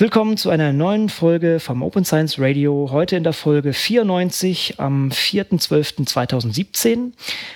Willkommen 0.00 0.36
zu 0.36 0.50
einer 0.50 0.72
neuen 0.72 1.08
Folge 1.08 1.58
vom 1.58 1.82
Open 1.82 2.04
Science 2.04 2.38
Radio. 2.38 2.90
Heute 2.92 3.16
in 3.16 3.24
der 3.24 3.32
Folge 3.32 3.72
94 3.72 4.78
am 4.78 5.08
4.12.2017. 5.08 7.14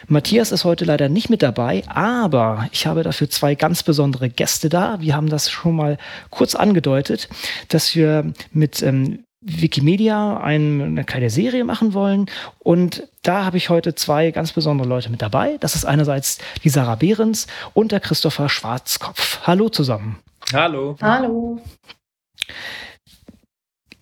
Matthias 0.09 0.51
ist 0.51 0.65
heute 0.65 0.85
leider 0.85 1.09
nicht 1.09 1.31
mit 1.31 1.41
dabei, 1.41 1.85
aber 1.87 2.69
ich 2.73 2.89
habe 2.89 3.05
dafür 3.05 3.31
zwei 3.31 3.55
ganz 3.55 3.85
besondere 3.85 4.29
Gäste 4.29 4.69
da. 4.69 5.01
Wir 5.01 5.15
haben 5.15 5.29
das 5.29 5.53
schon 5.53 5.77
mal 5.77 5.99
kurz 6.31 6.57
angedeutet, 6.57 7.29
dass 7.69 7.95
wir 7.95 8.33
mit 8.51 8.83
ähm, 8.83 9.23
Wikimedia 9.41 10.39
eine 10.39 11.05
kleine 11.05 11.31
Serie 11.31 11.63
machen 11.63 11.95
wollen. 11.95 12.27
Und 12.59 13.07
da 13.23 13.45
habe 13.45 13.57
ich 13.57 13.69
heute 13.69 13.95
zwei 13.95 14.33
ganz 14.33 14.51
besondere 14.51 14.89
Leute 14.89 15.11
mit 15.11 15.23
dabei. 15.23 15.59
Das 15.61 15.77
ist 15.77 15.85
einerseits 15.85 16.39
die 16.65 16.71
Sarah 16.71 16.97
Behrens 16.97 17.47
und 17.73 17.93
der 17.93 18.01
Christopher 18.01 18.49
Schwarzkopf. 18.49 19.47
Hallo 19.47 19.69
zusammen. 19.69 20.19
Hallo. 20.53 20.97
Hallo. 21.01 21.61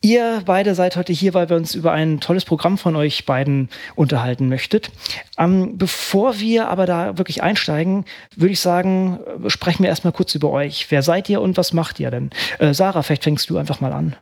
Ihr 0.02 0.42
beide 0.46 0.74
seid 0.74 0.96
heute 0.96 1.12
hier, 1.12 1.34
weil 1.34 1.50
wir 1.50 1.56
uns 1.56 1.74
über 1.74 1.92
ein 1.92 2.20
tolles 2.20 2.46
Programm 2.46 2.78
von 2.78 2.96
euch 2.96 3.26
beiden 3.26 3.68
unterhalten 3.96 4.48
möchtet. 4.48 4.90
Ähm, 5.36 5.76
bevor 5.76 6.40
wir 6.40 6.68
aber 6.68 6.86
da 6.86 7.18
wirklich 7.18 7.42
einsteigen, 7.42 8.06
würde 8.34 8.52
ich 8.52 8.60
sagen, 8.60 9.20
äh, 9.44 9.50
sprechen 9.50 9.82
wir 9.82 9.90
erstmal 9.90 10.14
kurz 10.14 10.34
über 10.34 10.50
euch. 10.50 10.90
Wer 10.90 11.02
seid 11.02 11.28
ihr 11.28 11.42
und 11.42 11.58
was 11.58 11.74
macht 11.74 12.00
ihr 12.00 12.10
denn? 12.10 12.30
Äh, 12.58 12.72
Sarah, 12.72 13.02
vielleicht 13.02 13.24
fängst 13.24 13.50
du 13.50 13.58
einfach 13.58 13.82
mal 13.82 13.92
an. 13.92 14.16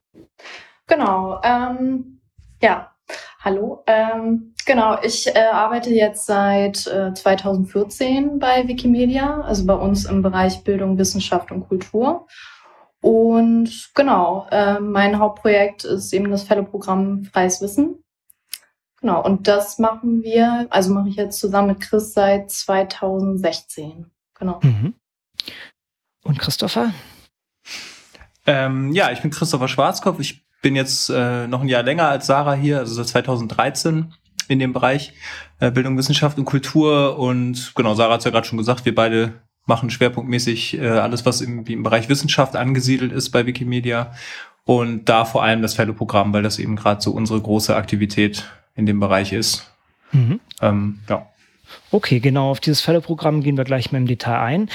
Genau. 0.89 1.41
Ähm, 1.45 2.23
ja, 2.61 2.91
hallo. 3.41 3.85
Ähm, 3.87 4.55
genau, 4.67 4.99
ich 5.01 5.29
äh, 5.29 5.39
arbeite 5.39 5.91
jetzt 5.91 6.27
seit 6.27 6.89
äh, 6.89 7.15
2014 7.15 8.41
bei 8.41 8.67
Wikimedia, 8.67 9.43
also 9.43 9.65
bei 9.65 9.75
uns 9.75 10.07
im 10.07 10.23
Bereich 10.23 10.65
Bildung, 10.65 10.99
Wissenschaft 10.99 11.53
und 11.53 11.69
Kultur. 11.69 12.27
Und 13.01 13.91
genau, 13.95 14.47
äh, 14.51 14.81
mein 14.81 15.19
Hauptprojekt 15.19 15.85
ist 15.85 16.13
eben 16.13 16.31
das 16.31 16.43
Fellow-Programm 16.43 17.25
Freies 17.25 17.61
Wissen. 17.61 18.03
Genau, 19.01 19.25
und 19.25 19.47
das 19.47 19.79
machen 19.79 20.23
wir, 20.25 20.67
also 20.71 20.93
mache 20.93 21.09
ich 21.09 21.17
jetzt 21.17 21.39
zusammen 21.39 21.69
mit 21.69 21.81
Chris 21.81 22.15
seit 22.15 22.51
2016. 22.51 24.11
Genau. 24.39 24.59
Mhm. 24.63 24.95
Und 26.25 26.39
Christopher? 26.39 26.93
Ähm, 28.47 28.93
ja, 28.93 29.13
ich 29.13 29.23
bin 29.23 29.31
Christopher 29.31 29.69
Schwarzkopf. 29.69 30.19
Ich 30.19 30.45
bin 30.63 30.75
jetzt 30.75 31.11
äh, 31.11 31.47
noch 31.47 31.61
ein 31.61 31.69
Jahr 31.69 31.85
länger 31.85 32.09
als 32.09 32.27
Sarah 32.27 32.55
hier, 32.55 32.79
also 32.79 32.95
seit 32.95 33.09
2013 33.09 34.13
in 34.49 34.59
dem 34.59 34.73
Bereich 34.73 35.13
äh, 35.61 35.71
Bildung, 35.71 35.97
Wissenschaft 35.97 36.39
und 36.39 36.45
Kultur. 36.45 37.19
Und 37.19 37.73
genau, 37.77 37.95
Sarah 37.95 38.15
hat 38.15 38.21
es 38.21 38.25
ja 38.25 38.33
gerade 38.33 38.47
schon 38.47 38.59
gesagt, 38.59 38.85
wir 38.85 38.95
beide 38.95 39.43
machen 39.69 39.91
schwerpunktmäßig 39.91 40.79
äh, 40.79 40.89
alles, 40.89 41.25
was 41.27 41.41
im, 41.41 41.65
im 41.65 41.83
Bereich 41.83 42.09
Wissenschaft 42.09 42.57
angesiedelt 42.57 43.13
ist 43.13 43.31
bei 43.31 43.47
Wikimedia. 43.47 44.13
Und 44.65 45.09
da 45.09 45.25
vor 45.25 45.43
allem 45.43 45.63
das 45.63 45.75
Fellow-Programm, 45.75 46.33
weil 46.33 46.43
das 46.43 46.59
eben 46.59 46.77
gerade 46.77 47.01
so 47.01 47.13
unsere 47.13 47.41
große 47.41 47.75
Aktivität 47.75 48.45
in 48.75 48.87
dem 48.87 49.01
Bereich 49.01 49.33
ist. 49.33 49.73
Mhm. 50.13 50.41
Ähm, 50.61 50.99
ja. 51.09 51.27
Okay, 51.91 52.21
genau, 52.21 52.51
auf 52.51 52.61
dieses 52.61 52.81
Fellow-Programm 52.81 53.43
gehen 53.43 53.57
wir 53.57 53.65
gleich 53.65 53.93
mal 53.93 53.99
im 53.99 54.07
Detail 54.07 54.41
ein. 54.41 54.71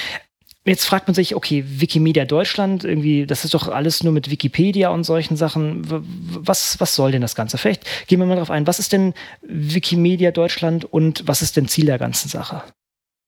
Jetzt 0.66 0.86
fragt 0.86 1.08
man 1.08 1.14
sich, 1.14 1.36
okay, 1.36 1.62
Wikimedia 1.66 2.24
Deutschland, 2.24 2.84
irgendwie, 2.84 3.26
das 3.26 3.44
ist 3.44 3.52
doch 3.52 3.68
alles 3.68 4.02
nur 4.02 4.14
mit 4.14 4.30
Wikipedia 4.30 4.88
und 4.88 5.04
solchen 5.04 5.36
Sachen. 5.36 5.82
Was, 5.86 6.80
was 6.80 6.94
soll 6.94 7.12
denn 7.12 7.20
das 7.20 7.34
Ganze? 7.34 7.58
Vielleicht 7.58 7.84
gehen 8.06 8.18
wir 8.18 8.26
mal 8.26 8.36
darauf 8.36 8.50
ein, 8.50 8.66
was 8.66 8.78
ist 8.78 8.92
denn 8.92 9.12
Wikimedia 9.42 10.30
Deutschland 10.30 10.86
und 10.86 11.28
was 11.28 11.42
ist 11.42 11.56
denn 11.56 11.68
Ziel 11.68 11.86
der 11.86 11.98
ganzen 11.98 12.28
Sache? 12.28 12.62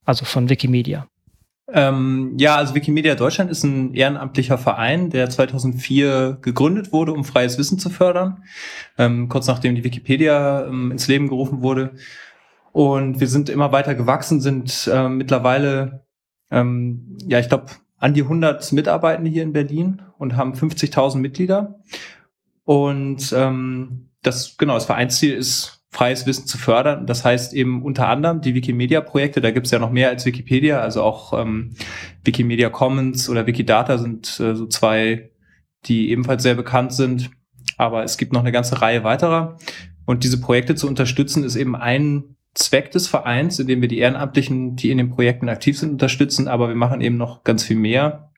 Also 0.03 0.25
von 0.25 0.49
Wikimedia. 0.49 1.07
Ähm, 1.73 2.35
ja, 2.37 2.55
also 2.55 2.75
Wikimedia 2.75 3.15
Deutschland 3.15 3.51
ist 3.51 3.63
ein 3.63 3.93
ehrenamtlicher 3.93 4.57
Verein, 4.57 5.09
der 5.09 5.29
2004 5.29 6.37
gegründet 6.41 6.93
wurde, 6.93 7.11
um 7.11 7.25
freies 7.25 7.57
Wissen 7.57 7.77
zu 7.77 7.89
fördern, 7.89 8.43
ähm, 8.97 9.27
kurz 9.27 9.47
nachdem 9.47 9.75
die 9.75 9.83
Wikipedia 9.83 10.65
ähm, 10.65 10.91
ins 10.91 11.07
Leben 11.07 11.27
gerufen 11.27 11.61
wurde. 11.61 11.95
Und 12.71 13.19
wir 13.19 13.27
sind 13.27 13.49
immer 13.49 13.71
weiter 13.71 13.95
gewachsen, 13.95 14.39
sind 14.39 14.89
äh, 14.91 15.09
mittlerweile, 15.09 16.05
ähm, 16.51 17.17
ja, 17.25 17.39
ich 17.39 17.49
glaube, 17.49 17.65
an 17.97 18.13
die 18.13 18.21
100 18.21 18.71
Mitarbeitende 18.71 19.29
hier 19.29 19.43
in 19.43 19.53
Berlin 19.53 20.01
und 20.17 20.37
haben 20.37 20.53
50.000 20.53 21.17
Mitglieder. 21.17 21.79
Und 22.63 23.33
ähm, 23.35 24.09
das, 24.21 24.57
genau, 24.57 24.75
das 24.75 24.85
Vereinsziel 24.85 25.33
ist 25.33 25.76
freies 25.97 26.27
Wissen 26.27 26.45
zu 26.45 26.59
fördern. 26.59 27.07
Das 27.07 27.25
heißt 27.25 27.53
eben 27.53 27.81
unter 27.81 28.07
anderem 28.07 28.41
die 28.41 28.53
Wikimedia-Projekte, 28.53 29.41
da 29.41 29.49
gibt 29.49 29.65
es 29.65 29.71
ja 29.71 29.79
noch 29.79 29.89
mehr 29.89 30.09
als 30.09 30.27
Wikipedia, 30.27 30.79
also 30.79 31.01
auch 31.01 31.33
ähm, 31.33 31.71
Wikimedia 32.23 32.69
Commons 32.69 33.29
oder 33.29 33.47
Wikidata 33.47 33.97
sind 33.97 34.39
äh, 34.39 34.53
so 34.53 34.67
zwei, 34.67 35.31
die 35.85 36.11
ebenfalls 36.11 36.43
sehr 36.43 36.53
bekannt 36.53 36.93
sind. 36.93 37.31
Aber 37.77 38.03
es 38.03 38.17
gibt 38.17 38.31
noch 38.31 38.41
eine 38.41 38.51
ganze 38.51 38.79
Reihe 38.79 39.03
weiterer. 39.03 39.57
Und 40.05 40.23
diese 40.23 40.39
Projekte 40.39 40.75
zu 40.75 40.87
unterstützen, 40.87 41.43
ist 41.43 41.55
eben 41.55 41.75
ein 41.75 42.35
Zweck 42.53 42.91
des 42.91 43.07
Vereins, 43.07 43.57
indem 43.57 43.81
wir 43.81 43.87
die 43.87 43.97
Ehrenamtlichen, 43.97 44.75
die 44.75 44.91
in 44.91 44.99
den 44.99 45.09
Projekten 45.09 45.49
aktiv 45.49 45.79
sind, 45.79 45.93
unterstützen. 45.93 46.47
Aber 46.47 46.67
wir 46.67 46.75
machen 46.75 47.01
eben 47.01 47.17
noch 47.17 47.43
ganz 47.43 47.63
viel 47.63 47.75
mehr. 47.75 48.31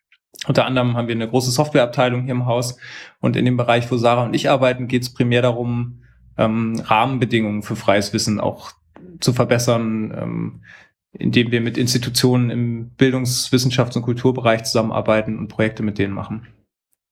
Unter 0.47 0.65
anderem 0.65 0.95
haben 0.95 1.09
wir 1.09 1.15
eine 1.15 1.27
große 1.27 1.51
Softwareabteilung 1.51 2.23
hier 2.23 2.31
im 2.31 2.45
Haus. 2.45 2.77
Und 3.19 3.35
in 3.35 3.43
dem 3.43 3.57
Bereich, 3.57 3.91
wo 3.91 3.97
Sarah 3.97 4.23
und 4.23 4.33
ich 4.33 4.49
arbeiten, 4.49 4.87
geht 4.87 5.01
es 5.01 5.13
primär 5.13 5.41
darum, 5.41 6.03
ähm, 6.39 6.81
Rahmenbedingungen 6.83 7.61
für 7.61 7.75
freies 7.75 8.13
Wissen 8.13 8.39
auch 8.39 8.71
zu 9.19 9.33
verbessern, 9.33 10.15
ähm, 10.17 10.63
indem 11.11 11.51
wir 11.51 11.61
mit 11.61 11.77
Institutionen 11.77 12.49
im 12.49 12.89
Bildungs-, 12.91 13.51
Wissenschafts- 13.51 13.97
und 13.97 14.03
Kulturbereich 14.03 14.63
zusammenarbeiten 14.63 15.37
und 15.37 15.49
Projekte 15.49 15.83
mit 15.83 15.97
denen 15.97 16.13
machen. 16.13 16.47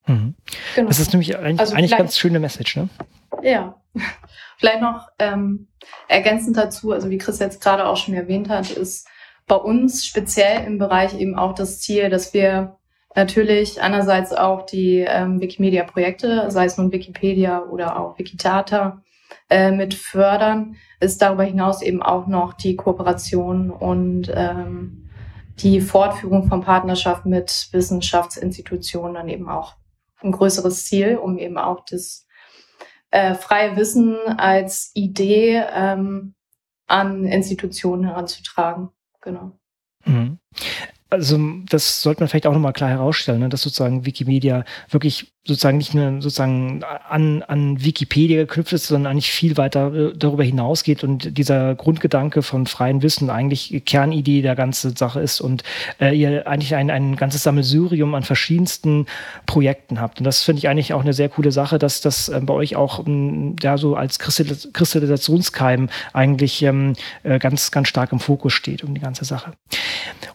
Mhm. 0.05 0.35
Genau. 0.75 0.88
Das 0.88 0.99
ist 0.99 1.11
nämlich 1.11 1.38
eigentlich, 1.38 1.59
also 1.59 1.75
eigentlich 1.75 1.97
ganz 1.97 2.17
schöne 2.17 2.39
Message, 2.39 2.77
ne? 2.77 2.89
Ja. 3.43 3.81
Vielleicht 4.57 4.81
noch 4.81 5.09
ähm, 5.19 5.67
ergänzend 6.07 6.57
dazu, 6.57 6.91
also 6.91 7.09
wie 7.09 7.17
Chris 7.17 7.39
jetzt 7.39 7.61
gerade 7.61 7.85
auch 7.85 7.97
schon 7.97 8.15
erwähnt 8.15 8.49
hat, 8.49 8.71
ist 8.71 9.07
bei 9.45 9.55
uns 9.55 10.05
speziell 10.05 10.65
im 10.65 10.77
Bereich 10.77 11.19
eben 11.19 11.35
auch 11.35 11.53
das 11.53 11.79
Ziel, 11.79 12.09
dass 12.09 12.33
wir 12.33 12.77
natürlich 13.15 13.81
einerseits 13.81 14.31
auch 14.31 14.65
die 14.65 15.05
ähm, 15.07 15.41
Wikimedia-Projekte, 15.41 16.49
sei 16.49 16.65
es 16.65 16.77
nun 16.77 16.91
Wikipedia 16.91 17.63
oder 17.63 17.99
auch 17.99 18.17
Wikidata, 18.17 19.03
äh, 19.49 19.71
mit 19.71 19.93
fördern, 19.93 20.75
ist 20.99 21.21
darüber 21.21 21.43
hinaus 21.43 21.81
eben 21.81 22.01
auch 22.01 22.27
noch 22.27 22.53
die 22.53 22.75
Kooperation 22.75 23.69
und 23.69 24.31
ähm, 24.33 25.09
die 25.59 25.81
Fortführung 25.81 26.47
von 26.47 26.61
Partnerschaften 26.61 27.29
mit 27.29 27.69
Wissenschaftsinstitutionen 27.71 29.15
dann 29.15 29.29
eben 29.29 29.49
auch 29.49 29.75
ein 30.21 30.31
größeres 30.31 30.85
Ziel, 30.85 31.17
um 31.17 31.37
eben 31.37 31.57
auch 31.57 31.83
das 31.89 32.27
äh, 33.11 33.35
freie 33.35 33.75
Wissen 33.75 34.17
als 34.37 34.91
Idee 34.93 35.63
ähm, 35.73 36.35
an 36.87 37.25
Institutionen 37.25 38.03
heranzutragen. 38.03 38.89
Genau. 39.21 39.51
Mhm 40.05 40.39
also 41.09 41.40
das 41.69 42.01
sollte 42.01 42.22
man 42.22 42.28
vielleicht 42.28 42.47
auch 42.47 42.53
nochmal 42.53 42.73
klar 42.73 42.90
herausstellen, 42.90 43.40
ne, 43.40 43.50
dass 43.50 43.62
sozusagen 43.62 44.06
Wikimedia 44.06 44.66
wirklich 44.90 45.31
sozusagen 45.47 45.78
nicht 45.78 45.94
nur 45.94 46.22
sozusagen 46.22 46.84
an, 46.84 47.41
an 47.44 47.84
Wikipedia 47.84 48.41
geknüpft 48.41 48.73
ist, 48.73 48.88
sondern 48.88 49.12
eigentlich 49.12 49.31
viel 49.31 49.56
weiter 49.56 49.94
äh, 49.94 50.13
darüber 50.16 50.44
hinausgeht 50.44 51.03
und 51.03 51.38
dieser 51.38 51.73
Grundgedanke 51.75 52.41
von 52.41 52.68
freiem 52.68 53.01
Wissen 53.01 53.29
eigentlich 53.29 53.84
Kernidee 53.85 54.41
der 54.41 54.56
ganzen 54.56 54.95
Sache 54.95 55.22
ist 55.22 55.40
und 55.40 55.63
äh, 56.01 56.13
ihr 56.13 56.47
eigentlich 56.47 56.75
ein, 56.75 56.91
ein 56.91 57.16
ganzes 57.16 57.44
Sammelsurium 57.44 58.13
an 58.13 58.24
verschiedensten 58.24 59.06
Projekten 59.45 60.01
habt. 60.01 60.19
Und 60.19 60.25
das 60.25 60.44
finde 60.44 60.59
ich 60.59 60.68
eigentlich 60.68 60.94
auch 60.94 61.01
eine 61.01 61.13
sehr 61.13 61.29
coole 61.29 61.51
Sache, 61.51 61.79
dass 61.79 62.01
das 62.01 62.28
äh, 62.28 62.41
bei 62.44 62.53
euch 62.53 62.75
auch 62.75 63.07
ähm, 63.07 63.56
ja 63.62 63.78
so 63.78 63.95
als 63.95 64.19
Kristallisationskeim 64.19 65.89
eigentlich 66.12 66.62
ähm, 66.63 66.94
äh, 67.24 67.39
ganz, 67.39 67.72
ganz 67.72 67.88
stark 67.88 68.12
im 68.12 68.19
Fokus 68.19 68.51
steht 68.51 68.84
um 68.84 68.94
die 68.94 69.01
ganze 69.01 69.24
Sache. 69.24 69.53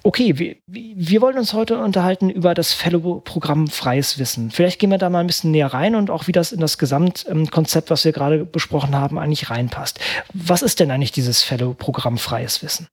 Okay, 0.02 0.56
wir 0.74 1.20
wollen 1.20 1.36
uns 1.36 1.52
heute 1.52 1.78
unterhalten 1.78 2.30
über 2.30 2.54
das 2.54 2.72
Fellow-Programm 2.72 3.68
Freies 3.68 4.18
Wissen. 4.18 4.50
Vielleicht 4.50 4.78
gehen 4.78 4.90
wir 4.90 4.96
da 4.96 5.10
mal 5.10 5.20
ein 5.20 5.26
bisschen 5.26 5.50
näher 5.50 5.66
rein 5.66 5.94
und 5.94 6.10
auch 6.10 6.28
wie 6.28 6.32
das 6.32 6.50
in 6.50 6.60
das 6.60 6.78
Gesamtkonzept, 6.78 7.90
was 7.90 8.06
wir 8.06 8.12
gerade 8.12 8.46
besprochen 8.46 8.96
haben, 8.96 9.18
eigentlich 9.18 9.50
reinpasst. 9.50 10.00
Was 10.32 10.62
ist 10.62 10.80
denn 10.80 10.90
eigentlich 10.90 11.12
dieses 11.12 11.42
Fellow-Programm 11.42 12.16
Freies 12.16 12.62
Wissen? 12.62 12.88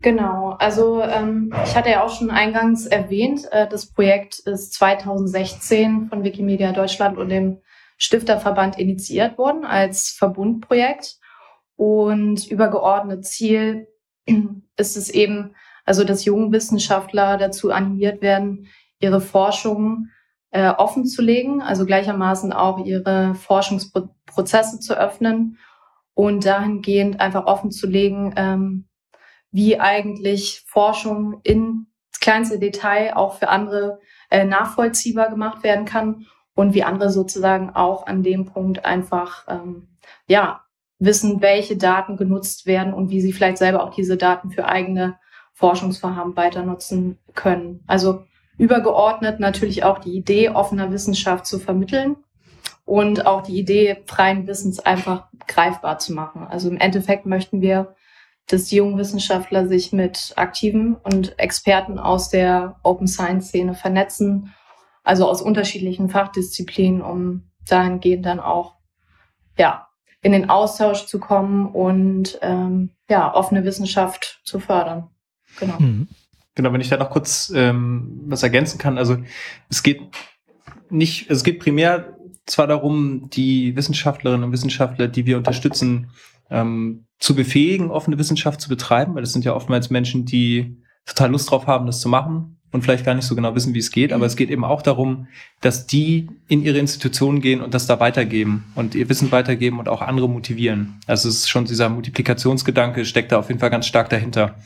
Genau, 0.00 0.56
also 0.58 1.02
ähm, 1.02 1.54
ich 1.64 1.76
hatte 1.76 1.90
ja 1.90 2.02
auch 2.02 2.12
schon 2.12 2.32
eingangs 2.32 2.86
erwähnt, 2.86 3.46
äh, 3.52 3.68
das 3.68 3.86
Projekt 3.86 4.40
ist 4.40 4.72
2016 4.74 6.08
von 6.08 6.24
Wikimedia 6.24 6.72
Deutschland 6.72 7.16
und 7.16 7.28
dem 7.28 7.60
Stifterverband 7.96 8.76
initiiert 8.80 9.38
worden 9.38 9.64
als 9.64 10.10
Verbundprojekt. 10.10 11.18
Und 11.76 12.44
übergeordnet 12.48 13.24
Ziel 13.24 13.86
ist 14.76 14.96
es 14.96 15.10
eben, 15.10 15.54
also 15.84 16.04
dass 16.04 16.24
junge 16.24 16.52
Wissenschaftler 16.52 17.36
dazu 17.36 17.70
animiert 17.70 18.22
werden, 18.22 18.68
ihre 19.00 19.20
Forschung 19.20 20.08
äh, 20.50 20.68
offen 20.68 21.06
zu 21.06 21.22
legen, 21.22 21.62
also 21.62 21.86
gleichermaßen 21.86 22.52
auch 22.52 22.84
ihre 22.84 23.34
Forschungsprozesse 23.34 24.80
zu 24.80 24.96
öffnen 24.98 25.58
und 26.14 26.44
dahingehend 26.44 27.20
einfach 27.20 27.46
offen 27.46 27.70
zu 27.70 27.86
legen, 27.86 28.34
ähm, 28.36 28.88
wie 29.50 29.80
eigentlich 29.80 30.64
Forschung 30.66 31.40
in 31.42 31.86
kleinste 32.20 32.58
Detail 32.58 33.16
auch 33.16 33.38
für 33.38 33.48
andere 33.48 33.98
äh, 34.30 34.44
nachvollziehbar 34.44 35.30
gemacht 35.30 35.62
werden 35.62 35.84
kann 35.84 36.26
und 36.54 36.74
wie 36.74 36.84
andere 36.84 37.10
sozusagen 37.10 37.70
auch 37.70 38.06
an 38.06 38.22
dem 38.22 38.46
Punkt 38.46 38.84
einfach 38.84 39.44
ähm, 39.48 39.88
ja 40.26 40.62
wissen, 40.98 41.40
welche 41.40 41.76
Daten 41.76 42.16
genutzt 42.16 42.66
werden 42.66 42.94
und 42.94 43.10
wie 43.10 43.20
sie 43.20 43.32
vielleicht 43.32 43.58
selber 43.58 43.82
auch 43.82 43.94
diese 43.94 44.16
Daten 44.16 44.50
für 44.50 44.66
eigene 44.66 45.18
Forschungsvorhaben 45.52 46.36
weiter 46.36 46.62
nutzen 46.62 47.18
können. 47.34 47.82
Also 47.86 48.24
übergeordnet 48.58 49.40
natürlich 49.40 49.84
auch 49.84 49.98
die 49.98 50.16
Idee 50.16 50.50
offener 50.50 50.90
Wissenschaft 50.92 51.46
zu 51.46 51.58
vermitteln 51.58 52.16
und 52.84 53.26
auch 53.26 53.42
die 53.42 53.58
Idee 53.58 54.02
freien 54.06 54.46
Wissens 54.46 54.80
einfach 54.80 55.28
greifbar 55.46 55.98
zu 55.98 56.12
machen. 56.12 56.46
Also 56.48 56.68
im 56.68 56.78
Endeffekt 56.78 57.26
möchten 57.26 57.60
wir, 57.60 57.94
dass 58.48 58.64
die 58.64 58.76
jungen 58.76 58.98
Wissenschaftler 58.98 59.66
sich 59.68 59.92
mit 59.92 60.32
Aktiven 60.36 60.96
und 60.96 61.38
Experten 61.38 61.98
aus 61.98 62.28
der 62.28 62.76
Open 62.82 63.06
Science 63.06 63.48
Szene 63.48 63.74
vernetzen, 63.74 64.52
also 65.04 65.28
aus 65.28 65.42
unterschiedlichen 65.42 66.08
Fachdisziplinen, 66.08 67.02
um 67.02 67.50
dahingehend 67.68 68.26
dann 68.26 68.40
auch 68.40 68.76
ja 69.56 69.88
in 70.20 70.32
den 70.32 70.50
Austausch 70.50 71.06
zu 71.06 71.18
kommen 71.18 71.66
und 71.66 72.38
ähm, 72.42 72.90
ja 73.08 73.34
offene 73.34 73.64
Wissenschaft 73.64 74.40
zu 74.44 74.60
fördern. 74.60 75.08
Genau. 75.58 75.78
Mhm. 75.78 76.08
Genau, 76.54 76.72
wenn 76.72 76.80
ich 76.80 76.90
da 76.90 76.98
noch 76.98 77.10
kurz 77.10 77.50
ähm, 77.54 78.20
was 78.26 78.42
ergänzen 78.42 78.78
kann. 78.78 78.98
Also 78.98 79.16
es 79.70 79.82
geht 79.82 80.02
nicht, 80.90 81.30
es 81.30 81.44
geht 81.44 81.60
primär 81.60 82.16
zwar 82.44 82.66
darum, 82.66 83.30
die 83.30 83.74
Wissenschaftlerinnen 83.76 84.44
und 84.44 84.52
Wissenschaftler, 84.52 85.08
die 85.08 85.24
wir 85.24 85.38
unterstützen, 85.38 86.10
ähm, 86.50 87.06
zu 87.18 87.34
befähigen, 87.34 87.90
offene 87.90 88.18
Wissenschaft 88.18 88.60
zu 88.60 88.68
betreiben, 88.68 89.14
weil 89.14 89.22
das 89.22 89.32
sind 89.32 89.44
ja 89.44 89.54
oftmals 89.54 89.90
Menschen, 89.90 90.26
die 90.26 90.82
total 91.06 91.30
Lust 91.30 91.50
drauf 91.50 91.66
haben, 91.66 91.86
das 91.86 92.00
zu 92.00 92.08
machen 92.08 92.58
und 92.72 92.82
vielleicht 92.82 93.04
gar 93.04 93.14
nicht 93.14 93.26
so 93.26 93.36
genau 93.36 93.54
wissen, 93.54 93.74
wie 93.74 93.78
es 93.78 93.90
geht. 93.90 94.12
Aber 94.12 94.26
es 94.26 94.34
geht 94.34 94.50
eben 94.50 94.64
auch 94.64 94.82
darum, 94.82 95.28
dass 95.60 95.86
die 95.86 96.28
in 96.48 96.62
ihre 96.62 96.78
Institutionen 96.78 97.40
gehen 97.40 97.60
und 97.60 97.74
das 97.74 97.86
da 97.86 98.00
weitergeben 98.00 98.64
und 98.74 98.94
ihr 98.94 99.08
Wissen 99.08 99.30
weitergeben 99.30 99.78
und 99.78 99.88
auch 99.88 100.02
andere 100.02 100.28
motivieren. 100.28 100.98
Also 101.06 101.28
es 101.28 101.36
ist 101.36 101.50
schon 101.50 101.66
dieser 101.66 101.90
Multiplikationsgedanke 101.90 103.04
steckt 103.04 103.30
da 103.30 103.38
auf 103.38 103.48
jeden 103.48 103.60
Fall 103.60 103.70
ganz 103.70 103.86
stark 103.86 104.08
dahinter. 104.08 104.56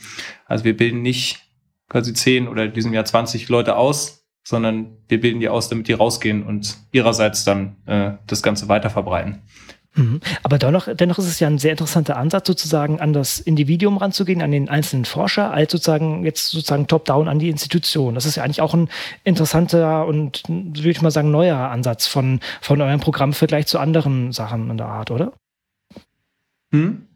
Also 0.45 0.63
wir 0.63 0.75
bilden 0.75 1.01
nicht 1.01 1.43
quasi 1.89 2.13
zehn 2.13 2.47
oder 2.47 2.65
in 2.65 2.73
diesem 2.73 2.93
Jahr 2.93 3.05
20 3.05 3.49
Leute 3.49 3.75
aus, 3.75 4.25
sondern 4.43 4.97
wir 5.09 5.19
bilden 5.19 5.41
die 5.41 5.49
aus, 5.49 5.67
damit 5.67 5.89
die 5.89 5.93
rausgehen 5.93 6.43
und 6.43 6.77
ihrerseits 6.93 7.43
dann 7.43 7.75
äh, 7.85 8.11
das 8.27 8.41
Ganze 8.41 8.69
weiter 8.69 8.89
verbreiten. 8.89 9.41
Mhm. 9.97 10.21
Aber 10.43 10.57
dennoch, 10.57 10.87
dennoch 10.93 11.17
ist 11.17 11.25
es 11.25 11.39
ja 11.39 11.47
ein 11.47 11.57
sehr 11.57 11.71
interessanter 11.71 12.17
Ansatz, 12.17 12.47
sozusagen 12.47 12.99
an 12.99 13.13
das 13.13 13.39
Individuum 13.39 13.97
ranzugehen, 13.97 14.41
an 14.41 14.51
den 14.51 14.69
einzelnen 14.69 15.05
Forscher, 15.05 15.51
als 15.51 15.71
sozusagen 15.71 16.23
jetzt 16.23 16.49
sozusagen 16.49 16.87
top-down 16.87 17.27
an 17.27 17.39
die 17.39 17.49
Institution. 17.49 18.15
Das 18.15 18.25
ist 18.25 18.35
ja 18.35 18.43
eigentlich 18.43 18.61
auch 18.61 18.73
ein 18.73 18.89
interessanter 19.23 20.05
und, 20.05 20.43
würde 20.47 20.91
ich 20.91 21.01
mal 21.01 21.11
sagen, 21.11 21.31
neuer 21.31 21.57
Ansatz 21.57 22.07
von, 22.07 22.39
von 22.61 22.79
eurem 22.79 22.99
Programm 22.99 23.29
im 23.29 23.33
Vergleich 23.33 23.67
zu 23.67 23.79
anderen 23.79 24.31
Sachen 24.31 24.69
in 24.69 24.77
der 24.77 24.87
Art, 24.87 25.11
oder? 25.11 25.33
Hm? 26.71 27.07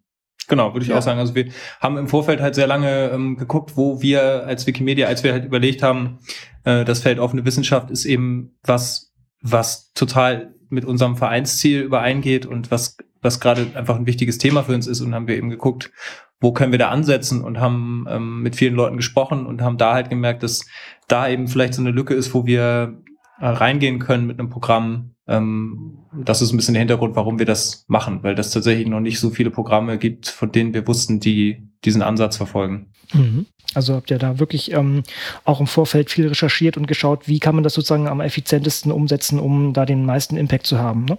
Genau, 0.47 0.73
würde 0.73 0.83
ich 0.83 0.89
ja. 0.89 0.97
auch 0.97 1.01
sagen. 1.01 1.19
Also 1.19 1.35
wir 1.35 1.51
haben 1.79 1.97
im 1.97 2.07
Vorfeld 2.07 2.41
halt 2.41 2.55
sehr 2.55 2.67
lange 2.67 3.11
ähm, 3.11 3.37
geguckt, 3.37 3.77
wo 3.77 4.01
wir 4.01 4.45
als 4.45 4.67
Wikimedia, 4.67 5.07
als 5.07 5.23
wir 5.23 5.31
halt 5.31 5.45
überlegt 5.45 5.83
haben, 5.83 6.19
äh, 6.63 6.83
das 6.83 6.99
Feld 6.99 7.19
offene 7.19 7.45
Wissenschaft 7.45 7.89
ist 7.91 8.05
eben 8.05 8.57
was, 8.63 9.13
was 9.41 9.93
total 9.93 10.55
mit 10.71 10.85
unserem 10.85 11.15
Vereinsziel 11.15 11.81
übereingeht 11.81 12.45
und 12.45 12.71
was, 12.71 12.97
was 13.21 13.39
gerade 13.39 13.67
einfach 13.75 13.95
ein 13.95 14.07
wichtiges 14.07 14.37
Thema 14.37 14.63
für 14.63 14.73
uns 14.73 14.87
ist 14.87 15.01
und 15.01 15.13
haben 15.13 15.27
wir 15.27 15.37
eben 15.37 15.49
geguckt, 15.49 15.91
wo 16.39 16.51
können 16.51 16.71
wir 16.71 16.79
da 16.79 16.89
ansetzen 16.89 17.41
und 17.41 17.59
haben 17.59 18.05
ähm, 18.09 18.41
mit 18.41 18.55
vielen 18.55 18.73
Leuten 18.73 18.97
gesprochen 18.97 19.45
und 19.45 19.61
haben 19.61 19.77
da 19.77 19.93
halt 19.93 20.09
gemerkt, 20.09 20.43
dass 20.43 20.65
da 21.07 21.27
eben 21.27 21.47
vielleicht 21.47 21.75
so 21.75 21.81
eine 21.81 21.91
Lücke 21.91 22.15
ist, 22.15 22.33
wo 22.33 22.45
wir 22.45 22.97
äh, 23.39 23.47
reingehen 23.47 23.99
können 23.99 24.25
mit 24.25 24.39
einem 24.39 24.49
Programm, 24.49 25.15
ähm, 25.27 25.99
das 26.13 26.41
ist 26.41 26.51
ein 26.51 26.57
bisschen 26.57 26.73
der 26.73 26.81
Hintergrund, 26.81 27.15
warum 27.15 27.37
wir 27.37 27.45
das 27.45 27.85
machen, 27.87 28.23
weil 28.23 28.35
das 28.35 28.51
tatsächlich 28.51 28.87
noch 28.87 28.99
nicht 28.99 29.19
so 29.19 29.29
viele 29.29 29.51
Programme 29.51 29.97
gibt, 29.97 30.27
von 30.27 30.51
denen 30.51 30.73
wir 30.73 30.87
wussten, 30.87 31.19
die 31.19 31.67
diesen 31.85 32.01
Ansatz 32.01 32.37
verfolgen. 32.37 32.90
Mhm. 33.13 33.45
Also 33.73 33.95
habt 33.95 34.11
ihr 34.11 34.17
da 34.17 34.39
wirklich 34.39 34.71
ähm, 34.71 35.03
auch 35.45 35.59
im 35.59 35.67
Vorfeld 35.67 36.09
viel 36.09 36.27
recherchiert 36.27 36.77
und 36.77 36.87
geschaut, 36.87 37.27
wie 37.27 37.39
kann 37.39 37.55
man 37.55 37.63
das 37.63 37.73
sozusagen 37.73 38.07
am 38.07 38.19
effizientesten 38.19 38.91
umsetzen, 38.91 39.39
um 39.39 39.73
da 39.73 39.85
den 39.85 40.05
meisten 40.05 40.35
Impact 40.37 40.67
zu 40.67 40.77
haben. 40.77 41.05
Ne? 41.05 41.17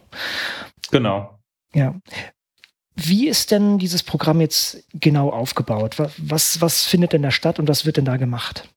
Genau. 0.91 1.39
Ja. 1.75 1.95
Wie 2.95 3.27
ist 3.27 3.51
denn 3.51 3.79
dieses 3.79 4.03
Programm 4.03 4.41
jetzt 4.43 4.85
genau 4.93 5.31
aufgebaut? 5.31 5.97
Was, 6.19 6.61
was 6.61 6.85
findet 6.85 7.15
denn 7.15 7.23
da 7.23 7.31
statt 7.31 7.59
und 7.59 7.69
was 7.69 7.87
wird 7.87 7.97
denn 7.97 8.05
da 8.05 8.19
gemacht? 8.19 8.69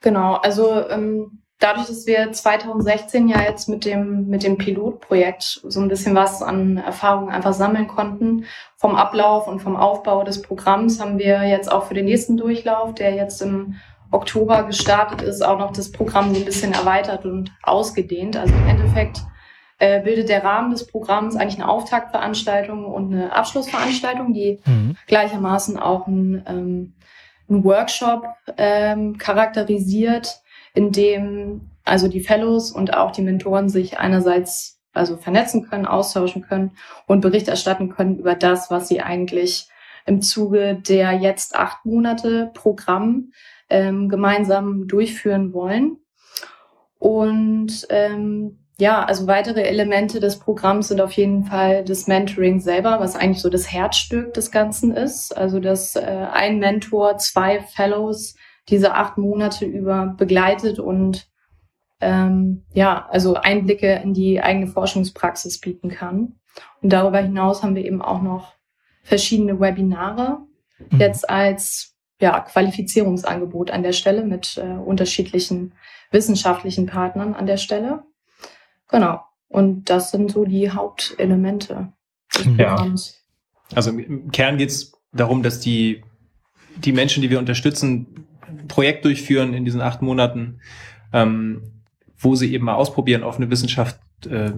Genau, 0.00 0.34
also 0.34 0.88
ähm, 0.88 1.37
dadurch, 1.58 1.88
dass 1.88 2.06
wir 2.06 2.32
2016 2.32 3.28
ja 3.28 3.42
jetzt 3.42 3.68
mit 3.68 3.84
dem, 3.84 4.28
mit 4.28 4.42
dem 4.42 4.58
Pilotprojekt 4.58 5.60
so 5.64 5.80
ein 5.80 5.88
bisschen 5.88 6.14
was 6.14 6.42
an 6.42 6.76
Erfahrungen 6.76 7.30
einfach 7.30 7.52
sammeln 7.52 7.88
konnten, 7.88 8.44
vom 8.76 8.94
Ablauf 8.94 9.48
und 9.48 9.60
vom 9.60 9.76
Aufbau 9.76 10.22
des 10.22 10.42
Programms, 10.42 11.00
haben 11.00 11.18
wir 11.18 11.42
jetzt 11.44 11.70
auch 11.70 11.86
für 11.86 11.94
den 11.94 12.04
nächsten 12.04 12.36
Durchlauf, 12.36 12.94
der 12.94 13.14
jetzt 13.14 13.42
im 13.42 13.76
Oktober 14.10 14.62
gestartet 14.62 15.22
ist, 15.22 15.44
auch 15.44 15.58
noch 15.58 15.72
das 15.72 15.92
Programm 15.92 16.32
so 16.32 16.40
ein 16.40 16.46
bisschen 16.46 16.72
erweitert 16.72 17.26
und 17.26 17.52
ausgedehnt. 17.62 18.36
Also 18.36 18.54
im 18.54 18.68
Endeffekt 18.68 19.20
äh, 19.78 20.00
bildet 20.00 20.28
der 20.28 20.44
Rahmen 20.44 20.70
des 20.70 20.86
Programms 20.86 21.36
eigentlich 21.36 21.60
eine 21.60 21.68
Auftaktveranstaltung 21.68 22.84
und 22.84 23.12
eine 23.12 23.34
Abschlussveranstaltung, 23.34 24.32
die 24.32 24.60
mhm. 24.64 24.96
gleichermaßen 25.06 25.78
auch 25.78 26.06
ein, 26.06 26.42
ähm, 26.48 26.94
ein 27.50 27.64
Workshop 27.64 28.26
ähm, 28.56 29.18
charakterisiert, 29.18 30.40
in 30.78 30.92
dem 30.92 31.72
also 31.84 32.06
die 32.06 32.20
Fellows 32.20 32.70
und 32.70 32.94
auch 32.94 33.10
die 33.10 33.22
Mentoren 33.22 33.68
sich 33.68 33.98
einerseits 33.98 34.80
also 34.92 35.16
vernetzen 35.16 35.68
können, 35.68 35.86
austauschen 35.86 36.42
können 36.42 36.70
und 37.06 37.20
Bericht 37.20 37.48
erstatten 37.48 37.88
können 37.88 38.18
über 38.18 38.36
das, 38.36 38.70
was 38.70 38.86
sie 38.86 39.00
eigentlich 39.00 39.68
im 40.06 40.22
Zuge 40.22 40.80
der 40.88 41.14
jetzt 41.14 41.56
acht 41.56 41.84
Monate 41.84 42.52
Programm 42.54 43.32
ähm, 43.68 44.08
gemeinsam 44.08 44.86
durchführen 44.86 45.52
wollen. 45.52 45.96
Und 46.98 47.86
ähm, 47.90 48.60
ja, 48.78 49.04
also 49.04 49.26
weitere 49.26 49.62
Elemente 49.62 50.20
des 50.20 50.38
Programms 50.38 50.88
sind 50.88 51.00
auf 51.00 51.12
jeden 51.12 51.44
Fall 51.44 51.84
das 51.84 52.06
Mentoring 52.06 52.60
selber, 52.60 53.00
was 53.00 53.16
eigentlich 53.16 53.42
so 53.42 53.50
das 53.50 53.72
Herzstück 53.72 54.32
des 54.34 54.52
Ganzen 54.52 54.94
ist. 54.94 55.36
Also 55.36 55.58
dass 55.58 55.96
äh, 55.96 56.26
ein 56.32 56.60
Mentor 56.60 57.18
zwei 57.18 57.60
Fellows 57.60 58.36
diese 58.68 58.94
acht 58.94 59.18
Monate 59.18 59.64
über 59.64 60.14
begleitet 60.16 60.78
und 60.78 61.28
ähm, 62.00 62.64
ja, 62.72 63.08
also 63.10 63.34
Einblicke 63.34 64.00
in 64.04 64.14
die 64.14 64.40
eigene 64.40 64.68
Forschungspraxis 64.68 65.60
bieten 65.60 65.88
kann. 65.88 66.36
Und 66.80 66.92
darüber 66.92 67.18
hinaus 67.18 67.62
haben 67.62 67.74
wir 67.74 67.84
eben 67.84 68.02
auch 68.02 68.22
noch 68.22 68.54
verschiedene 69.02 69.58
Webinare 69.58 70.38
mhm. 70.90 71.00
jetzt 71.00 71.28
als 71.28 71.96
ja, 72.20 72.40
Qualifizierungsangebot 72.40 73.70
an 73.70 73.82
der 73.82 73.92
Stelle 73.92 74.24
mit 74.24 74.56
äh, 74.58 74.76
unterschiedlichen 74.76 75.72
wissenschaftlichen 76.10 76.86
Partnern 76.86 77.34
an 77.34 77.46
der 77.46 77.58
Stelle. 77.58 78.04
Genau. 78.88 79.20
Und 79.48 79.88
das 79.90 80.10
sind 80.10 80.30
so 80.30 80.44
die 80.44 80.70
Hauptelemente 80.70 81.92
des 82.34 82.44
Programms. 82.44 83.24
Ja. 83.70 83.76
Also 83.76 83.90
im 83.90 84.30
Kern 84.30 84.56
geht 84.56 84.70
es 84.70 84.92
darum, 85.12 85.42
dass 85.42 85.60
die, 85.60 86.02
die 86.76 86.92
Menschen, 86.92 87.22
die 87.22 87.30
wir 87.30 87.38
unterstützen, 87.38 88.27
Projekt 88.68 89.04
durchführen 89.04 89.54
in 89.54 89.64
diesen 89.64 89.80
acht 89.80 90.02
Monaten, 90.02 90.60
ähm, 91.12 91.62
wo 92.18 92.34
sie 92.34 92.52
eben 92.52 92.64
mal 92.64 92.74
ausprobieren, 92.74 93.22
offene 93.22 93.50
Wissenschaft 93.50 93.98
äh, 94.28 94.52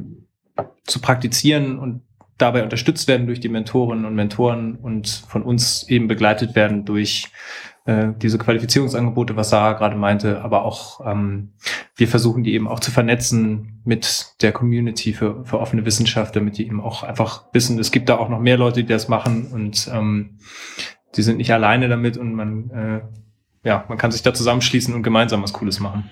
zu 0.85 1.01
praktizieren 1.01 1.79
und 1.79 2.03
dabei 2.39 2.63
unterstützt 2.63 3.07
werden 3.07 3.27
durch 3.27 3.41
die 3.41 3.51
Mentorinnen 3.51 4.05
und 4.05 4.15
Mentoren 4.15 4.77
und 4.77 5.09
von 5.29 5.43
uns 5.43 5.87
eben 5.89 6.09
begleitet 6.09 6.55
werden 6.55 6.85
durch 6.85 7.29
äh, 7.85 8.09
diese 8.17 8.39
Qualifizierungsangebote, 8.39 9.37
was 9.37 9.51
Sarah 9.51 9.75
gerade 9.75 9.97
meinte, 9.97 10.43
aber 10.43 10.65
auch 10.65 11.01
ähm, 11.07 11.53
wir 11.97 12.09
versuchen 12.09 12.45
die 12.45 12.55
eben 12.55 12.67
auch 12.67 12.81
zu 12.81 12.91
vernetzen 12.91 13.81
mit 13.85 14.35
der 14.43 14.53
Community 14.53 15.13
für, 15.13 15.45
für 15.45 15.61
offene 15.61 15.85
Wissenschaft, 15.85 16.35
damit 16.35 16.57
die 16.57 16.67
eben 16.67 16.81
auch 16.81 17.03
einfach 17.03 17.45
wissen, 17.53 17.79
es 17.79 17.91
gibt 17.91 18.09
da 18.09 18.17
auch 18.17 18.29
noch 18.29 18.41
mehr 18.41 18.57
Leute, 18.57 18.81
die 18.83 18.89
das 18.89 19.09
machen. 19.09 19.49
Und 19.53 19.91
ähm, 19.93 20.39
die 21.17 21.23
sind 21.23 21.39
nicht 21.39 21.53
alleine 21.53 21.89
damit 21.89 22.17
und 22.17 22.35
man 22.35 22.71
äh, 22.71 23.01
ja, 23.65 23.85
man 23.89 23.99
kann 23.99 24.13
sich 24.13 24.23
da 24.23 24.33
zusammenschließen 24.33 24.95
und 24.95 25.03
gemeinsam 25.03 25.43
was 25.43 25.53
Cooles 25.53 25.81
machen. 25.81 26.09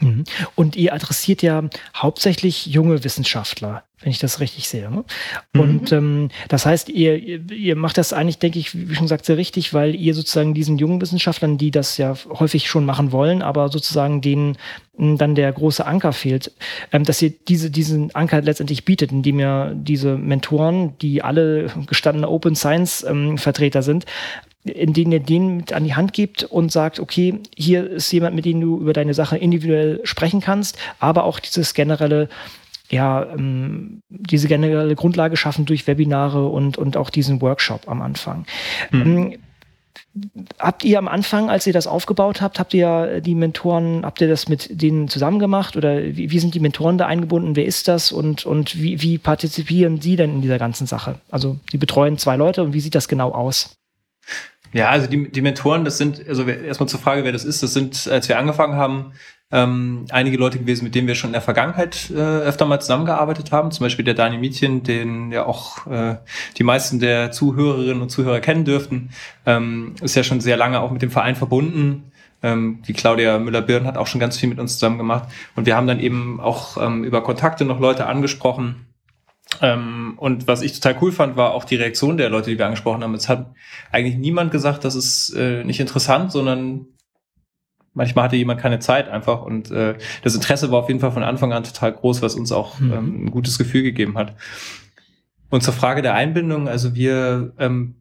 Mhm. 0.00 0.24
Und 0.54 0.76
ihr 0.76 0.94
adressiert 0.94 1.42
ja 1.42 1.64
hauptsächlich 1.94 2.66
junge 2.66 3.02
Wissenschaftler, 3.02 3.84
wenn 4.00 4.10
ich 4.10 4.18
das 4.18 4.38
richtig 4.38 4.68
sehe. 4.68 4.90
Ne? 4.90 5.04
Mhm. 5.52 5.60
Und 5.60 5.92
ähm, 5.92 6.28
das 6.48 6.66
heißt, 6.66 6.88
ihr, 6.88 7.16
ihr 7.50 7.76
macht 7.76 7.98
das 7.98 8.12
eigentlich, 8.12 8.38
denke 8.38 8.58
ich, 8.58 8.74
wie 8.74 8.94
schon 8.94 9.06
gesagt, 9.06 9.24
sehr 9.24 9.36
richtig, 9.36 9.74
weil 9.74 9.94
ihr 9.94 10.14
sozusagen 10.14 10.54
diesen 10.54 10.78
jungen 10.78 11.00
Wissenschaftlern, 11.00 11.58
die 11.58 11.70
das 11.70 11.96
ja 11.98 12.14
häufig 12.28 12.68
schon 12.68 12.84
machen 12.84 13.10
wollen, 13.12 13.42
aber 13.42 13.70
sozusagen 13.70 14.20
denen 14.20 14.56
hm, 14.96 15.18
dann 15.18 15.34
der 15.34 15.52
große 15.52 15.84
Anker 15.84 16.12
fehlt, 16.12 16.52
ähm, 16.92 17.04
dass 17.04 17.20
ihr 17.20 17.30
diese, 17.30 17.70
diesen 17.70 18.14
Anker 18.14 18.40
letztendlich 18.40 18.84
bietet, 18.84 19.10
indem 19.10 19.40
ihr 19.40 19.72
diese 19.74 20.16
Mentoren, 20.16 20.96
die 20.98 21.22
alle 21.22 21.72
gestandene 21.86 22.28
Open 22.28 22.54
Science 22.54 23.04
ähm, 23.08 23.36
Vertreter 23.36 23.82
sind, 23.82 24.06
in 24.68 24.92
denen 24.92 25.12
ihr 25.12 25.20
denen 25.20 25.56
mit 25.58 25.72
an 25.72 25.84
die 25.84 25.94
Hand 25.94 26.12
gibt 26.12 26.44
und 26.44 26.70
sagt, 26.72 27.00
okay, 27.00 27.40
hier 27.56 27.88
ist 27.88 28.12
jemand, 28.12 28.36
mit 28.36 28.44
dem 28.44 28.60
du 28.60 28.78
über 28.78 28.92
deine 28.92 29.14
Sache 29.14 29.36
individuell 29.36 30.00
sprechen 30.04 30.40
kannst, 30.40 30.78
aber 30.98 31.24
auch 31.24 31.40
dieses 31.40 31.74
generelle 31.74 32.28
ja, 32.90 33.26
ähm, 33.34 34.02
diese 34.08 34.48
generelle 34.48 34.94
Grundlage 34.94 35.36
schaffen 35.36 35.66
durch 35.66 35.86
Webinare 35.86 36.46
und, 36.48 36.78
und 36.78 36.96
auch 36.96 37.10
diesen 37.10 37.40
Workshop 37.42 37.88
am 37.88 38.02
Anfang. 38.02 38.46
Mhm. 38.90 39.36
Habt 40.58 40.84
ihr 40.84 40.98
am 40.98 41.06
Anfang, 41.06 41.50
als 41.50 41.66
ihr 41.66 41.72
das 41.72 41.86
aufgebaut 41.86 42.40
habt, 42.40 42.58
habt 42.58 42.74
ihr 42.74 43.20
die 43.20 43.34
Mentoren, 43.34 44.04
habt 44.04 44.20
ihr 44.20 44.28
das 44.28 44.48
mit 44.48 44.82
denen 44.82 45.08
zusammen 45.08 45.38
gemacht 45.38 45.76
oder 45.76 46.02
wie, 46.02 46.30
wie 46.30 46.38
sind 46.38 46.54
die 46.54 46.60
Mentoren 46.60 46.98
da 46.98 47.06
eingebunden? 47.06 47.56
Wer 47.56 47.66
ist 47.66 47.88
das 47.88 48.10
und, 48.10 48.46
und 48.46 48.80
wie, 48.80 49.00
wie 49.02 49.18
partizipieren 49.18 50.00
sie 50.00 50.16
denn 50.16 50.36
in 50.36 50.42
dieser 50.42 50.58
ganzen 50.58 50.86
Sache? 50.86 51.20
Also, 51.30 51.58
die 51.72 51.78
betreuen 51.78 52.18
zwei 52.18 52.36
Leute 52.36 52.62
und 52.62 52.72
wie 52.72 52.80
sieht 52.80 52.94
das 52.94 53.06
genau 53.06 53.32
aus? 53.32 53.76
Ja, 54.72 54.90
also 54.90 55.06
die, 55.06 55.30
die 55.30 55.40
Mentoren, 55.40 55.84
das 55.84 55.98
sind, 55.98 56.26
also 56.28 56.44
erstmal 56.44 56.88
zur 56.88 57.00
Frage, 57.00 57.24
wer 57.24 57.32
das 57.32 57.44
ist, 57.44 57.62
das 57.62 57.72
sind, 57.72 58.08
als 58.08 58.28
wir 58.28 58.38
angefangen 58.38 58.74
haben, 58.74 59.12
ähm, 59.50 60.04
einige 60.10 60.36
Leute 60.36 60.58
gewesen, 60.58 60.84
mit 60.84 60.94
denen 60.94 61.08
wir 61.08 61.14
schon 61.14 61.28
in 61.28 61.32
der 61.32 61.42
Vergangenheit 61.42 62.10
äh, 62.10 62.16
öfter 62.16 62.66
mal 62.66 62.80
zusammengearbeitet 62.80 63.50
haben. 63.50 63.70
Zum 63.70 63.84
Beispiel 63.84 64.04
der 64.04 64.14
Daniel 64.14 64.40
Mietchen, 64.40 64.82
den 64.82 65.32
ja 65.32 65.46
auch 65.46 65.86
äh, 65.86 66.16
die 66.58 66.64
meisten 66.64 67.00
der 67.00 67.32
Zuhörerinnen 67.32 68.02
und 68.02 68.10
Zuhörer 68.10 68.40
kennen 68.40 68.66
dürften, 68.66 69.10
ähm, 69.46 69.94
ist 70.02 70.16
ja 70.16 70.22
schon 70.22 70.40
sehr 70.40 70.58
lange 70.58 70.80
auch 70.80 70.90
mit 70.90 71.00
dem 71.00 71.10
Verein 71.10 71.34
verbunden. 71.34 72.12
Ähm, 72.42 72.82
die 72.86 72.92
Claudia 72.92 73.38
Müller-Birn 73.38 73.86
hat 73.86 73.96
auch 73.96 74.06
schon 74.06 74.20
ganz 74.20 74.36
viel 74.36 74.50
mit 74.50 74.58
uns 74.58 74.74
zusammen 74.74 74.98
gemacht. 74.98 75.28
Und 75.56 75.64
wir 75.64 75.76
haben 75.76 75.86
dann 75.86 75.98
eben 75.98 76.40
auch 76.40 76.76
ähm, 76.76 77.02
über 77.04 77.22
Kontakte 77.22 77.64
noch 77.64 77.80
Leute 77.80 78.06
angesprochen. 78.06 78.87
Ähm, 79.60 80.14
und 80.18 80.46
was 80.46 80.62
ich 80.62 80.78
total 80.78 80.96
cool 81.02 81.12
fand, 81.12 81.36
war 81.36 81.52
auch 81.52 81.64
die 81.64 81.76
Reaktion 81.76 82.16
der 82.16 82.30
Leute, 82.30 82.50
die 82.50 82.58
wir 82.58 82.66
angesprochen 82.66 83.02
haben. 83.02 83.14
Es 83.14 83.28
hat 83.28 83.54
eigentlich 83.90 84.16
niemand 84.16 84.50
gesagt, 84.50 84.84
das 84.84 84.94
ist 84.94 85.30
äh, 85.30 85.64
nicht 85.64 85.80
interessant, 85.80 86.32
sondern 86.32 86.86
manchmal 87.94 88.26
hatte 88.26 88.36
jemand 88.36 88.60
keine 88.60 88.78
Zeit 88.78 89.08
einfach 89.08 89.42
und 89.42 89.70
äh, 89.70 89.96
das 90.22 90.34
Interesse 90.34 90.70
war 90.70 90.80
auf 90.80 90.88
jeden 90.88 91.00
Fall 91.00 91.10
von 91.10 91.24
Anfang 91.24 91.52
an 91.52 91.64
total 91.64 91.92
groß, 91.92 92.22
was 92.22 92.34
uns 92.34 92.52
auch 92.52 92.78
mhm. 92.78 92.92
ähm, 92.92 93.24
ein 93.24 93.30
gutes 93.30 93.58
Gefühl 93.58 93.82
gegeben 93.82 94.16
hat. 94.16 94.36
Und 95.50 95.62
zur 95.62 95.74
Frage 95.74 96.02
der 96.02 96.14
Einbindung, 96.14 96.68
also 96.68 96.94
wir 96.94 97.52
ähm, 97.58 97.96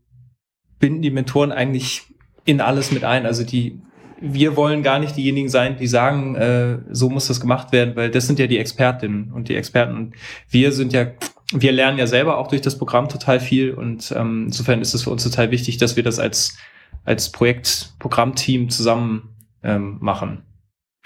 binden 0.79 1.01
die 1.01 1.11
Mentoren 1.11 1.51
eigentlich 1.51 2.03
in 2.45 2.61
alles 2.61 2.91
mit 2.91 3.03
ein. 3.03 3.25
Also 3.25 3.43
die, 3.43 3.79
wir 4.19 4.55
wollen 4.55 4.83
gar 4.83 4.99
nicht 4.99 5.15
diejenigen 5.15 5.49
sein, 5.49 5.77
die 5.77 5.87
sagen, 5.87 6.35
äh, 6.35 6.79
so 6.89 7.09
muss 7.09 7.27
das 7.27 7.39
gemacht 7.39 7.71
werden, 7.71 7.95
weil 7.95 8.11
das 8.11 8.27
sind 8.27 8.39
ja 8.39 8.47
die 8.47 8.57
Expertinnen 8.57 9.31
und 9.31 9.49
die 9.49 9.55
Experten. 9.55 9.95
Und 9.95 10.15
wir 10.49 10.71
sind 10.71 10.93
ja, 10.93 11.07
wir 11.53 11.71
lernen 11.71 11.97
ja 11.97 12.07
selber 12.07 12.37
auch 12.37 12.47
durch 12.47 12.61
das 12.61 12.77
Programm 12.77 13.09
total 13.09 13.39
viel 13.39 13.73
und 13.73 14.13
ähm, 14.15 14.45
insofern 14.47 14.81
ist 14.81 14.93
es 14.93 15.03
für 15.03 15.09
uns 15.09 15.23
total 15.23 15.51
wichtig, 15.51 15.77
dass 15.77 15.95
wir 15.95 16.03
das 16.03 16.19
als 16.19 16.57
als 17.05 17.31
Projektprogrammteam 17.31 18.69
zusammen 18.69 19.29
ähm, 19.63 19.97
machen. 20.01 20.43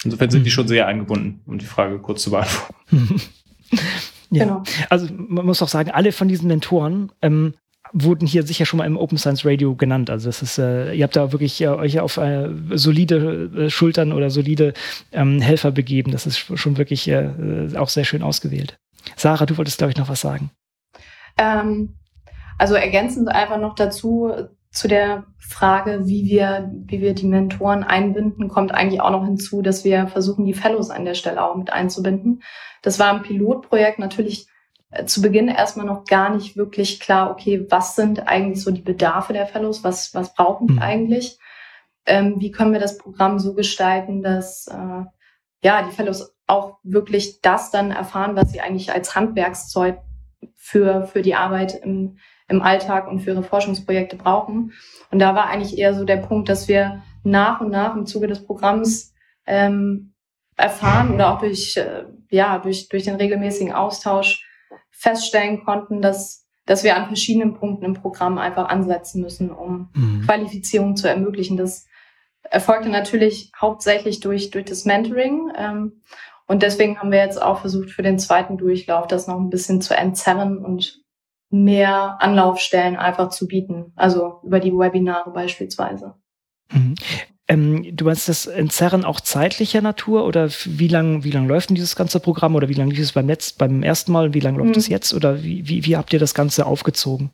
Insofern 0.04 0.32
sind 0.32 0.44
die 0.44 0.50
mhm. 0.50 0.54
schon 0.54 0.68
sehr 0.68 0.88
eingebunden, 0.88 1.42
um 1.46 1.60
die 1.60 1.66
Frage 1.66 2.00
kurz 2.00 2.24
zu 2.24 2.32
beantworten. 2.32 2.76
ja. 4.32 4.46
Genau. 4.46 4.64
Also 4.90 5.08
man 5.14 5.46
muss 5.46 5.62
auch 5.62 5.68
sagen, 5.68 5.92
alle 5.92 6.12
von 6.12 6.28
diesen 6.28 6.48
Mentoren 6.48 7.12
ähm, 7.22 7.54
wurden 7.94 8.26
hier 8.26 8.44
sicher 8.44 8.66
schon 8.66 8.78
mal 8.78 8.86
im 8.86 8.98
Open 8.98 9.20
Science 9.20 9.46
Radio 9.46 9.76
genannt. 9.76 10.10
Also 10.10 10.28
das 10.28 10.42
ist, 10.42 10.58
äh, 10.58 10.94
ihr 10.94 11.04
habt 11.04 11.16
da 11.16 11.32
wirklich 11.32 11.62
äh, 11.62 11.68
euch 11.68 12.00
auf 12.00 12.18
äh, 12.18 12.50
solide 12.72 13.52
äh, 13.56 13.70
Schultern 13.70 14.14
oder 14.14 14.32
solide 14.32 14.74
ähm, 15.12 15.40
Helfer 15.40 15.72
begeben. 15.72 16.12
Das 16.12 16.26
ist 16.26 16.40
schon 16.58 16.78
wirklich 16.78 17.08
äh, 17.08 17.30
auch 17.76 17.90
sehr 17.90 18.06
schön 18.06 18.24
ausgewählt. 18.24 18.80
Sarah, 19.16 19.46
du 19.46 19.58
wolltest, 19.58 19.78
glaube 19.78 19.92
ich, 19.92 19.98
noch 19.98 20.10
was 20.10 20.22
sagen. 20.22 20.52
Ähm, 21.38 21.98
also 22.58 22.76
ergänzend 22.76 23.30
einfach 23.30 23.58
noch 23.58 23.76
dazu, 23.76 24.32
zu 24.72 24.88
der 24.88 25.26
Frage, 25.38 26.08
wie 26.08 26.26
wir, 26.26 26.72
wie 26.86 27.02
wir 27.02 27.14
die 27.14 27.28
Mentoren 27.28 27.84
einbinden, 27.84 28.48
kommt 28.48 28.74
eigentlich 28.74 29.02
auch 29.02 29.12
noch 29.12 29.26
hinzu, 29.26 29.62
dass 29.62 29.84
wir 29.84 30.08
versuchen, 30.08 30.46
die 30.46 30.54
Fellows 30.54 30.90
an 30.90 31.04
der 31.04 31.14
Stelle 31.14 31.44
auch 31.44 31.56
mit 31.56 31.74
einzubinden. 31.74 32.42
Das 32.82 32.98
war 32.98 33.14
ein 33.14 33.24
Pilotprojekt 33.24 34.00
natürlich 34.00 34.48
äh, 34.92 35.06
zu 35.06 35.22
Beginn 35.22 35.50
erstmal 35.50 35.86
noch 35.86 36.06
gar 36.06 36.34
nicht 36.34 36.56
wirklich 36.56 37.00
klar, 37.00 37.32
okay, 37.32 37.66
was 37.70 37.96
sind 37.96 38.28
eigentlich 38.28 38.64
so 38.64 38.72
die 38.72 38.82
Bedarfe 38.82 39.34
der 39.34 39.46
Fellows, 39.46 39.84
was, 39.84 40.14
was 40.14 40.34
brauchen 40.34 40.68
die 40.68 40.74
mhm. 40.74 40.80
eigentlich? 40.80 41.38
Ähm, 42.06 42.36
wie 42.40 42.52
können 42.52 42.72
wir 42.72 42.80
das 42.80 42.98
Programm 42.98 43.40
so 43.40 43.54
gestalten, 43.54 44.24
dass 44.24 44.68
äh, 44.68 45.04
ja 45.64 45.84
die 45.84 45.96
Fellows 45.96 46.34
auch 46.52 46.78
wirklich 46.84 47.42
das 47.42 47.72
dann 47.72 47.92
erfahren, 47.92 48.36
was 48.36 48.52
sie 48.52 48.62
eigentlich 48.62 48.92
als 48.92 49.16
Handwerkszeug 49.16 50.00
für, 50.56 51.08
für 51.08 51.22
die 51.22 51.36
Arbeit 51.36 51.82
im, 51.82 52.18
im 52.50 52.62
Alltag 52.62 53.08
und 53.08 53.22
für 53.22 53.32
ihre 53.32 53.44
Forschungsprojekte 53.44 54.18
brauchen. 54.18 54.74
Und 55.10 55.20
da 55.20 55.34
war 55.34 55.48
eigentlich 55.48 55.78
eher 55.78 55.94
so 55.94 56.04
der 56.04 56.18
Punkt, 56.18 56.50
dass 56.50 56.68
wir 56.68 57.02
nach 57.24 57.62
und 57.62 57.72
nach 57.72 57.96
im 57.96 58.06
Zuge 58.06 58.28
des 58.28 58.46
Programms 58.46 59.14
ähm, 59.46 60.14
erfahren 60.58 61.14
oder 61.14 61.34
auch 61.34 61.40
durch, 61.40 61.78
äh, 61.78 62.04
ja, 62.30 62.60
durch, 62.60 62.90
durch 62.90 63.04
den 63.04 63.16
regelmäßigen 63.16 63.74
Austausch 63.74 64.46
feststellen 64.92 65.64
konnten, 65.64 66.02
dass, 66.02 66.46
dass 66.66 66.84
wir 66.84 66.98
an 66.98 67.08
verschiedenen 67.08 67.54
Punkten 67.54 67.86
im 67.86 67.94
Programm 67.94 68.38
einfach 68.38 68.68
ansetzen 68.68 69.22
müssen, 69.22 69.52
um 69.52 69.90
mhm. 69.94 70.24
Qualifizierung 70.26 70.96
zu 70.96 71.08
ermöglichen. 71.08 71.56
Das 71.58 71.86
erfolgte 72.44 72.90
natürlich 72.90 73.52
hauptsächlich 73.60 74.20
durch, 74.20 74.52
durch 74.52 74.66
das 74.66 74.86
Mentoring. 74.86 75.52
Ähm, 75.58 76.02
und 76.52 76.64
deswegen 76.64 77.00
haben 77.00 77.14
wir 77.14 77.20
jetzt 77.20 77.42
auch 77.42 77.62
versucht, 77.62 77.92
für 77.92 78.02
den 78.02 78.20
zweiten 78.20 78.58
Durchlauf 78.58 79.08
das 79.08 79.26
noch 79.26 79.40
ein 79.40 79.50
bisschen 79.50 79.80
zu 79.80 79.96
entzerren 79.96 80.58
und 80.58 81.02
mehr 81.50 82.18
Anlaufstellen 82.20 82.98
einfach 82.98 83.30
zu 83.30 83.48
bieten. 83.48 83.94
Also 83.96 84.42
über 84.44 84.60
die 84.60 84.74
Webinare 84.74 85.32
beispielsweise. 85.32 86.16
Mhm. 86.70 86.96
Ähm, 87.48 87.96
du 87.96 88.04
meinst 88.04 88.28
das 88.28 88.48
Entzerren 88.48 89.06
auch 89.06 89.22
zeitlicher 89.22 89.80
Natur 89.80 90.26
oder 90.26 90.50
wie 90.66 90.90
lang, 90.90 91.24
wie 91.24 91.32
lang 91.32 91.48
läuft 91.48 91.70
denn 91.70 91.76
dieses 91.76 91.96
ganze 91.96 92.20
Programm 92.20 92.56
oder 92.56 92.68
wie 92.68 92.74
lange 92.74 92.92
lief 92.92 93.04
es 93.04 93.14
beim, 93.14 93.28
Netz, 93.28 93.54
beim 93.54 93.82
ersten 93.82 94.12
Mal 94.12 94.26
und 94.26 94.34
wie 94.34 94.42
lange 94.42 94.58
läuft 94.58 94.76
es 94.76 94.90
mhm. 94.90 94.92
jetzt 94.92 95.14
oder 95.14 95.42
wie, 95.44 95.70
wie, 95.70 95.86
wie 95.86 95.96
habt 95.96 96.12
ihr 96.12 96.20
das 96.20 96.34
Ganze 96.34 96.66
aufgezogen? 96.66 97.32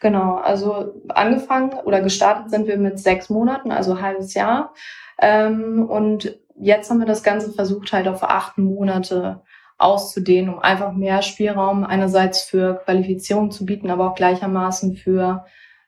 Genau, 0.00 0.34
also 0.34 1.00
angefangen 1.08 1.72
oder 1.86 2.02
gestartet 2.02 2.50
sind 2.50 2.66
wir 2.66 2.76
mit 2.76 2.98
sechs 2.98 3.30
Monaten, 3.30 3.72
also 3.72 4.02
halbes 4.02 4.34
Jahr. 4.34 4.74
Ähm, 5.18 5.88
und 5.88 6.38
jetzt 6.60 6.90
haben 6.90 6.98
wir 6.98 7.06
das 7.06 7.22
Ganze 7.22 7.52
versucht 7.52 7.92
halt 7.92 8.08
auf 8.08 8.22
acht 8.22 8.58
Monate 8.58 9.42
auszudehnen, 9.78 10.52
um 10.52 10.60
einfach 10.60 10.92
mehr 10.92 11.22
Spielraum 11.22 11.84
einerseits 11.84 12.42
für 12.42 12.74
Qualifizierung 12.84 13.50
zu 13.50 13.64
bieten, 13.64 13.90
aber 13.90 14.10
auch 14.10 14.14
gleichermaßen 14.14 14.96
für 14.96 15.46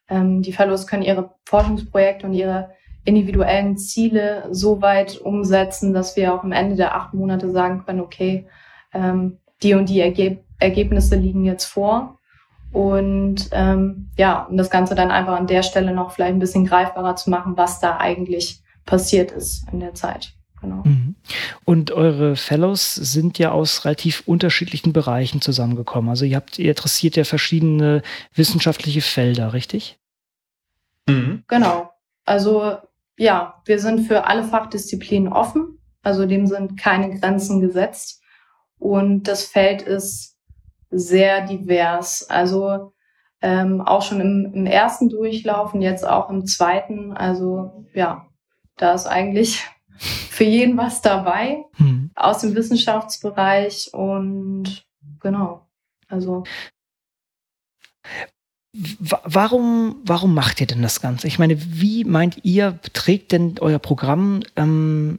ähm, 0.09 0.43
die 0.43 0.53
Fellows 0.53 0.87
können 0.87 1.03
ihre 1.03 1.35
Forschungsprojekte 1.45 2.27
und 2.27 2.33
ihre 2.33 2.71
individuellen 3.05 3.77
Ziele 3.77 4.49
so 4.51 4.81
weit 4.81 5.19
umsetzen, 5.21 5.93
dass 5.93 6.17
wir 6.17 6.35
auch 6.35 6.43
am 6.43 6.53
Ende 6.53 6.77
der 6.77 6.95
acht 6.95 7.13
Monate 7.13 7.51
sagen 7.51 7.85
können, 7.85 8.01
okay, 8.01 8.47
ähm, 8.95 9.39
die 9.63 9.75
und 9.75 9.89
die 9.89 10.01
Ergeb 10.01 10.45
Ergebnisse 10.59 11.17
liegen 11.17 11.45
jetzt 11.45 11.65
vor. 11.65 12.21
Und 12.73 13.49
ähm, 13.51 14.11
ja, 14.17 14.45
um 14.45 14.57
das 14.57 14.71
Ganze 14.71 14.95
dann 14.95 15.11
einfach 15.11 15.37
an 15.37 15.49
der 15.49 15.65
Stelle 15.65 15.93
noch 15.93 16.13
vielleicht 16.13 16.35
ein 16.35 16.39
bisschen 16.39 16.65
greifbarer 16.65 17.17
zu 17.17 17.31
machen, 17.31 17.57
was 17.57 17.81
da 17.81 17.97
eigentlich 17.97 18.63
passiert 18.87 19.33
ist 19.33 19.67
in 19.73 19.81
der 19.81 19.95
Zeit. 19.95 20.35
Genau. 20.63 20.83
Mhm. 20.85 21.17
Und 21.65 21.91
eure 21.91 22.37
Fellows 22.37 22.95
sind 22.95 23.39
ja 23.39 23.51
aus 23.51 23.85
relativ 23.85 24.23
unterschiedlichen 24.27 24.93
Bereichen 24.93 25.41
zusammengekommen. 25.41 26.09
Also 26.09 26.25
ihr 26.25 26.37
habt, 26.37 26.59
ihr 26.59 26.71
interessiert 26.71 27.17
ja 27.17 27.25
verschiedene 27.25 28.03
wissenschaftliche 28.35 29.01
Felder, 29.01 29.53
richtig? 29.53 29.99
Mhm. 31.09 31.43
Genau. 31.49 31.91
Also 32.25 32.77
ja, 33.19 33.61
wir 33.65 33.81
sind 33.81 34.07
für 34.07 34.27
alle 34.27 34.45
Fachdisziplinen 34.45 35.33
offen. 35.33 35.79
Also 36.03 36.27
dem 36.27 36.47
sind 36.47 36.79
keine 36.79 37.19
Grenzen 37.19 37.61
gesetzt. 37.61 38.23
Und 38.79 39.25
das 39.25 39.45
Feld 39.45 39.83
ist 39.83 40.39
sehr 40.91 41.45
divers. 41.47 42.29
Also 42.31 42.93
ähm, 43.41 43.81
auch 43.81 44.03
schon 44.03 44.21
im, 44.21 44.53
im 44.55 44.67
ersten 44.67 45.09
Durchlauf 45.09 45.75
und 45.75 45.83
jetzt 45.83 46.07
auch 46.07 46.31
im 46.31 46.47
zweiten. 46.47 47.13
Also 47.13 47.85
ja, 47.95 48.27
da 48.77 48.95
ist 48.95 49.07
eigentlich 49.07 49.65
für 49.99 50.45
jeden 50.45 50.77
was 50.77 51.03
dabei 51.03 51.65
hm. 51.75 52.11
aus 52.15 52.41
dem 52.41 52.55
Wissenschaftsbereich 52.55 53.91
und 53.93 54.85
genau. 55.21 55.67
Also 56.09 56.45
Warum, 58.75 59.97
warum 60.03 60.33
macht 60.33 60.63
ihr 60.63 60.67
denn 60.67 60.81
das 60.81 61.03
Ganze? 61.03 61.27
Ich 61.27 61.39
meine, 61.39 61.59
wie 61.61 62.05
meint 62.05 62.39
ihr, 62.43 62.79
trägt 62.95 63.33
denn 63.33 63.57
euer 63.61 63.79
Programm 63.79 64.41
ähm, 64.57 65.19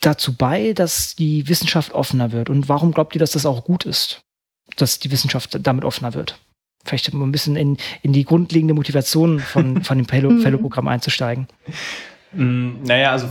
dazu 0.00 0.34
bei, 0.34 0.72
dass 0.72 1.14
die 1.14 1.46
Wissenschaft 1.46 1.92
offener 1.92 2.32
wird? 2.32 2.48
Und 2.48 2.70
warum 2.70 2.92
glaubt 2.92 3.14
ihr, 3.14 3.18
dass 3.18 3.32
das 3.32 3.44
auch 3.44 3.64
gut 3.64 3.84
ist, 3.84 4.22
dass 4.76 4.98
die 4.98 5.10
Wissenschaft 5.10 5.58
damit 5.60 5.84
offener 5.84 6.14
wird? 6.14 6.40
Vielleicht 6.86 7.12
mal 7.12 7.26
ein 7.26 7.32
bisschen 7.32 7.56
in, 7.56 7.76
in 8.00 8.14
die 8.14 8.24
grundlegende 8.24 8.72
Motivation 8.72 9.40
von, 9.40 9.82
von 9.84 9.98
dem 9.98 10.08
Fellow-Programm 10.08 10.88
einzusteigen. 10.88 11.48
Mm, 12.32 12.82
naja, 12.84 13.12
also 13.12 13.28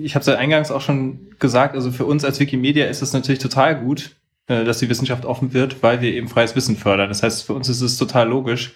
ich 0.00 0.14
habe 0.14 0.20
es 0.20 0.26
ja 0.26 0.36
eingangs 0.36 0.70
auch 0.70 0.80
schon 0.80 1.30
gesagt, 1.38 1.74
also 1.74 1.90
für 1.90 2.06
uns 2.06 2.24
als 2.24 2.40
Wikimedia 2.40 2.86
ist 2.86 3.02
es 3.02 3.12
natürlich 3.12 3.40
total 3.40 3.80
gut, 3.80 4.16
äh, 4.46 4.64
dass 4.64 4.78
die 4.78 4.88
Wissenschaft 4.88 5.24
offen 5.24 5.52
wird, 5.52 5.82
weil 5.82 6.00
wir 6.00 6.12
eben 6.12 6.28
freies 6.28 6.56
Wissen 6.56 6.76
fördern. 6.76 7.08
Das 7.08 7.22
heißt, 7.22 7.44
für 7.44 7.54
uns 7.54 7.68
ist 7.68 7.80
es 7.80 7.96
total 7.96 8.28
logisch, 8.28 8.74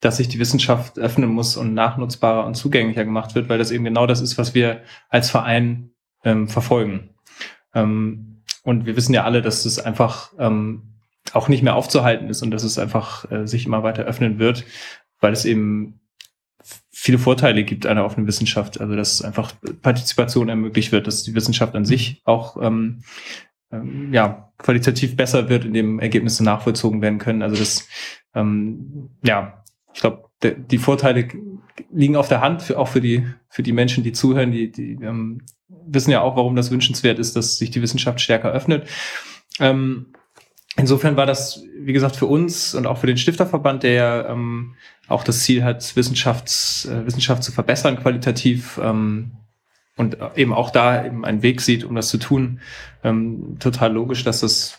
dass 0.00 0.16
sich 0.16 0.28
die 0.28 0.38
Wissenschaft 0.38 0.98
öffnen 0.98 1.30
muss 1.30 1.56
und 1.56 1.74
nachnutzbarer 1.74 2.46
und 2.46 2.54
zugänglicher 2.54 3.04
gemacht 3.04 3.34
wird, 3.34 3.48
weil 3.48 3.58
das 3.58 3.70
eben 3.70 3.84
genau 3.84 4.06
das 4.06 4.20
ist, 4.20 4.38
was 4.38 4.54
wir 4.54 4.80
als 5.08 5.30
Verein 5.30 5.90
ähm, 6.24 6.48
verfolgen. 6.48 7.10
Ähm, 7.74 8.42
und 8.62 8.86
wir 8.86 8.96
wissen 8.96 9.14
ja 9.14 9.24
alle, 9.24 9.42
dass 9.42 9.64
es 9.64 9.78
einfach 9.78 10.32
ähm, 10.38 10.82
auch 11.32 11.48
nicht 11.48 11.62
mehr 11.62 11.76
aufzuhalten 11.76 12.28
ist 12.28 12.42
und 12.42 12.50
dass 12.50 12.62
es 12.62 12.78
einfach 12.78 13.30
äh, 13.30 13.46
sich 13.46 13.66
immer 13.66 13.82
weiter 13.82 14.04
öffnen 14.04 14.38
wird, 14.38 14.64
weil 15.20 15.32
es 15.32 15.44
eben 15.44 15.99
viele 17.00 17.18
Vorteile 17.18 17.64
gibt 17.64 17.86
einer 17.86 18.04
offenen 18.04 18.26
Wissenschaft. 18.26 18.78
Also 18.78 18.94
dass 18.94 19.22
einfach 19.22 19.54
Partizipation 19.80 20.50
ermöglicht 20.50 20.92
wird, 20.92 21.06
dass 21.06 21.22
die 21.22 21.34
Wissenschaft 21.34 21.74
an 21.74 21.86
sich 21.86 22.20
auch 22.24 22.60
ähm, 22.60 23.02
ähm, 23.72 24.12
ja, 24.12 24.52
qualitativ 24.58 25.16
besser 25.16 25.48
wird, 25.48 25.64
indem 25.64 25.98
Ergebnisse 25.98 26.44
nachvollzogen 26.44 27.00
werden 27.00 27.18
können. 27.18 27.40
Also 27.40 27.56
das, 27.56 27.88
ähm, 28.34 29.08
ja, 29.24 29.64
ich 29.94 30.00
glaube, 30.00 30.28
die 30.42 30.76
Vorteile 30.76 31.26
liegen 31.90 32.16
auf 32.16 32.28
der 32.28 32.42
Hand, 32.42 32.62
für, 32.62 32.78
auch 32.78 32.88
für 32.88 33.00
die, 33.00 33.26
für 33.48 33.62
die 33.62 33.72
Menschen, 33.72 34.04
die 34.04 34.12
zuhören, 34.12 34.52
die, 34.52 34.70
die 34.70 34.92
ähm, 35.02 35.40
wissen 35.68 36.10
ja 36.10 36.20
auch, 36.20 36.36
warum 36.36 36.54
das 36.54 36.70
wünschenswert 36.70 37.18
ist, 37.18 37.34
dass 37.34 37.56
sich 37.56 37.70
die 37.70 37.80
Wissenschaft 37.80 38.20
stärker 38.20 38.52
öffnet. 38.52 38.86
Ähm, 39.58 40.12
insofern 40.76 41.16
war 41.16 41.26
das, 41.26 41.64
wie 41.78 41.92
gesagt, 41.92 42.16
für 42.16 42.26
uns 42.26 42.74
und 42.74 42.86
auch 42.86 42.98
für 42.98 43.06
den 43.06 43.16
Stifterverband, 43.16 43.82
der 43.82 43.92
ja 43.92 44.28
ähm, 44.28 44.74
auch 45.08 45.24
das 45.24 45.40
Ziel 45.40 45.64
hat, 45.64 45.96
Wissenschafts, 45.96 46.86
äh, 46.86 47.06
Wissenschaft 47.06 47.42
zu 47.42 47.52
verbessern, 47.52 48.00
qualitativ, 48.00 48.80
ähm, 48.82 49.32
und 50.00 50.16
eben 50.34 50.54
auch 50.54 50.70
da 50.70 51.04
eben 51.04 51.26
einen 51.26 51.42
Weg 51.42 51.60
sieht, 51.60 51.84
um 51.84 51.94
das 51.94 52.08
zu 52.08 52.16
tun, 52.16 52.60
ähm, 53.04 53.56
total 53.60 53.92
logisch, 53.92 54.24
dass 54.24 54.40
das 54.40 54.78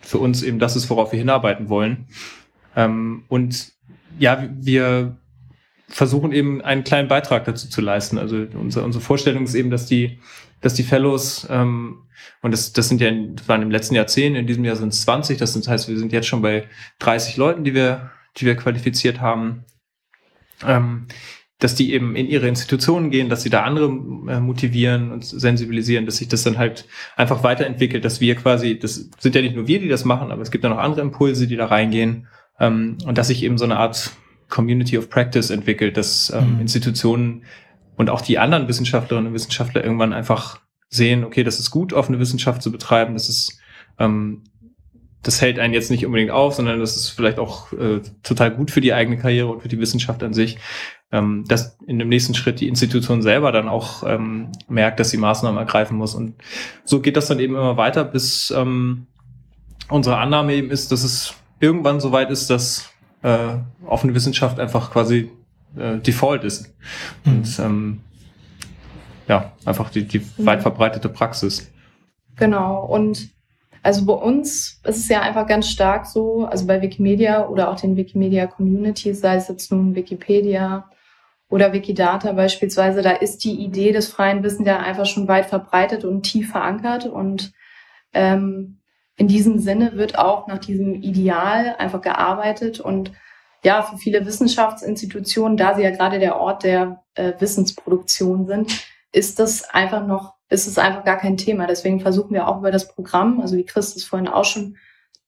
für 0.00 0.18
uns 0.18 0.44
eben 0.44 0.60
das 0.60 0.76
ist, 0.76 0.88
worauf 0.90 1.10
wir 1.10 1.18
hinarbeiten 1.18 1.68
wollen. 1.68 2.06
Ähm, 2.76 3.24
und 3.26 3.72
ja, 4.18 4.48
wir 4.52 5.16
versuchen 5.88 6.32
eben 6.32 6.62
einen 6.62 6.84
kleinen 6.84 7.08
Beitrag 7.08 7.44
dazu 7.44 7.68
zu 7.68 7.80
leisten. 7.80 8.18
Also 8.18 8.46
unsere, 8.54 8.84
unsere 8.84 9.02
Vorstellung 9.02 9.44
ist 9.44 9.54
eben, 9.54 9.70
dass 9.70 9.86
die, 9.86 10.18
dass 10.60 10.74
die 10.74 10.82
Fellows, 10.82 11.46
ähm, 11.50 12.02
und 12.42 12.52
das, 12.52 12.72
das 12.72 12.88
sind 12.88 13.00
ja, 13.00 13.10
das 13.10 13.48
waren 13.48 13.62
im 13.62 13.70
letzten 13.70 13.94
Jahrzehnt, 13.94 14.36
in 14.36 14.46
diesem 14.46 14.64
Jahr 14.64 14.76
sind 14.76 14.92
es 14.92 15.02
20, 15.02 15.38
das 15.38 15.68
heißt, 15.68 15.88
wir 15.88 15.98
sind 15.98 16.12
jetzt 16.12 16.26
schon 16.26 16.42
bei 16.42 16.68
30 17.00 17.36
Leuten, 17.36 17.64
die 17.64 17.74
wir, 17.74 18.10
die 18.36 18.46
wir 18.46 18.56
qualifiziert 18.56 19.20
haben. 19.20 19.64
Ähm, 20.64 21.06
dass 21.58 21.74
die 21.74 21.94
eben 21.94 22.16
in 22.16 22.26
ihre 22.26 22.48
Institutionen 22.48 23.10
gehen, 23.10 23.28
dass 23.28 23.42
sie 23.42 23.50
da 23.50 23.62
andere 23.62 23.86
äh, 23.86 24.40
motivieren 24.40 25.12
und 25.12 25.24
sensibilisieren, 25.24 26.04
dass 26.04 26.16
sich 26.16 26.28
das 26.28 26.42
dann 26.42 26.58
halt 26.58 26.86
einfach 27.16 27.42
weiterentwickelt, 27.42 28.04
dass 28.04 28.20
wir 28.20 28.34
quasi, 28.34 28.78
das 28.78 29.08
sind 29.18 29.34
ja 29.34 29.40
nicht 29.40 29.54
nur 29.54 29.66
wir, 29.66 29.80
die 29.80 29.88
das 29.88 30.04
machen, 30.04 30.30
aber 30.30 30.42
es 30.42 30.50
gibt 30.50 30.64
ja 30.64 30.70
noch 30.70 30.78
andere 30.78 31.00
Impulse, 31.00 31.46
die 31.46 31.56
da 31.56 31.66
reingehen 31.66 32.26
ähm, 32.58 32.98
und 33.06 33.16
dass 33.18 33.28
sich 33.28 33.42
eben 33.42 33.56
so 33.56 33.64
eine 33.64 33.78
Art 33.78 34.12
Community 34.48 34.98
of 34.98 35.10
Practice 35.10 35.50
entwickelt, 35.50 35.96
dass 35.96 36.30
ähm, 36.30 36.54
mhm. 36.54 36.60
Institutionen 36.60 37.44
und 37.96 38.10
auch 38.10 38.20
die 38.20 38.38
anderen 38.38 38.68
Wissenschaftlerinnen 38.68 39.28
und 39.28 39.34
Wissenschaftler 39.34 39.84
irgendwann 39.84 40.12
einfach 40.12 40.60
sehen, 40.88 41.24
okay, 41.24 41.44
das 41.44 41.58
ist 41.58 41.70
gut, 41.70 41.92
offene 41.92 42.18
Wissenschaft 42.18 42.62
zu 42.62 42.70
betreiben, 42.70 43.14
das 43.14 43.28
ist 43.28 43.58
ähm, 43.98 44.44
das 45.22 45.40
hält 45.40 45.58
einen 45.58 45.72
jetzt 45.72 45.90
nicht 45.90 46.04
unbedingt 46.04 46.30
auf, 46.30 46.54
sondern 46.54 46.80
das 46.80 46.96
ist 46.96 47.08
vielleicht 47.08 47.38
auch 47.38 47.72
äh, 47.72 48.02
total 48.22 48.50
gut 48.50 48.70
für 48.70 48.82
die 48.82 48.92
eigene 48.92 49.16
Karriere 49.16 49.48
und 49.48 49.62
für 49.62 49.68
die 49.68 49.78
Wissenschaft 49.78 50.22
an 50.22 50.34
sich 50.34 50.58
ähm, 51.14 51.44
dass 51.46 51.78
in 51.86 52.00
dem 52.00 52.08
nächsten 52.08 52.34
Schritt 52.34 52.58
die 52.58 52.66
Institution 52.66 53.22
selber 53.22 53.52
dann 53.52 53.68
auch 53.68 54.02
ähm, 54.04 54.50
merkt, 54.68 54.98
dass 54.98 55.10
sie 55.10 55.16
Maßnahmen 55.16 55.58
ergreifen 55.58 55.96
muss. 55.96 56.16
Und 56.16 56.34
so 56.84 57.00
geht 57.00 57.16
das 57.16 57.28
dann 57.28 57.38
eben 57.38 57.54
immer 57.54 57.76
weiter, 57.76 58.04
bis 58.04 58.50
ähm, 58.50 59.06
unsere 59.88 60.18
Annahme 60.18 60.54
eben 60.54 60.70
ist, 60.70 60.90
dass 60.90 61.04
es 61.04 61.34
irgendwann 61.60 62.00
so 62.00 62.10
weit 62.10 62.30
ist, 62.30 62.50
dass 62.50 62.90
äh, 63.24 63.56
offene 63.86 64.14
Wissenschaft 64.14 64.60
einfach 64.60 64.92
quasi 64.92 65.32
äh, 65.76 65.98
Default 65.98 66.44
ist. 66.44 66.72
Mhm. 67.24 67.32
Und 67.32 67.58
ähm, 67.58 68.00
ja, 69.26 69.52
einfach 69.64 69.90
die, 69.90 70.04
die 70.04 70.20
mhm. 70.20 70.46
weit 70.46 70.62
verbreitete 70.62 71.08
Praxis. 71.08 71.72
Genau. 72.36 72.84
Und 72.84 73.30
also 73.82 74.06
bei 74.06 74.14
uns 74.14 74.80
ist 74.84 74.96
es 74.96 75.08
ja 75.08 75.22
einfach 75.22 75.46
ganz 75.46 75.68
stark 75.68 76.06
so, 76.06 76.46
also 76.46 76.66
bei 76.66 76.80
Wikimedia 76.80 77.48
oder 77.48 77.70
auch 77.70 77.80
den 77.80 77.96
Wikimedia 77.96 78.46
Communities, 78.46 79.20
sei 79.20 79.36
es 79.36 79.48
jetzt 79.48 79.72
nun 79.72 79.94
Wikipedia, 79.94 80.88
oder 81.50 81.72
Wikidata 81.72 82.32
beispielsweise, 82.32 83.02
da 83.02 83.12
ist 83.12 83.44
die 83.44 83.52
Idee 83.52 83.92
des 83.92 84.08
freien 84.08 84.42
Wissens 84.42 84.66
ja 84.66 84.80
einfach 84.80 85.06
schon 85.06 85.28
weit 85.28 85.46
verbreitet 85.46 86.04
und 86.04 86.22
tief 86.22 86.50
verankert. 86.50 87.06
Und 87.06 87.52
ähm, 88.12 88.80
in 89.16 89.28
diesem 89.28 89.58
Sinne 89.58 89.96
wird 89.96 90.18
auch 90.18 90.46
nach 90.46 90.58
diesem 90.58 90.94
Ideal 90.94 91.76
einfach 91.78 92.02
gearbeitet. 92.02 92.80
Und 92.80 93.12
ja, 93.62 93.82
für 93.82 93.96
viele 93.96 94.26
Wissenschaftsinstitutionen, 94.26 95.56
da 95.56 95.74
sie 95.74 95.82
ja 95.82 95.90
gerade 95.90 96.18
der 96.18 96.36
Ort 96.36 96.64
der 96.64 97.04
äh, 97.14 97.32
Wissensproduktion 97.38 98.46
sind, 98.46 98.86
ist 99.12 99.38
das 99.38 99.70
einfach 99.70 100.06
noch, 100.06 100.34
ist 100.48 100.66
es 100.66 100.78
einfach 100.78 101.04
gar 101.04 101.18
kein 101.18 101.36
Thema. 101.36 101.66
Deswegen 101.66 102.00
versuchen 102.00 102.34
wir 102.34 102.48
auch 102.48 102.58
über 102.58 102.70
das 102.70 102.88
Programm, 102.88 103.40
also 103.40 103.56
wie 103.56 103.64
Chris 103.64 103.94
es 103.94 104.04
vorhin 104.04 104.28
auch 104.28 104.44
schon 104.44 104.76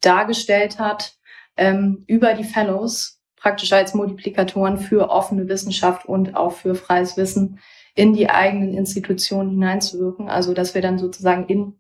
dargestellt 0.01 0.79
hat, 0.79 1.15
ähm, 1.57 2.05
über 2.07 2.35
die 2.35 2.45
Fellows 2.45 3.21
praktisch 3.37 3.73
als 3.73 3.95
Multiplikatoren 3.95 4.79
für 4.79 5.11
offene 5.11 5.49
Wissenschaft 5.49 6.07
und 6.07 6.35
auch 6.35 6.53
für 6.53 6.75
freies 6.75 7.17
Wissen 7.17 7.61
in 7.95 8.13
die 8.13 8.29
eigenen 8.29 8.75
Institutionen 8.75 9.51
hineinzuwirken. 9.51 10.29
Also 10.29 10.53
dass 10.53 10.75
wir 10.75 10.83
dann 10.83 10.99
sozusagen 10.99 11.47
in, 11.47 11.79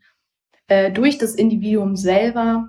äh, 0.68 0.90
durch 0.90 1.18
das 1.18 1.34
Individuum 1.34 1.96
selber 1.96 2.68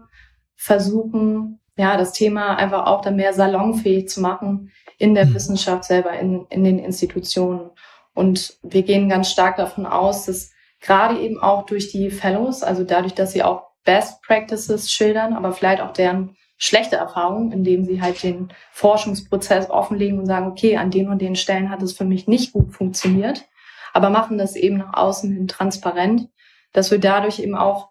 versuchen, 0.56 1.60
ja, 1.78 1.98
das 1.98 2.14
Thema 2.14 2.56
einfach 2.56 2.88
auch 2.88 3.02
dann 3.02 3.16
mehr 3.16 3.34
salonfähig 3.34 4.10
zu 4.10 4.22
machen 4.22 4.72
in 4.98 5.14
der 5.14 5.28
mhm. 5.28 5.36
Wissenschaft 5.36 5.84
selber, 5.84 6.14
in, 6.14 6.46
in 6.50 6.64
den 6.64 6.80
Institutionen. 6.80 7.70
Und 8.14 8.58
wir 8.64 8.82
gehen 8.82 9.10
ganz 9.10 9.30
stark 9.30 9.58
davon 9.58 9.86
aus, 9.86 10.26
dass 10.26 10.52
gerade 10.82 11.20
eben 11.20 11.40
auch 11.40 11.66
durch 11.66 11.92
die 11.92 12.10
Fellows, 12.10 12.64
also 12.64 12.84
dadurch, 12.84 13.14
dass 13.14 13.32
sie 13.32 13.44
auch 13.44 13.68
Best 13.84 14.22
Practices 14.24 14.92
schildern, 14.92 15.34
aber 15.34 15.54
vielleicht 15.54 15.82
auch 15.82 15.94
deren 15.94 16.36
schlechte 16.58 16.96
Erfahrungen, 16.96 17.52
indem 17.52 17.86
sie 17.86 18.02
halt 18.02 18.22
den 18.24 18.50
Forschungsprozess 18.72 19.70
offenlegen 19.70 20.20
und 20.20 20.26
sagen, 20.26 20.48
okay, 20.48 20.78
an 20.78 20.90
den 20.90 21.10
und 21.10 21.22
den 21.22 21.36
Stellen 21.36 21.70
hat 21.70 21.84
es 21.84 21.94
für 21.94 22.06
mich 22.06 22.28
nicht 22.28 22.52
gut 22.52 22.74
funktioniert, 22.74 23.46
aber 23.94 24.10
machen 24.10 24.38
das 24.40 24.56
eben 24.56 24.78
nach 24.78 24.94
außen 24.94 25.32
hin 25.32 25.48
transparent, 25.48 26.28
dass 26.74 26.92
wir 26.92 27.00
dadurch 27.00 27.40
eben 27.40 27.56
auch 27.56 27.90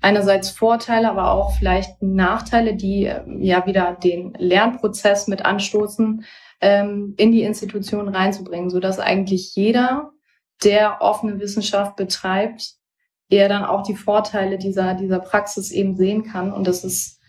einerseits 0.00 0.50
Vorteile, 0.50 1.10
aber 1.10 1.32
auch 1.32 1.56
vielleicht 1.56 2.02
Nachteile, 2.02 2.74
die 2.74 3.04
ähm, 3.04 3.42
ja 3.42 3.66
wieder 3.66 3.94
den 3.94 4.34
Lernprozess 4.38 5.28
mit 5.28 5.44
anstoßen, 5.44 6.24
ähm, 6.60 7.14
in 7.16 7.32
die 7.32 7.42
Institution 7.42 8.08
reinzubringen, 8.08 8.70
so 8.70 8.80
dass 8.80 8.98
eigentlich 8.98 9.54
jeder, 9.56 10.10
der 10.62 11.00
offene 11.00 11.40
Wissenschaft 11.40 11.96
betreibt, 11.96 12.74
eher 13.28 13.48
dann 13.48 13.64
auch 13.64 13.82
die 13.82 13.96
Vorteile 13.96 14.58
dieser, 14.58 14.94
dieser 14.94 15.18
Praxis 15.18 15.72
eben 15.72 15.96
sehen 15.96 16.24
kann. 16.24 16.52
Und 16.52 16.66
das 16.66 16.84
ist 16.84 17.20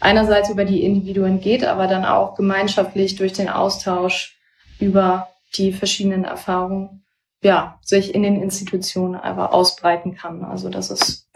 einerseits 0.00 0.50
über 0.50 0.64
die 0.64 0.84
Individuen 0.84 1.40
geht, 1.40 1.64
aber 1.64 1.86
dann 1.86 2.04
auch 2.04 2.34
gemeinschaftlich 2.34 3.16
durch 3.16 3.32
den 3.32 3.48
Austausch 3.48 4.38
über 4.78 5.28
die 5.56 5.72
verschiedenen 5.72 6.24
Erfahrungen, 6.24 7.01
ja, 7.42 7.78
sich 7.82 8.14
in 8.14 8.22
den 8.22 8.40
Institutionen 8.40 9.16
einfach 9.16 9.52
ausbreiten 9.52 10.14
kann. 10.14 10.44
Also 10.44 10.68
das 10.68 10.90
ist 10.90 11.28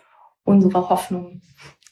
unsere 0.44 0.88
Hoffnung. 0.88 1.42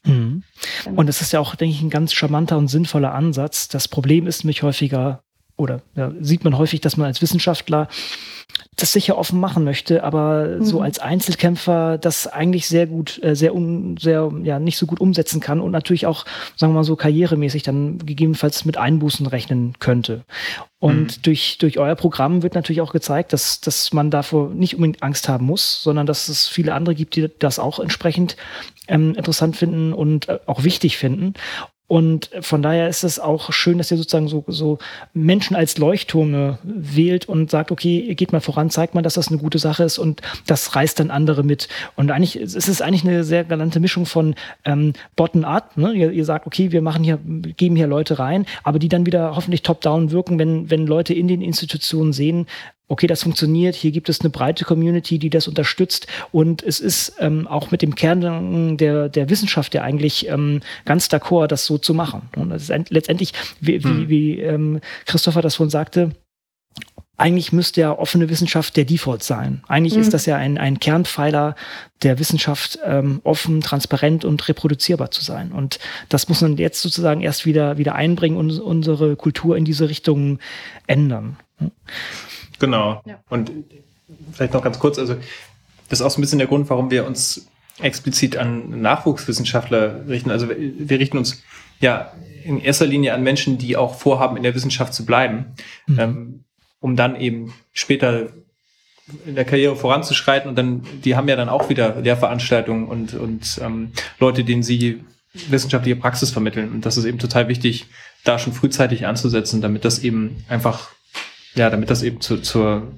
Mhm. 0.05 0.45
Genau. 0.85 1.01
Und 1.01 1.09
es 1.09 1.21
ist 1.21 1.33
ja 1.33 1.41
auch, 1.41 1.55
denke 1.55 1.75
ich, 1.75 1.83
ein 1.83 1.91
ganz 1.91 2.13
charmanter 2.13 2.57
und 2.57 2.69
sinnvoller 2.69 3.13
Ansatz. 3.13 3.69
Das 3.69 3.89
Problem 3.89 4.27
ist 4.27 4.45
nämlich 4.45 4.63
häufiger, 4.63 5.23
oder 5.57 5.83
ja, 5.95 6.13
sieht 6.21 6.45
man 6.45 6.57
häufig, 6.59 6.81
dass 6.81 6.97
man 6.97 7.07
als 7.07 7.23
Wissenschaftler 7.23 7.89
das 8.77 8.93
sicher 8.93 9.17
offen 9.17 9.41
machen 9.41 9.65
möchte, 9.65 10.05
aber 10.05 10.47
mhm. 10.47 10.65
so 10.65 10.81
als 10.81 10.99
Einzelkämpfer 10.99 11.99
das 11.99 12.27
eigentlich 12.27 12.67
sehr 12.67 12.87
gut, 12.87 13.23
äh, 13.23 13.37
sehr, 13.37 13.55
un, 13.55 13.97
sehr, 13.97 14.33
ja, 14.43 14.59
nicht 14.59 14.79
so 14.79 14.87
gut 14.87 15.01
umsetzen 15.01 15.41
kann 15.41 15.61
und 15.61 15.71
natürlich 15.71 16.07
auch, 16.07 16.25
sagen 16.57 16.73
wir 16.73 16.79
mal 16.79 16.85
so, 16.85 16.97
karrieremäßig 16.97 17.63
dann 17.63 17.99
gegebenenfalls 17.99 18.65
mit 18.65 18.77
Einbußen 18.77 19.27
rechnen 19.27 19.75
könnte. 19.79 20.25
Und 20.81 21.19
mhm. 21.19 21.23
durch, 21.23 21.59
durch 21.59 21.79
euer 21.79 21.95
Programm 21.95 22.43
wird 22.43 22.55
natürlich 22.55 22.83
auch 22.83 22.93
gezeigt, 22.93 23.33
dass, 23.33 23.61
dass 23.61 23.93
man 23.93 24.11
davor 24.11 24.51
nicht 24.51 24.75
unbedingt 24.75 25.03
Angst 25.03 25.29
haben 25.29 25.47
muss, 25.47 25.83
sondern 25.83 26.07
dass 26.07 26.29
es 26.29 26.47
viele 26.47 26.75
andere 26.75 26.95
gibt, 26.95 27.17
die 27.17 27.31
das 27.39 27.59
auch 27.59 27.79
entsprechend 27.79 28.37
ähm, 28.89 29.15
interessant 29.15 29.57
finden 29.57 29.93
und 29.93 30.29
äh, 30.29 30.41
auch 30.47 30.65
wichtig 30.65 30.99
finden. 30.99 31.35
Und 31.87 32.31
von 32.41 32.63
daher 32.63 32.89
ist 32.89 33.05
es 33.05 33.21
auch 33.21 33.53
schön, 33.53 33.77
dass 33.77 33.91
ihr 33.91 33.99
sozusagen 33.99 34.27
so, 34.27 34.43
so 34.47 34.79
Menschen 35.13 35.55
als 35.55 35.77
Leuchttürme 35.77 36.59
wählt 36.63 37.29
und 37.29 37.51
sagt, 37.51 37.71
okay, 37.71 38.15
geht 38.15 38.33
mal 38.33 38.41
voran, 38.41 38.71
zeigt 38.71 38.95
mal, 38.95 39.03
dass 39.03 39.15
das 39.15 39.29
eine 39.29 39.37
gute 39.37 39.59
Sache 39.59 39.85
ist 39.85 39.99
und 39.99 40.23
das 40.47 40.75
reißt 40.75 40.99
dann 40.99 41.11
andere 41.11 41.43
mit. 41.43 41.69
Und 41.95 42.11
eigentlich 42.11 42.37
es 42.37 42.55
ist 42.55 42.69
es 42.69 42.81
eigentlich 42.81 43.05
eine 43.05 43.23
sehr 43.23 43.45
galante 43.45 43.81
Mischung 43.81 44.07
von 44.07 44.35
ähm, 44.65 44.95
Bottom-up. 45.15 45.77
Ne? 45.77 45.93
Ihr, 45.93 46.11
ihr, 46.11 46.25
sagt, 46.25 46.47
okay, 46.47 46.73
wir 46.73 46.81
machen 46.81 47.05
hier, 47.05 47.19
geben 47.57 47.77
hier 47.77 47.87
Leute 47.87 48.19
rein, 48.19 48.47
aber 48.63 48.79
die 48.79 48.89
dann 48.89 49.05
wieder 49.05 49.37
hoffentlich 49.37 49.63
top-down 49.63 50.11
wirken, 50.11 50.39
wenn, 50.39 50.71
wenn 50.71 50.87
Leute 50.87 51.13
in 51.13 51.29
den 51.29 51.43
Institutionen 51.43 52.15
sehen, 52.15 52.47
okay, 52.89 53.07
das 53.07 53.23
funktioniert, 53.23 53.75
hier 53.75 53.93
gibt 53.93 54.09
es 54.09 54.21
eine 54.21 54.31
breite 54.31 54.65
Community, 54.65 55.19
die 55.19 55.31
das 55.31 55.49
unterstützt 55.49 56.07
und 56.33 56.63
es 56.63 56.81
ist 56.81 57.15
ähm, 57.19 57.47
auch 57.47 57.71
mit 57.71 57.83
dem 57.83 57.95
Kern 57.95 58.77
der, 58.77 59.09
der 59.09 59.31
Wissenschaft 59.31 59.75
ja 59.75 59.83
eigentlich 59.83 60.29
ähm, 60.29 60.61
ganz 60.85 61.09
d'accord, 61.09 61.47
das 61.47 61.67
so 61.67 61.79
zu 61.79 61.95
machen. 61.95 62.29
Und 62.37 62.51
das 62.51 62.69
ist 62.69 62.91
letztendlich, 62.91 63.33
wie, 63.61 63.83
hm. 63.83 64.09
wie, 64.09 64.09
wie 64.09 64.41
ähm, 64.41 64.81
Christopher 65.07 65.43
das 65.43 65.57
vorhin 65.57 65.71
sagte, 65.71 66.11
eigentlich 67.17 67.53
müsste 67.53 67.81
ja 67.81 67.97
offene 67.97 68.29
Wissenschaft 68.29 68.77
der 68.77 68.85
Default 68.85 69.23
sein. 69.23 69.63
Eigentlich 69.69 69.95
mhm. 69.95 70.01
ist 70.01 70.13
das 70.13 70.27
ja 70.27 70.37
ein, 70.37 70.59
ein 70.59 70.81
Kernpfeiler 70.81 71.55
der 72.03 72.19
Wissenschaft, 72.19 72.79
ähm, 72.85 73.21
offen, 73.23 73.61
transparent 73.61 74.25
und 74.25 74.47
reproduzierbar 74.49 75.13
zu 75.13 75.23
sein. 75.23 75.53
Und 75.53 75.79
das 76.09 76.29
muss 76.29 76.41
man 76.41 76.57
jetzt 76.57 76.83
sozusagen 76.83 77.21
erst 77.21 77.47
wieder, 77.47 77.79
wieder 77.79 77.95
einbringen 77.95 78.37
und 78.37 78.59
unsere 78.59 79.15
Kultur 79.15 79.57
in 79.57 79.65
diese 79.65 79.89
Richtung 79.89 80.41
ändern. 80.89 81.37
Genau. 82.65 83.03
Ja. 83.05 83.21
Und 83.29 83.51
vielleicht 84.33 84.55
noch 84.55 84.63
ganz 84.63 84.79
kurz, 84.79 84.99
also 84.99 85.15
das 85.89 86.01
ist 86.01 86.07
auch 86.07 86.11
so 86.11 86.19
ein 86.19 86.23
bisschen 86.23 86.39
der 86.39 86.49
Grund, 86.49 86.71
warum 86.71 86.91
wir 86.91 87.07
uns 87.07 87.47
explizit 87.81 88.37
an 88.37 88.81
Nachwuchswissenschaftler 88.81 90.09
richten. 90.09 90.31
Also 90.31 90.49
wir 90.49 90.99
richten 90.99 91.19
uns 91.19 91.43
ja 91.81 92.13
in 92.45 92.61
erster 92.61 92.87
Linie 92.87 93.15
an 93.15 93.23
Menschen, 93.23 93.59
die 93.59 93.77
auch 93.77 93.97
vorhaben, 93.97 94.37
in 94.37 94.43
der 94.43 94.55
Wissenschaft 94.55 94.95
zu 94.95 95.05
bleiben. 95.05 95.55
Mhm. 95.87 95.99
Ähm, 95.99 96.45
um 96.81 96.97
dann 96.97 97.17
eben 97.17 97.55
später 97.73 98.29
in 99.27 99.35
der 99.35 99.45
Karriere 99.45 99.75
voranzuschreiten 99.75 100.49
und 100.49 100.57
dann, 100.57 100.83
die 101.05 101.17
haben 101.17 101.29
ja 101.29 101.37
dann 101.37 101.49
auch 101.49 101.69
wieder 101.71 102.01
Lehrveranstaltungen 102.01 102.87
und, 102.87 103.15
und 103.15 103.59
ähm, 103.63 103.93
Leute, 104.19 104.45
denen 104.45 104.63
sie 104.63 105.03
wissenschaftliche 105.33 105.97
Praxis 105.97 106.31
vermitteln. 106.31 106.73
Und 106.73 106.87
das 106.87 106.97
ist 106.97 107.05
eben 107.05 107.19
total 107.19 107.49
wichtig, 107.49 107.87
da 108.23 108.39
schon 108.39 108.53
frühzeitig 108.53 109.07
anzusetzen, 109.07 109.61
damit 109.61 109.85
das 109.85 109.99
eben 109.99 110.45
einfach, 110.49 110.91
ja, 111.55 111.71
damit 111.71 111.91
das 111.91 112.03
eben 112.03 112.21
zu, 112.21 112.39
zur, 112.39 112.93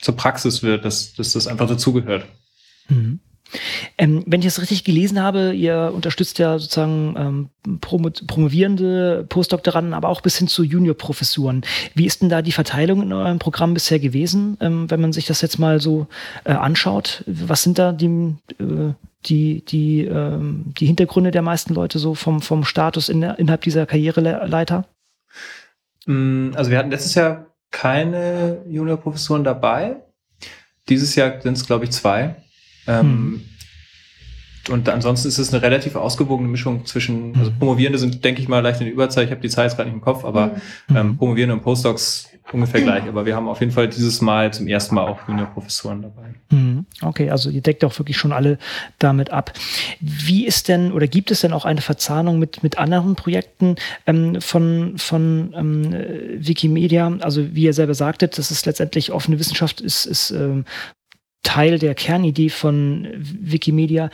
zur 0.00 0.16
Praxis 0.16 0.62
wird, 0.62 0.84
dass, 0.84 1.14
dass 1.14 1.32
das 1.32 1.46
einfach 1.46 1.68
dazugehört. 1.68 2.26
Mhm. 2.88 3.20
Ähm, 3.98 4.24
wenn 4.26 4.40
ich 4.40 4.46
das 4.46 4.60
richtig 4.60 4.84
gelesen 4.84 5.20
habe, 5.20 5.52
ihr 5.52 5.92
unterstützt 5.94 6.38
ja 6.38 6.58
sozusagen 6.58 7.50
ähm, 7.64 7.78
Promo 7.80 8.10
Promovierende, 8.26 9.26
Postdoktoranden, 9.28 9.94
aber 9.94 10.08
auch 10.08 10.20
bis 10.20 10.38
hin 10.38 10.48
zu 10.48 10.62
Juniorprofessuren. 10.64 11.62
Wie 11.94 12.06
ist 12.06 12.22
denn 12.22 12.28
da 12.28 12.42
die 12.42 12.52
Verteilung 12.52 13.02
in 13.02 13.12
eurem 13.12 13.38
Programm 13.38 13.74
bisher 13.74 13.98
gewesen, 13.98 14.56
ähm, 14.60 14.90
wenn 14.90 15.00
man 15.00 15.12
sich 15.12 15.26
das 15.26 15.40
jetzt 15.42 15.58
mal 15.58 15.80
so 15.80 16.06
äh, 16.44 16.52
anschaut? 16.52 17.24
Was 17.26 17.62
sind 17.62 17.78
da 17.78 17.92
die, 17.92 18.36
äh, 18.58 18.94
die, 19.26 19.64
die, 19.64 20.04
ähm, 20.04 20.72
die 20.78 20.86
Hintergründe 20.86 21.30
der 21.30 21.42
meisten 21.42 21.74
Leute 21.74 21.98
so 21.98 22.14
vom, 22.14 22.40
vom 22.40 22.64
Status 22.64 23.08
in 23.08 23.20
der, 23.20 23.38
innerhalb 23.38 23.62
dieser 23.62 23.86
Karriereleiter? 23.86 24.86
Mm, 26.06 26.50
also 26.54 26.70
wir 26.70 26.78
hatten 26.78 26.90
letztes 26.90 27.14
Jahr 27.14 27.46
keine 27.70 28.62
Juniorprofessuren 28.68 29.44
dabei. 29.44 29.96
Dieses 30.88 31.14
Jahr 31.14 31.40
sind 31.40 31.56
es, 31.56 31.66
glaube 31.66 31.84
ich, 31.84 31.92
zwei. 31.92 32.36
Ähm, 32.86 33.00
hm. 33.00 33.48
Und 34.70 34.88
ansonsten 34.88 35.28
ist 35.28 35.38
es 35.38 35.52
eine 35.52 35.62
relativ 35.62 35.96
ausgewogene 35.96 36.48
Mischung 36.48 36.86
zwischen, 36.86 37.34
also 37.36 37.50
hm. 37.50 37.58
Promovierende 37.58 37.98
sind, 37.98 38.24
denke 38.24 38.40
ich 38.40 38.48
mal, 38.48 38.60
leicht 38.60 38.80
in 38.80 38.86
der 38.86 38.94
Überzahl. 38.94 39.24
Ich 39.24 39.30
habe 39.30 39.40
die 39.40 39.48
Zahl 39.48 39.64
jetzt 39.64 39.76
gerade 39.76 39.88
nicht 39.88 39.96
im 39.96 40.02
Kopf, 40.02 40.24
aber 40.24 40.52
mhm. 40.88 40.96
ähm, 40.96 41.16
Promovierende 41.16 41.54
und 41.54 41.62
Postdocs 41.62 42.28
ungefähr 42.52 42.82
gleich. 42.82 43.04
Aber 43.04 43.26
wir 43.26 43.34
haben 43.34 43.48
auf 43.48 43.60
jeden 43.60 43.72
Fall 43.72 43.88
dieses 43.88 44.20
Mal 44.20 44.52
zum 44.52 44.68
ersten 44.68 44.94
Mal 44.94 45.06
auch 45.06 45.26
Junior-Professoren 45.26 46.02
dabei. 46.02 46.34
Hm. 46.50 46.86
Okay, 47.00 47.30
also 47.30 47.50
ihr 47.50 47.60
deckt 47.60 47.84
auch 47.84 47.98
wirklich 47.98 48.16
schon 48.16 48.32
alle 48.32 48.58
damit 48.98 49.30
ab. 49.30 49.52
Wie 50.00 50.46
ist 50.46 50.68
denn 50.68 50.92
oder 50.92 51.06
gibt 51.06 51.30
es 51.30 51.40
denn 51.40 51.52
auch 51.52 51.64
eine 51.64 51.80
Verzahnung 51.80 52.38
mit, 52.38 52.62
mit 52.62 52.78
anderen 52.78 53.16
Projekten 53.16 53.76
ähm, 54.06 54.40
von, 54.40 54.94
von 54.98 55.54
ähm, 55.56 55.92
Wikimedia? 56.36 57.16
Also 57.20 57.54
wie 57.54 57.64
ihr 57.64 57.74
selber 57.74 57.94
sagtet, 57.94 58.38
das 58.38 58.50
ist 58.50 58.66
letztendlich 58.66 59.12
offene 59.12 59.38
Wissenschaft, 59.38 59.80
ist, 59.80 60.06
ist 60.06 60.30
ähm, 60.30 60.64
Teil 61.42 61.78
der 61.78 61.94
Kernidee 61.94 62.48
von 62.48 63.08
Wikimedia. 63.14 64.10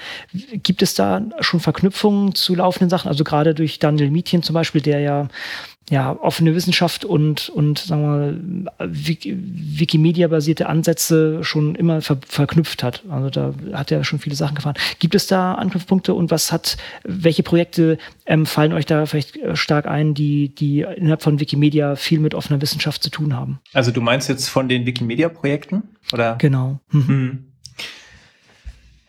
Gibt 0.62 0.82
es 0.82 0.94
da 0.94 1.22
schon 1.40 1.60
Verknüpfungen 1.60 2.34
zu 2.34 2.54
laufenden 2.54 2.88
Sachen? 2.88 3.08
Also 3.08 3.24
gerade 3.24 3.54
durch 3.54 3.78
Daniel 3.78 4.10
Mietjen 4.10 4.42
zum 4.42 4.54
Beispiel, 4.54 4.80
der 4.80 5.00
ja 5.00 5.28
ja, 5.90 6.12
offene 6.20 6.54
Wissenschaft 6.54 7.04
und, 7.04 7.48
und 7.48 7.78
sagen 7.78 8.02
wir 8.02 8.08
mal, 8.08 8.90
Wikimedia-basierte 8.90 10.68
Ansätze 10.68 11.42
schon 11.42 11.74
immer 11.74 12.02
ver 12.02 12.18
verknüpft 12.26 12.82
hat. 12.82 13.04
Also 13.08 13.30
da 13.30 13.54
hat 13.72 13.90
er 13.90 14.04
schon 14.04 14.18
viele 14.18 14.36
Sachen 14.36 14.54
gefahren. 14.54 14.76
Gibt 14.98 15.14
es 15.14 15.26
da 15.26 15.54
Anknüpfpunkte 15.54 16.14
und 16.14 16.30
was 16.30 16.52
hat, 16.52 16.76
welche 17.04 17.42
Projekte 17.42 17.98
ähm, 18.26 18.44
fallen 18.44 18.72
euch 18.72 18.86
da 18.86 19.06
vielleicht 19.06 19.36
äh, 19.36 19.56
stark 19.56 19.86
ein, 19.86 20.14
die, 20.14 20.54
die 20.54 20.80
innerhalb 20.80 21.22
von 21.22 21.40
Wikimedia 21.40 21.96
viel 21.96 22.20
mit 22.20 22.34
offener 22.34 22.60
Wissenschaft 22.60 23.02
zu 23.02 23.10
tun 23.10 23.34
haben? 23.34 23.60
Also 23.72 23.90
du 23.90 24.00
meinst 24.00 24.28
jetzt 24.28 24.48
von 24.48 24.68
den 24.68 24.84
Wikimedia-Projekten? 24.84 25.84
Oder? 26.12 26.36
Genau. 26.36 26.80
Mhm. 26.90 27.04
Mhm. 27.08 27.44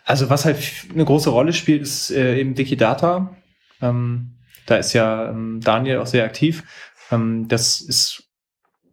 Also 0.05 0.29
was 0.29 0.45
halt 0.45 0.57
eine 0.93 1.05
große 1.05 1.29
Rolle 1.29 1.53
spielt, 1.53 1.81
ist 1.81 2.09
äh, 2.09 2.39
eben 2.39 2.57
Wikidata. 2.57 3.35
Ähm, 3.81 4.31
da 4.69 4.77
ist 4.77 4.93
ja 4.93 5.29
ähm, 5.29 5.59
Daniel 5.61 5.99
auch 5.99 6.07
sehr 6.07 6.25
aktiv. 6.25 6.63
Ähm, 7.11 7.47
das 7.47 7.81
ist 7.81 8.23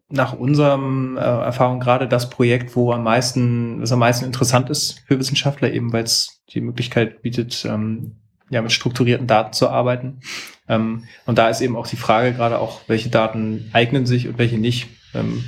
nach 0.09 0.33
unserem 0.33 1.17
äh, 1.17 1.21
Erfahrung 1.21 1.81
gerade 1.81 2.07
das 2.07 2.31
Projekt, 2.31 2.77
wo 2.77 2.93
am 2.93 3.03
meisten, 3.03 3.83
was 3.83 3.93
am 3.93 3.99
meisten 3.99 4.25
interessant 4.25 4.71
ist 4.71 5.03
für 5.07 5.19
Wissenschaftler, 5.19 5.73
eben 5.73 5.93
weil 5.93 6.05
es 6.05 6.43
die 6.51 6.61
Möglichkeit 6.61 7.23
bietet, 7.23 7.65
ähm, 7.65 8.17
ja, 8.49 8.63
mit 8.63 8.71
strukturierten 8.71 9.27
Daten 9.27 9.53
zu 9.53 9.69
arbeiten. 9.69 10.21
Ähm, 10.69 11.05
und 11.27 11.39
da 11.39 11.49
ist 11.49 11.61
eben 11.61 11.77
auch 11.77 11.89
die 11.89 11.97
Frage 11.97 12.33
gerade 12.33 12.61
auch, 12.61 12.83
welche 12.87 13.09
Daten 13.09 13.71
eignen 13.73 14.07
sich 14.07 14.29
und 14.29 14.39
welche 14.39 14.59
nicht. 14.59 14.89
Ähm, 15.15 15.45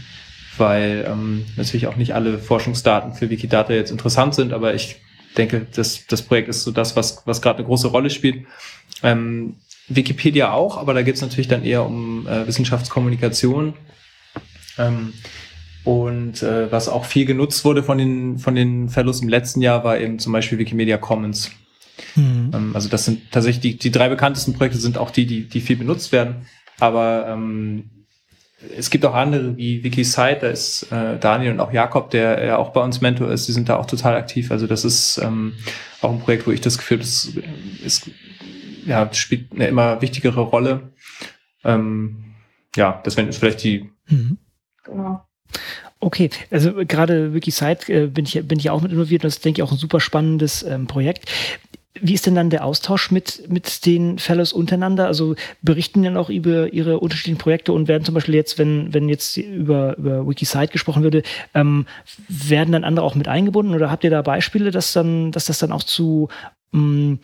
weil 0.57 1.07
ähm, 1.09 1.47
natürlich 1.57 1.87
auch 1.87 1.95
nicht 1.95 2.17
alle 2.17 2.39
Forschungsdaten 2.39 3.15
für 3.15 3.31
Wikidata 3.31 3.73
jetzt 3.73 3.93
interessant 3.93 4.35
sind, 4.35 4.53
aber 4.53 4.75
ich 4.75 4.97
denke, 5.37 5.67
das, 5.73 6.05
das 6.09 6.23
Projekt 6.23 6.49
ist 6.49 6.65
so 6.65 6.73
das, 6.73 6.97
was, 6.97 7.23
was 7.27 7.41
gerade 7.41 7.59
eine 7.59 7.67
große 7.67 7.87
Rolle 7.87 8.11
spielt. 8.11 8.45
Ähm, 9.05 9.57
Wikipedia 9.89 10.53
auch, 10.53 10.77
aber 10.77 10.95
da 10.95 11.03
geht 11.03 11.15
es 11.17 11.23
natürlich 11.23 11.49
dann 11.49 11.65
eher 11.65 11.85
um 11.85 12.27
äh, 12.27 12.47
Wissenschaftskommunikation. 12.47 13.75
Ähm, 14.79 15.13
und 15.85 16.43
äh, 16.43 16.71
was 16.71 16.89
auch 16.89 17.05
viel 17.05 17.25
genutzt 17.25 17.65
wurde 17.65 17.83
von 17.83 17.99
den, 17.99 18.39
von 18.39 18.55
den 18.55 18.89
Fellows 18.91 19.23
im 19.23 19.29
letzten 19.29 19.63
Jahr, 19.63 19.85
war 19.85 19.99
eben 19.99 20.19
zum 20.19 20.33
Beispiel 20.33 20.59
Wikimedia 20.59 20.99
Commons. 20.99 21.51
Mhm. 22.15 22.51
Ähm, 22.53 22.71
also 22.75 22.89
das 22.89 23.05
sind 23.05 23.31
tatsächlich 23.31 23.61
die, 23.61 23.79
die 23.79 23.91
drei 23.91 24.09
bekanntesten 24.09 24.53
Projekte 24.53 24.79
sind 24.79 24.99
auch 24.99 25.11
die, 25.11 25.27
die, 25.27 25.49
die 25.49 25.61
viel 25.61 25.77
benutzt 25.77 26.13
werden. 26.13 26.47
Aber 26.79 27.27
ähm, 27.29 27.91
es 28.77 28.91
gibt 28.91 29.05
auch 29.05 29.15
andere 29.15 29.57
wie 29.57 29.85
WikiSite, 29.85 30.39
da 30.41 30.49
ist 30.49 30.91
äh, 30.91 31.19
Daniel 31.19 31.53
und 31.53 31.61
auch 31.61 31.73
Jakob, 31.73 32.11
der 32.11 32.45
ja 32.45 32.59
auch 32.59 32.71
bei 32.71 32.83
uns 32.83 33.01
Mentor 33.01 33.31
ist, 33.31 33.47
die 33.47 33.53
sind 33.53 33.69
da 33.69 33.77
auch 33.77 33.87
total 33.87 34.17
aktiv. 34.17 34.51
Also 34.51 34.67
das 34.67 34.85
ist 34.85 35.19
ähm, 35.19 35.55
auch 36.03 36.11
ein 36.11 36.21
Projekt, 36.21 36.47
wo 36.47 36.51
ich 36.51 36.61
das 36.61 36.77
Gefühl 36.77 36.99
habe, 36.99 37.05
das 37.05 37.33
ist 37.85 38.11
ja, 38.89 39.13
spielt 39.13 39.53
eine 39.53 39.69
immer 39.69 40.01
wichtigere 40.01 40.41
Rolle. 40.41 40.93
Ähm, 41.65 42.25
ja, 42.75 43.01
das 43.05 43.17
wären 43.17 43.27
jetzt 43.27 43.39
vielleicht 43.39 43.63
die. 43.63 43.91
Mhm. 44.09 44.39
Genau. 44.85 45.25
Okay, 46.01 46.31
also 46.51 46.73
gerade 46.87 47.35
Wikisite 47.35 47.93
äh, 47.93 48.07
bin 48.07 48.25
ich 48.25 48.47
bin 48.47 48.59
ich 48.59 48.71
auch 48.71 48.81
mit 48.81 48.93
involviert 48.93 49.25
und 49.25 49.29
das 49.29 49.41
denke 49.41 49.61
ich 49.61 49.63
auch 49.63 49.73
ein 49.73 49.79
super 49.79 50.01
spannendes 50.01 50.63
ähm, 50.63 50.87
Projekt. 50.87 51.29
Wie 52.01 52.15
ist 52.15 52.27
denn 52.27 52.37
dann 52.37 52.51
der 52.51 52.65
Austausch 52.65 53.11
mit, 53.11 53.51
mit 53.51 53.85
den 53.85 54.21
Fellows 54.21 54.53
untereinander? 54.53 55.07
Also 55.09 55.35
berichten 55.63 56.05
dann 56.05 56.17
auch 56.17 56.31
über 56.31 56.73
ihre 56.73 57.01
unterschiedlichen 57.01 57.39
Projekte 57.39 57.73
und 57.73 57.89
werden 57.89 58.05
zum 58.05 58.15
Beispiel 58.15 58.37
jetzt, 58.37 58.57
wenn, 58.57 58.95
wenn 58.95 59.09
jetzt 59.09 59.37
über, 59.37 59.97
über 59.97 60.29
Wikisite 60.29 60.69
gesprochen 60.69 61.03
würde, 61.03 61.25
ähm, 61.55 61.87
werden 62.29 62.71
dann 62.71 62.85
andere 62.85 63.05
auch 63.05 63.17
mit 63.17 63.27
eingebunden 63.27 63.75
oder 63.75 63.91
habt 63.91 64.05
ihr 64.05 64.11
da 64.11 64.23
Beispiele, 64.23 64.71
dass 64.71 64.93
dann, 64.93 65.33
dass 65.33 65.47
das 65.47 65.59
dann 65.59 65.73
auch 65.73 65.83
zu 65.83 66.29
ähm, 66.73 67.19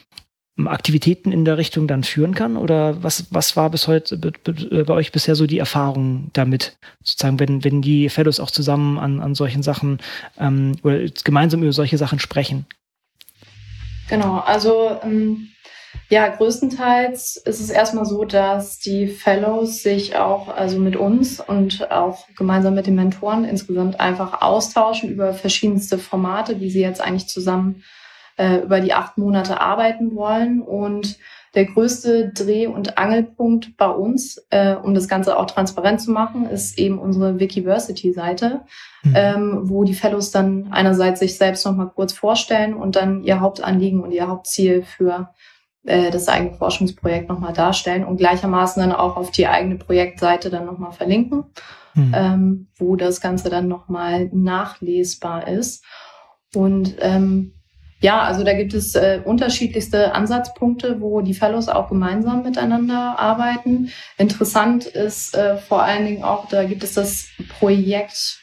Aktivitäten 0.56 1.32
in 1.32 1.44
der 1.44 1.58
Richtung 1.58 1.88
dann 1.88 2.04
führen 2.04 2.34
kann? 2.34 2.56
Oder 2.56 3.02
was, 3.02 3.26
was 3.30 3.56
war 3.56 3.70
bis 3.70 3.88
heute 3.88 4.16
bei 4.16 4.94
euch 4.94 5.10
bisher 5.10 5.34
so 5.34 5.46
die 5.46 5.58
Erfahrung 5.58 6.30
damit? 6.32 6.76
Sozusagen, 7.02 7.40
wenn, 7.40 7.64
wenn 7.64 7.82
die 7.82 8.08
Fellows 8.08 8.38
auch 8.38 8.50
zusammen 8.50 8.98
an, 8.98 9.20
an 9.20 9.34
solchen 9.34 9.62
Sachen 9.62 9.98
ähm, 10.38 10.76
oder 10.82 11.00
gemeinsam 11.24 11.62
über 11.62 11.72
solche 11.72 11.98
Sachen 11.98 12.20
sprechen? 12.20 12.66
Genau, 14.08 14.38
also 14.40 14.96
ähm, 15.02 15.48
ja, 16.08 16.28
größtenteils 16.28 17.36
ist 17.36 17.60
es 17.60 17.70
erstmal 17.70 18.04
so, 18.04 18.24
dass 18.24 18.78
die 18.78 19.08
Fellows 19.08 19.82
sich 19.82 20.16
auch 20.16 20.48
also 20.48 20.78
mit 20.78 20.96
uns 20.96 21.40
und 21.40 21.90
auch 21.90 22.26
gemeinsam 22.36 22.74
mit 22.74 22.86
den 22.86 22.94
Mentoren 22.94 23.44
insgesamt 23.44 23.98
einfach 24.00 24.42
austauschen 24.42 25.08
über 25.08 25.32
verschiedenste 25.32 25.98
Formate, 25.98 26.60
wie 26.60 26.70
sie 26.70 26.80
jetzt 26.80 27.00
eigentlich 27.00 27.26
zusammen 27.26 27.82
äh, 28.36 28.58
über 28.58 28.80
die 28.80 28.92
acht 28.92 29.18
Monate 29.18 29.60
arbeiten 29.60 30.14
wollen. 30.14 30.60
Und 30.62 31.18
der 31.54 31.66
größte 31.66 32.30
Dreh- 32.30 32.66
und 32.66 32.98
Angelpunkt 32.98 33.76
bei 33.76 33.88
uns, 33.88 34.44
äh, 34.50 34.74
um 34.74 34.94
das 34.94 35.08
Ganze 35.08 35.38
auch 35.38 35.46
transparent 35.46 36.00
zu 36.00 36.10
machen, 36.10 36.48
ist 36.48 36.78
eben 36.78 36.98
unsere 36.98 37.38
Wikiversity-Seite, 37.38 38.62
mhm. 39.02 39.14
ähm, 39.14 39.60
wo 39.64 39.84
die 39.84 39.94
Fellows 39.94 40.30
dann 40.30 40.68
einerseits 40.72 41.20
sich 41.20 41.36
selbst 41.36 41.64
nochmal 41.64 41.90
kurz 41.94 42.12
vorstellen 42.12 42.74
und 42.74 42.96
dann 42.96 43.22
ihr 43.22 43.40
Hauptanliegen 43.40 44.02
und 44.02 44.10
ihr 44.10 44.26
Hauptziel 44.26 44.82
für 44.82 45.30
äh, 45.84 46.10
das 46.10 46.28
eigene 46.28 46.54
Forschungsprojekt 46.54 47.28
nochmal 47.28 47.52
darstellen 47.52 48.04
und 48.04 48.16
gleichermaßen 48.16 48.82
dann 48.82 48.92
auch 48.92 49.16
auf 49.16 49.30
die 49.30 49.46
eigene 49.46 49.76
Projektseite 49.76 50.50
dann 50.50 50.66
nochmal 50.66 50.92
verlinken. 50.92 51.44
mhm. 51.94 52.12
ähm, 52.14 52.66
wo 52.76 52.96
das 52.96 53.20
Ganze 53.20 53.48
dann 53.50 53.68
nochmal 53.68 54.28
nachlesbar 54.32 55.48
ist. 55.48 55.84
Und 56.54 56.96
ähm, 57.00 57.54
ja, 58.04 58.20
also 58.20 58.44
da 58.44 58.52
gibt 58.52 58.74
es 58.74 58.94
äh, 58.96 59.22
unterschiedlichste 59.24 60.14
Ansatzpunkte, 60.14 61.00
wo 61.00 61.22
die 61.22 61.32
Fellows 61.32 61.70
auch 61.70 61.88
gemeinsam 61.88 62.42
miteinander 62.42 63.18
arbeiten. 63.18 63.90
Interessant 64.18 64.84
ist 64.84 65.34
äh, 65.34 65.56
vor 65.56 65.82
allen 65.82 66.04
Dingen 66.04 66.22
auch, 66.22 66.46
da 66.50 66.64
gibt 66.64 66.84
es 66.84 66.92
das 66.92 67.28
Projekt 67.58 68.40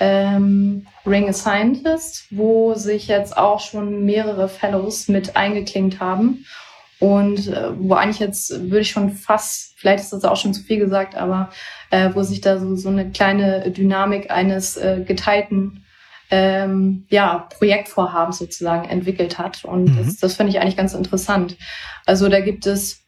ähm, 0.00 0.86
Ring 1.04 1.28
a 1.28 1.34
Scientist, 1.34 2.24
wo 2.30 2.72
sich 2.72 3.06
jetzt 3.06 3.36
auch 3.36 3.60
schon 3.60 4.06
mehrere 4.06 4.48
Fellows 4.48 5.08
mit 5.08 5.36
eingeklinkt 5.36 6.00
haben. 6.00 6.46
Und 6.98 7.48
äh, 7.48 7.68
wo 7.78 7.92
eigentlich 7.92 8.20
jetzt 8.20 8.62
würde 8.62 8.80
ich 8.80 8.92
schon 8.92 9.10
fast, 9.10 9.74
vielleicht 9.76 10.04
ist 10.04 10.14
das 10.14 10.24
auch 10.24 10.38
schon 10.38 10.54
zu 10.54 10.62
viel 10.62 10.78
gesagt, 10.78 11.16
aber 11.16 11.50
äh, 11.90 12.08
wo 12.14 12.22
sich 12.22 12.40
da 12.40 12.58
so, 12.58 12.76
so 12.76 12.88
eine 12.88 13.10
kleine 13.10 13.70
Dynamik 13.72 14.30
eines 14.30 14.78
äh, 14.78 15.02
geteilten 15.06 15.84
ähm, 16.32 17.04
ja, 17.10 17.46
Projektvorhabens 17.58 18.38
sozusagen 18.38 18.88
entwickelt 18.88 19.38
hat. 19.38 19.64
Und 19.64 19.84
mhm. 19.84 19.98
das, 19.98 20.16
das 20.16 20.34
finde 20.34 20.50
ich 20.50 20.60
eigentlich 20.60 20.78
ganz 20.78 20.94
interessant. 20.94 21.56
Also 22.06 22.28
da 22.30 22.40
gibt 22.40 22.66
es 22.66 23.02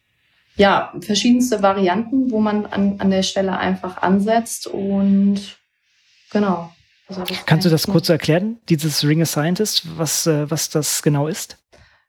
ja 0.55 0.93
verschiedenste 1.01 1.63
Varianten, 1.63 2.29
wo 2.29 2.39
man 2.39 2.67
an, 2.67 2.95
an 2.99 3.09
der 3.09 3.23
Stelle 3.23 3.57
einfach 3.57 4.01
ansetzt 4.01 4.67
und 4.67 5.57
genau. 6.31 6.71
Also 7.07 7.23
Kannst 7.45 7.65
du 7.65 7.69
das 7.69 7.87
kurz 7.87 8.09
erklären, 8.09 8.57
dieses 8.69 9.03
Ring 9.03 9.21
of 9.21 9.27
Scientist, 9.27 9.97
was, 9.97 10.27
äh, 10.27 10.49
was 10.49 10.69
das 10.69 11.01
genau 11.01 11.27
ist? 11.27 11.57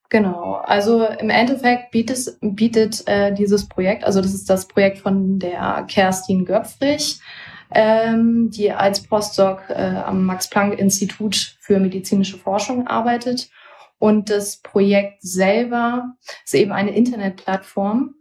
Genau, 0.08 0.54
also 0.64 1.04
im 1.04 1.30
Endeffekt 1.30 1.90
bietet, 1.90 2.36
bietet 2.40 3.06
äh, 3.08 3.34
dieses 3.34 3.68
Projekt, 3.68 4.04
also 4.04 4.20
das 4.20 4.34
ist 4.34 4.48
das 4.48 4.68
Projekt 4.68 4.98
von 4.98 5.38
der 5.38 5.84
Kerstin 5.88 6.44
Göpfrich, 6.44 7.18
ähm, 7.72 8.50
die 8.50 8.72
als 8.72 9.02
Postdoc 9.02 9.62
äh, 9.68 9.74
am 9.74 10.24
Max-Planck-Institut 10.24 11.56
für 11.60 11.78
medizinische 11.80 12.38
Forschung 12.38 12.86
arbeitet. 12.86 13.48
Und 13.98 14.30
das 14.30 14.58
Projekt 14.58 15.22
selber 15.22 16.14
ist 16.44 16.54
eben 16.54 16.72
eine 16.72 16.94
Internetplattform, 16.94 18.14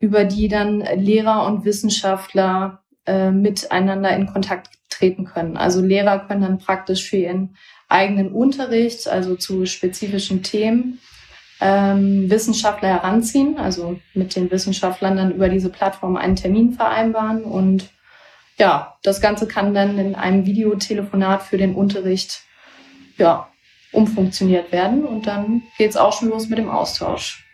über 0.00 0.24
die 0.24 0.48
dann 0.48 0.80
Lehrer 0.96 1.46
und 1.46 1.64
Wissenschaftler 1.64 2.82
äh, 3.06 3.30
miteinander 3.30 4.14
in 4.14 4.26
Kontakt 4.26 4.70
treten 4.88 5.24
können. 5.24 5.56
Also 5.56 5.80
Lehrer 5.80 6.20
können 6.20 6.42
dann 6.42 6.58
praktisch 6.58 7.08
für 7.08 7.16
ihren 7.16 7.56
eigenen 7.88 8.32
Unterricht, 8.32 9.08
also 9.08 9.36
zu 9.36 9.66
spezifischen 9.66 10.42
Themen, 10.42 11.00
ähm, 11.60 12.28
Wissenschaftler 12.28 12.88
heranziehen, 12.88 13.58
also 13.58 13.98
mit 14.14 14.34
den 14.34 14.50
Wissenschaftlern 14.50 15.16
dann 15.16 15.32
über 15.32 15.48
diese 15.48 15.68
Plattform 15.68 16.16
einen 16.16 16.36
Termin 16.36 16.72
vereinbaren 16.72 17.44
und 17.44 17.90
ja, 18.58 18.98
das 19.02 19.20
Ganze 19.20 19.46
kann 19.46 19.74
dann 19.74 19.98
in 19.98 20.14
einem 20.14 20.46
Videotelefonat 20.46 21.42
für 21.42 21.58
den 21.58 21.74
Unterricht 21.74 22.42
ja, 23.18 23.48
umfunktioniert 23.92 24.72
werden 24.72 25.04
und 25.04 25.26
dann 25.26 25.62
geht's 25.78 25.96
auch 25.96 26.12
schon 26.12 26.30
los 26.30 26.48
mit 26.48 26.58
dem 26.58 26.70
Austausch. 26.70 27.44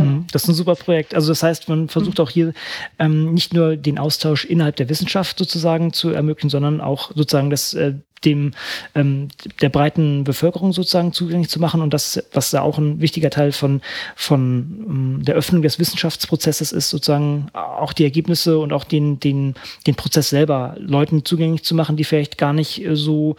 Genau. 0.00 0.24
Das 0.32 0.44
ist 0.44 0.48
ein 0.48 0.54
super 0.54 0.74
Projekt. 0.74 1.14
Also 1.14 1.28
das 1.28 1.42
heißt, 1.42 1.68
man 1.68 1.88
versucht 1.88 2.18
mhm. 2.18 2.24
auch 2.24 2.30
hier 2.30 2.52
ähm, 2.98 3.34
nicht 3.34 3.54
nur 3.54 3.76
den 3.76 3.98
Austausch 3.98 4.44
innerhalb 4.44 4.76
der 4.76 4.88
Wissenschaft 4.88 5.38
sozusagen 5.38 5.92
zu 5.92 6.10
ermöglichen, 6.10 6.50
sondern 6.50 6.80
auch 6.80 7.10
sozusagen 7.14 7.50
das 7.50 7.74
äh, 7.74 7.94
dem 8.24 8.52
ähm, 8.94 9.28
der 9.60 9.68
breiten 9.68 10.24
Bevölkerung 10.24 10.72
sozusagen 10.72 11.12
zugänglich 11.12 11.48
zu 11.48 11.60
machen 11.60 11.82
und 11.82 11.94
das, 11.94 12.22
was 12.32 12.50
da 12.50 12.62
auch 12.62 12.78
ein 12.78 13.00
wichtiger 13.00 13.30
Teil 13.30 13.52
von 13.52 13.80
von 14.16 14.84
ähm, 14.88 15.24
der 15.24 15.34
Öffnung 15.34 15.62
des 15.62 15.78
Wissenschaftsprozesses 15.78 16.72
ist, 16.72 16.90
sozusagen 16.90 17.48
auch 17.52 17.92
die 17.92 18.04
Ergebnisse 18.04 18.58
und 18.58 18.72
auch 18.72 18.84
den 18.84 19.20
den 19.20 19.54
den 19.86 19.94
Prozess 19.94 20.30
selber 20.30 20.76
Leuten 20.78 21.24
zugänglich 21.24 21.64
zu 21.64 21.74
machen, 21.74 21.96
die 21.96 22.04
vielleicht 22.04 22.38
gar 22.38 22.52
nicht 22.52 22.84
äh, 22.84 22.96
so 22.96 23.36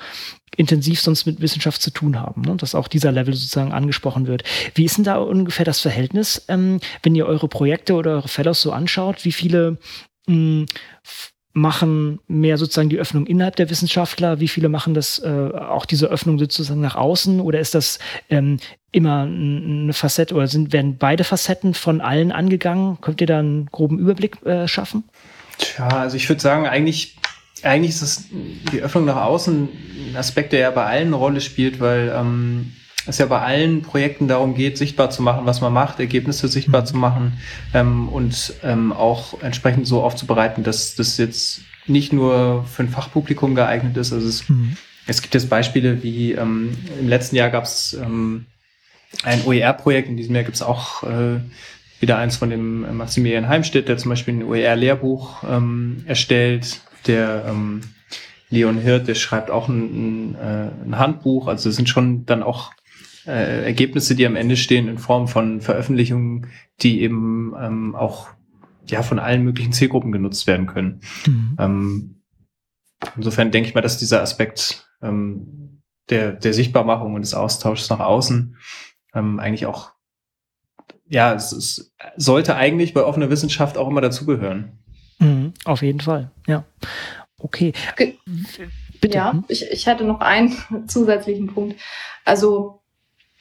intensiv 0.58 1.02
sonst 1.02 1.26
mit 1.26 1.42
Wissenschaft 1.42 1.82
zu 1.82 1.92
tun 1.92 2.20
haben, 2.20 2.42
ne? 2.42 2.56
dass 2.56 2.76
auch 2.76 2.88
dieser 2.88 3.12
Level 3.12 3.34
sozusagen 3.34 3.72
angesprochen 3.72 4.28
wird. 4.28 4.44
Wie 4.76 4.86
ist 4.86 4.98
denn 4.98 5.04
da 5.04 5.18
ungefähr 5.18 5.66
das 5.66 5.80
Verhältnis, 5.80 6.46
ähm, 6.48 6.80
wenn 7.04 7.16
ihr 7.16 7.26
eure 7.26 7.48
Projekte 7.48 7.94
oder 7.94 8.12
eure 8.12 8.28
Fellows 8.28 8.62
so 8.62 8.72
anschaut? 8.72 9.26
Wie 9.26 9.32
viele 9.32 9.78
mh, 10.28 10.36
hm, 10.36 10.66
machen 11.54 12.20
mehr 12.28 12.58
sozusagen 12.58 12.90
die 12.90 13.00
Öffnung 13.00 13.26
innerhalb 13.26 13.56
der 13.56 13.70
Wissenschaftler? 13.70 14.40
Wie 14.40 14.48
viele 14.48 14.70
machen 14.70 14.94
das 14.94 15.20
äh, 15.20 15.52
auch 15.54 15.86
diese 15.86 16.08
Öffnung 16.08 16.38
sozusagen 16.40 16.82
nach 16.82 16.96
außen? 16.96 17.42
Oder 17.42 17.60
ist 17.60 17.76
das 17.76 18.00
ähm, 18.30 18.60
immer 18.92 19.24
eine 19.24 19.94
Facette 19.94 20.36
oder 20.36 20.48
sind 20.48 20.74
werden 20.74 20.98
beide 20.98 21.24
Facetten 21.24 21.74
von 21.74 22.02
allen 22.02 22.32
angegangen? 22.32 23.00
Könnt 23.02 23.22
ihr 23.22 23.28
da 23.28 23.40
einen 23.40 23.66
groben 23.68 24.00
Überblick 24.00 24.44
äh, 24.46 24.68
schaffen? 24.68 25.04
Tja, 25.58 25.88
also 25.88 26.16
ich 26.16 26.30
würde 26.30 26.42
sagen, 26.42 26.68
eigentlich 26.68 27.18
eigentlich 27.64 27.92
ist 27.92 28.02
es 28.02 28.26
die 28.72 28.82
Öffnung 28.82 29.06
nach 29.06 29.24
außen 29.24 29.70
ein 30.12 30.16
Aspekt, 30.16 30.54
der 30.54 30.60
ja 30.60 30.72
bei 30.72 30.86
allen 30.86 31.08
eine 31.08 31.16
Rolle 31.16 31.42
spielt, 31.42 31.80
weil 31.80 32.14
ähm, 32.16 32.74
es 33.06 33.18
ja 33.18 33.26
bei 33.26 33.42
allen 33.42 33.82
Projekten 33.82 34.28
darum 34.28 34.56
geht, 34.56 34.78
sichtbar 34.78 35.10
zu 35.10 35.22
machen, 35.22 35.46
was 35.46 35.62
man 35.62 35.74
macht, 35.74 36.00
Ergebnisse 36.00 36.48
sichtbar 36.48 36.86
zu 36.86 36.98
machen 36.98 37.40
ähm, 37.74 38.10
und 38.10 38.54
ähm, 38.64 38.94
auch 38.94 39.42
entsprechend 39.42 39.88
so 39.88 40.04
aufzubereiten, 40.04 40.64
dass 40.64 40.96
das 40.96 41.18
jetzt 41.18 41.62
nicht 41.88 42.14
nur 42.14 42.66
für 42.66 42.84
ein 42.84 42.90
Fachpublikum 42.90 43.56
geeignet 43.56 43.98
ist. 43.98 44.14
Also 44.14 44.28
es, 44.28 44.48
mhm. 44.48 44.78
es 45.08 45.22
gibt 45.22 45.34
jetzt 45.34 45.50
Beispiele 45.50 46.04
wie 46.04 46.34
ähm, 46.34 46.78
im 47.00 47.08
letzten 47.08 47.36
Jahr 47.36 47.50
gab 47.50 47.64
es 47.64 47.94
ähm, 47.94 48.46
ein 49.24 49.44
OER-Projekt, 49.46 50.08
in 50.08 50.18
diesem 50.18 50.36
Jahr 50.36 50.44
gibt 50.44 50.56
es 50.56 50.62
auch 50.62 51.04
äh, 51.04 51.40
wieder 52.00 52.18
eins 52.18 52.38
von 52.38 52.50
dem 52.50 52.96
Maximilian 52.96 53.48
Heimstedt, 53.48 53.90
der 53.90 53.98
zum 53.98 54.10
Beispiel 54.10 54.36
ein 54.36 54.44
OER-Lehrbuch 54.44 55.44
ähm, 55.50 56.04
erstellt, 56.06 56.82
der 57.08 57.46
ähm, 57.48 57.82
Leon 58.50 58.78
Hirt, 58.78 59.08
der 59.08 59.16
schreibt 59.16 59.52
auch 59.52 59.70
ein, 59.70 60.34
ein, 60.34 60.36
äh, 60.36 60.72
ein 60.86 60.98
Handbuch. 60.98 61.48
Also 61.48 61.70
es 61.70 61.76
sind 61.76 61.90
schon 61.90 62.26
dann 62.26 62.44
auch 62.44 62.74
äh, 63.26 63.64
Ergebnisse, 63.64 64.16
die 64.16 64.26
am 64.26 64.36
Ende 64.36 64.58
stehen 64.58 64.88
in 64.88 64.98
Form 64.98 65.28
von 65.28 65.62
Veröffentlichungen, 65.62 66.48
die 66.82 67.02
eben 67.02 67.54
ähm, 67.60 67.96
auch 67.96 68.30
ja 68.88 69.04
von 69.04 69.20
allen 69.20 69.44
möglichen 69.44 69.72
Zielgruppen 69.72 70.12
genutzt 70.12 70.48
werden 70.48 70.66
können. 70.66 71.02
Mhm. 71.28 71.56
Ähm, 71.60 72.16
insofern 73.16 73.52
denke 73.52 73.70
ich 73.70 73.76
mal, 73.76 73.82
dass 73.82 74.00
dieser 74.00 74.22
Aspekt 74.22 74.90
ähm, 75.02 75.82
der, 76.10 76.32
der 76.32 76.54
Sichtbarmachung 76.54 77.14
und 77.14 77.22
des 77.22 77.36
Austauschs 77.36 77.90
nach 77.90 78.00
außen 78.00 78.56
ähm, 79.14 79.40
eigentlich 79.40 79.68
auch 79.68 79.92
ja, 81.10 81.34
es, 81.34 81.52
es 81.52 81.96
sollte 82.18 82.56
eigentlich 82.56 82.94
bei 82.94 83.04
offener 83.04 83.30
Wissenschaft 83.30 83.78
auch 83.78 83.90
immer 83.90 84.02
dazugehören. 84.02 84.80
Mhm, 85.20 85.54
auf 85.66 85.82
jeden 85.82 86.00
Fall, 86.00 86.32
ja. 86.48 86.64
Okay. 87.40 87.74
Bitte. 89.02 89.16
Ja, 89.16 89.32
hm? 89.32 89.46
ich, 89.48 89.70
ich 89.72 89.88
hatte 89.88 90.04
noch 90.04 90.20
einen 90.20 90.58
zusätzlichen 90.88 91.48
Punkt. 91.48 91.80
Also 92.26 92.82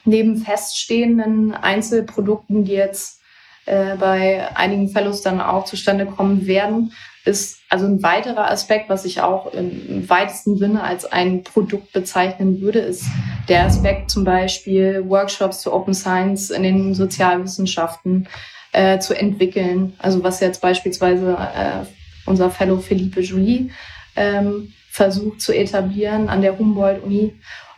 neben 0.05 0.37
feststehenden 0.37 1.55
Einzelprodukten, 1.55 2.65
die 2.65 2.73
jetzt 2.73 3.21
äh, 3.67 3.97
bei 3.97 4.57
einigen 4.57 4.89
Fellows 4.89 5.23
dann 5.23 5.41
auch 5.41 5.65
zustande 5.65 6.07
kommen 6.07 6.47
werden, 6.47 6.93
ist 7.25 7.59
also 7.69 7.87
ein 7.87 8.03
weiterer 8.03 8.51
Aspekt, 8.51 8.89
was 8.89 9.05
ich 9.05 9.21
auch 9.21 9.53
im 9.53 10.09
weitesten 10.09 10.57
Sinne 10.57 10.83
als 10.83 11.05
ein 11.05 11.43
Produkt 11.43 11.93
bezeichnen 11.93 12.61
würde, 12.61 12.79
ist 12.79 13.05
der 13.49 13.67
Aspekt 13.67 14.11
zum 14.11 14.25
Beispiel 14.25 15.05
Workshops 15.07 15.61
zu 15.61 15.73
Open 15.73 15.93
Science 15.93 16.51
in 16.51 16.63
den 16.63 16.95
Sozialwissenschaften 16.95 18.29
äh, 18.73 18.99
zu 18.99 19.15
entwickeln. 19.15 19.95
Also 19.99 20.23
was 20.23 20.41
jetzt 20.41 20.61
beispielsweise 20.61 21.37
äh, 21.37 21.87
unser 22.27 22.51
Fellow 22.51 22.79
Philippe 22.79 23.21
Joly 23.21 23.71
ähm, 24.17 24.73
versucht 24.91 25.41
zu 25.41 25.53
etablieren 25.53 26.29
an 26.29 26.43
der 26.43 26.59
Humboldt-Uni. 26.59 27.35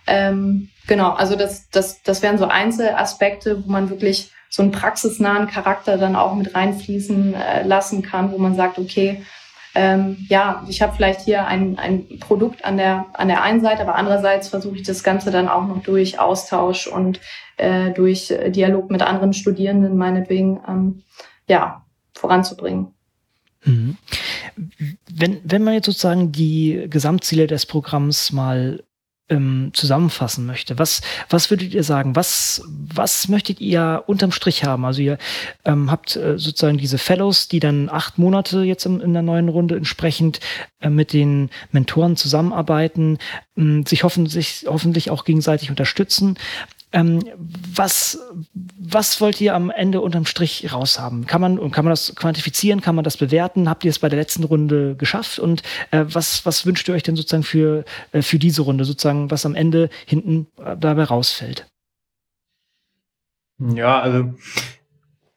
Ähm, 0.06 0.70
genau, 0.86 1.10
also 1.12 1.36
das, 1.36 1.68
das, 1.70 2.02
das 2.02 2.22
wären 2.22 2.38
so 2.38 2.46
Einzelaspekte, 2.46 3.64
wo 3.64 3.70
man 3.70 3.90
wirklich 3.90 4.30
so 4.48 4.62
einen 4.62 4.72
praxisnahen 4.72 5.46
Charakter 5.46 5.96
dann 5.96 6.16
auch 6.16 6.34
mit 6.34 6.54
reinfließen 6.54 7.34
äh, 7.34 7.62
lassen 7.62 8.02
kann, 8.02 8.32
wo 8.32 8.38
man 8.38 8.56
sagt, 8.56 8.78
okay, 8.78 9.22
ähm, 9.74 10.26
ja, 10.28 10.64
ich 10.68 10.82
habe 10.82 10.94
vielleicht 10.96 11.20
hier 11.20 11.46
ein, 11.46 11.78
ein 11.78 12.18
Produkt 12.18 12.64
an 12.64 12.76
der, 12.76 13.06
an 13.14 13.28
der 13.28 13.42
einen 13.42 13.60
Seite, 13.60 13.82
aber 13.82 13.94
andererseits 13.94 14.48
versuche 14.48 14.76
ich 14.76 14.82
das 14.82 15.04
Ganze 15.04 15.30
dann 15.30 15.48
auch 15.48 15.66
noch 15.66 15.82
durch 15.82 16.18
Austausch 16.18 16.86
und 16.86 17.20
äh, 17.56 17.90
durch 17.92 18.34
Dialog 18.48 18.90
mit 18.90 19.02
anderen 19.02 19.32
Studierenden 19.32 19.96
meinetwegen 19.96 20.60
ähm, 20.66 21.02
ja, 21.48 21.84
voranzubringen. 22.14 22.94
Mhm. 23.64 23.96
Wenn, 25.12 25.40
wenn 25.44 25.62
man 25.62 25.74
jetzt 25.74 25.86
sozusagen 25.86 26.32
die 26.32 26.86
Gesamtziele 26.88 27.46
des 27.46 27.66
Programms 27.66 28.32
mal 28.32 28.82
ähm, 29.30 29.70
zusammenfassen 29.72 30.44
möchte, 30.44 30.78
was, 30.78 31.00
was 31.28 31.50
würdet 31.50 31.72
ihr 31.72 31.84
sagen? 31.84 32.16
Was, 32.16 32.62
was 32.68 33.28
möchtet 33.28 33.60
ihr 33.60 34.04
unterm 34.06 34.32
Strich 34.32 34.64
haben? 34.64 34.84
Also 34.84 35.00
ihr 35.00 35.18
ähm, 35.64 35.90
habt 35.90 36.16
äh, 36.16 36.38
sozusagen 36.38 36.78
diese 36.78 36.98
Fellows, 36.98 37.48
die 37.48 37.60
dann 37.60 37.88
acht 37.88 38.18
Monate 38.18 38.62
jetzt 38.62 38.84
in, 38.84 39.00
in 39.00 39.12
der 39.12 39.22
neuen 39.22 39.48
Runde 39.48 39.76
entsprechend 39.76 40.40
äh, 40.80 40.90
mit 40.90 41.12
den 41.12 41.50
Mentoren 41.70 42.16
zusammenarbeiten, 42.16 43.18
äh, 43.56 43.82
sich 43.86 44.04
hoffentlich, 44.04 44.66
hoffentlich 44.66 45.10
auch 45.10 45.24
gegenseitig 45.24 45.70
unterstützen. 45.70 46.36
Ähm, 46.92 47.22
was, 47.74 48.18
was 48.78 49.20
wollt 49.20 49.40
ihr 49.40 49.54
am 49.54 49.70
Ende 49.70 50.00
unterm 50.00 50.26
Strich 50.26 50.72
raushaben? 50.72 51.26
Kann 51.26 51.40
man, 51.40 51.70
kann 51.70 51.84
man 51.84 51.90
das 51.90 52.14
quantifizieren? 52.16 52.80
Kann 52.80 52.96
man 52.96 53.04
das 53.04 53.16
bewerten? 53.16 53.68
Habt 53.68 53.84
ihr 53.84 53.90
es 53.90 54.00
bei 54.00 54.08
der 54.08 54.18
letzten 54.18 54.42
Runde 54.42 54.96
geschafft? 54.96 55.38
Und 55.38 55.62
äh, 55.92 56.04
was, 56.08 56.44
was 56.44 56.66
wünscht 56.66 56.88
ihr 56.88 56.94
euch 56.94 57.04
denn 57.04 57.16
sozusagen 57.16 57.44
für, 57.44 57.84
äh, 58.12 58.22
für 58.22 58.40
diese 58.40 58.62
Runde, 58.62 58.84
sozusagen, 58.84 59.30
was 59.30 59.46
am 59.46 59.54
Ende 59.54 59.88
hinten 60.06 60.48
äh, 60.64 60.76
dabei 60.76 61.04
rausfällt? 61.04 61.66
Ja, 63.58 64.00
also 64.00 64.34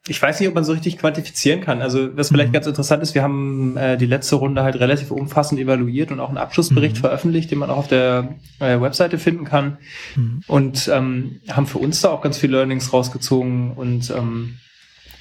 ich 0.07 0.21
weiß 0.21 0.39
nicht, 0.39 0.49
ob 0.49 0.55
man 0.55 0.65
so 0.65 0.73
richtig 0.73 0.97
quantifizieren 0.97 1.61
kann. 1.61 1.81
Also 1.81 2.15
was 2.17 2.27
vielleicht 2.27 2.49
mhm. 2.49 2.53
ganz 2.53 2.67
interessant 2.67 3.01
ist, 3.01 3.15
wir 3.15 3.23
haben 3.23 3.77
äh, 3.77 3.97
die 3.97 4.05
letzte 4.05 4.35
Runde 4.35 4.61
halt 4.63 4.75
relativ 4.75 5.11
umfassend 5.11 5.61
evaluiert 5.61 6.11
und 6.11 6.19
auch 6.19 6.27
einen 6.27 6.37
Abschlussbericht 6.37 6.97
mhm. 6.97 7.01
veröffentlicht, 7.01 7.51
den 7.51 7.59
man 7.59 7.69
auch 7.69 7.77
auf 7.77 7.87
der 7.87 8.35
äh, 8.59 8.81
Webseite 8.81 9.17
finden 9.17 9.45
kann. 9.45 9.77
Mhm. 10.15 10.41
Und 10.47 10.89
ähm, 10.93 11.39
haben 11.49 11.67
für 11.67 11.77
uns 11.77 12.01
da 12.01 12.09
auch 12.09 12.21
ganz 12.21 12.37
viele 12.37 12.57
Learnings 12.57 12.91
rausgezogen. 12.91 13.71
Und 13.71 14.09
ähm, 14.09 14.57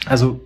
also 0.06 0.40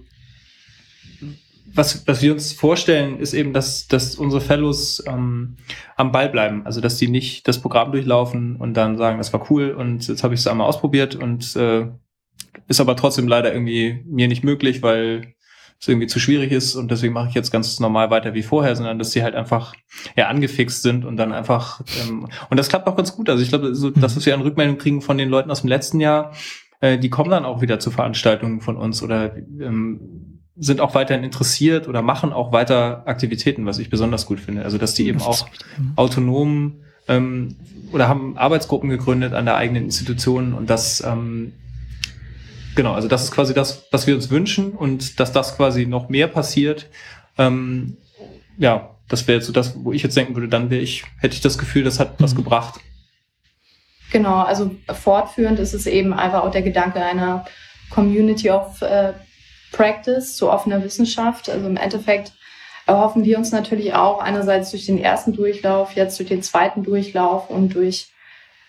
was, 1.72 2.06
was 2.06 2.20
wir 2.20 2.32
uns 2.32 2.52
vorstellen, 2.52 3.18
ist 3.18 3.32
eben, 3.32 3.54
dass, 3.54 3.88
dass 3.88 4.16
unsere 4.16 4.42
Fellows 4.42 5.02
ähm, 5.06 5.56
am 5.96 6.12
Ball 6.12 6.28
bleiben. 6.28 6.66
Also 6.66 6.82
dass 6.82 6.98
die 6.98 7.08
nicht 7.08 7.48
das 7.48 7.60
Programm 7.60 7.90
durchlaufen 7.92 8.56
und 8.56 8.74
dann 8.74 8.98
sagen, 8.98 9.16
das 9.16 9.32
war 9.32 9.50
cool 9.50 9.70
und 9.70 10.06
jetzt 10.08 10.22
habe 10.24 10.34
ich 10.34 10.40
es 10.40 10.46
einmal 10.46 10.66
ausprobiert 10.66 11.14
und 11.14 11.56
äh, 11.56 11.86
ist 12.68 12.80
aber 12.80 12.96
trotzdem 12.96 13.28
leider 13.28 13.52
irgendwie 13.52 14.02
mir 14.06 14.28
nicht 14.28 14.44
möglich, 14.44 14.82
weil 14.82 15.34
es 15.78 15.88
irgendwie 15.88 16.06
zu 16.06 16.18
schwierig 16.18 16.52
ist 16.52 16.74
und 16.74 16.90
deswegen 16.90 17.12
mache 17.12 17.28
ich 17.28 17.34
jetzt 17.34 17.50
ganz 17.50 17.78
normal 17.80 18.10
weiter 18.10 18.34
wie 18.34 18.42
vorher, 18.42 18.74
sondern 18.76 18.98
dass 18.98 19.12
sie 19.12 19.22
halt 19.22 19.34
einfach 19.34 19.74
ja 20.16 20.28
angefixt 20.28 20.82
sind 20.82 21.04
und 21.04 21.16
dann 21.16 21.32
einfach 21.32 21.82
ähm, 22.02 22.28
und 22.48 22.56
das 22.56 22.68
klappt 22.68 22.86
auch 22.88 22.96
ganz 22.96 23.14
gut. 23.14 23.28
Also 23.28 23.42
ich 23.42 23.50
glaube, 23.50 23.74
so, 23.74 23.90
das, 23.90 24.16
was 24.16 24.24
wir 24.24 24.34
an 24.34 24.40
Rückmeldung 24.40 24.78
kriegen 24.78 25.02
von 25.02 25.18
den 25.18 25.28
Leuten 25.28 25.50
aus 25.50 25.60
dem 25.60 25.68
letzten 25.68 26.00
Jahr, 26.00 26.32
äh, 26.80 26.98
die 26.98 27.10
kommen 27.10 27.30
dann 27.30 27.44
auch 27.44 27.60
wieder 27.60 27.78
zu 27.78 27.90
Veranstaltungen 27.90 28.60
von 28.60 28.76
uns 28.76 29.02
oder 29.02 29.36
ähm, 29.36 30.40
sind 30.56 30.80
auch 30.80 30.94
weiterhin 30.94 31.24
interessiert 31.24 31.86
oder 31.88 32.00
machen 32.00 32.32
auch 32.32 32.52
weiter 32.52 33.06
Aktivitäten, 33.06 33.66
was 33.66 33.78
ich 33.78 33.90
besonders 33.90 34.24
gut 34.24 34.40
finde. 34.40 34.64
Also 34.64 34.78
dass 34.78 34.94
die 34.94 35.06
eben 35.06 35.20
auch 35.20 35.46
autonom 35.96 36.80
ähm, 37.08 37.56
oder 37.92 38.08
haben 38.08 38.38
Arbeitsgruppen 38.38 38.88
gegründet 38.88 39.34
an 39.34 39.44
der 39.44 39.56
eigenen 39.56 39.84
Institution 39.84 40.54
und 40.54 40.70
das 40.70 41.02
ähm, 41.06 41.52
Genau, 42.76 42.92
also 42.92 43.08
das 43.08 43.24
ist 43.24 43.30
quasi 43.32 43.54
das, 43.54 43.86
was 43.90 44.06
wir 44.06 44.14
uns 44.14 44.30
wünschen 44.30 44.72
und 44.72 45.18
dass 45.18 45.32
das 45.32 45.56
quasi 45.56 45.86
noch 45.86 46.10
mehr 46.10 46.28
passiert. 46.28 46.88
Ähm, 47.38 47.96
ja, 48.58 48.90
das 49.08 49.26
wäre 49.26 49.38
jetzt 49.38 49.46
so 49.46 49.52
das, 49.52 49.74
wo 49.82 49.92
ich 49.92 50.02
jetzt 50.02 50.16
denken 50.16 50.34
würde, 50.34 50.48
dann 50.48 50.68
wäre 50.68 50.82
ich, 50.82 51.04
hätte 51.18 51.34
ich 51.34 51.40
das 51.40 51.56
Gefühl, 51.56 51.84
das 51.84 51.98
hat 51.98 52.20
mhm. 52.20 52.24
was 52.24 52.36
gebracht. 52.36 52.80
Genau, 54.12 54.42
also 54.42 54.70
fortführend 54.92 55.58
ist 55.58 55.72
es 55.72 55.86
eben 55.86 56.12
einfach 56.12 56.42
auch 56.42 56.50
der 56.50 56.62
Gedanke 56.62 57.02
einer 57.02 57.46
Community 57.90 58.50
of 58.50 58.82
äh, 58.82 59.14
Practice 59.72 60.36
zu 60.36 60.50
offener 60.50 60.84
Wissenschaft. 60.84 61.48
Also 61.48 61.66
im 61.66 61.78
Endeffekt 61.78 62.32
erhoffen 62.86 63.24
wir 63.24 63.38
uns 63.38 63.52
natürlich 63.52 63.94
auch 63.94 64.20
einerseits 64.20 64.70
durch 64.70 64.84
den 64.84 64.98
ersten 64.98 65.32
Durchlauf, 65.32 65.92
jetzt 65.92 66.18
durch 66.18 66.28
den 66.28 66.42
zweiten 66.42 66.84
Durchlauf 66.84 67.48
und 67.48 67.74
durch 67.74 68.08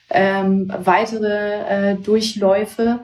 ähm, 0.10 0.72
weitere 0.78 1.92
äh, 1.92 1.96
Durchläufe 1.96 3.02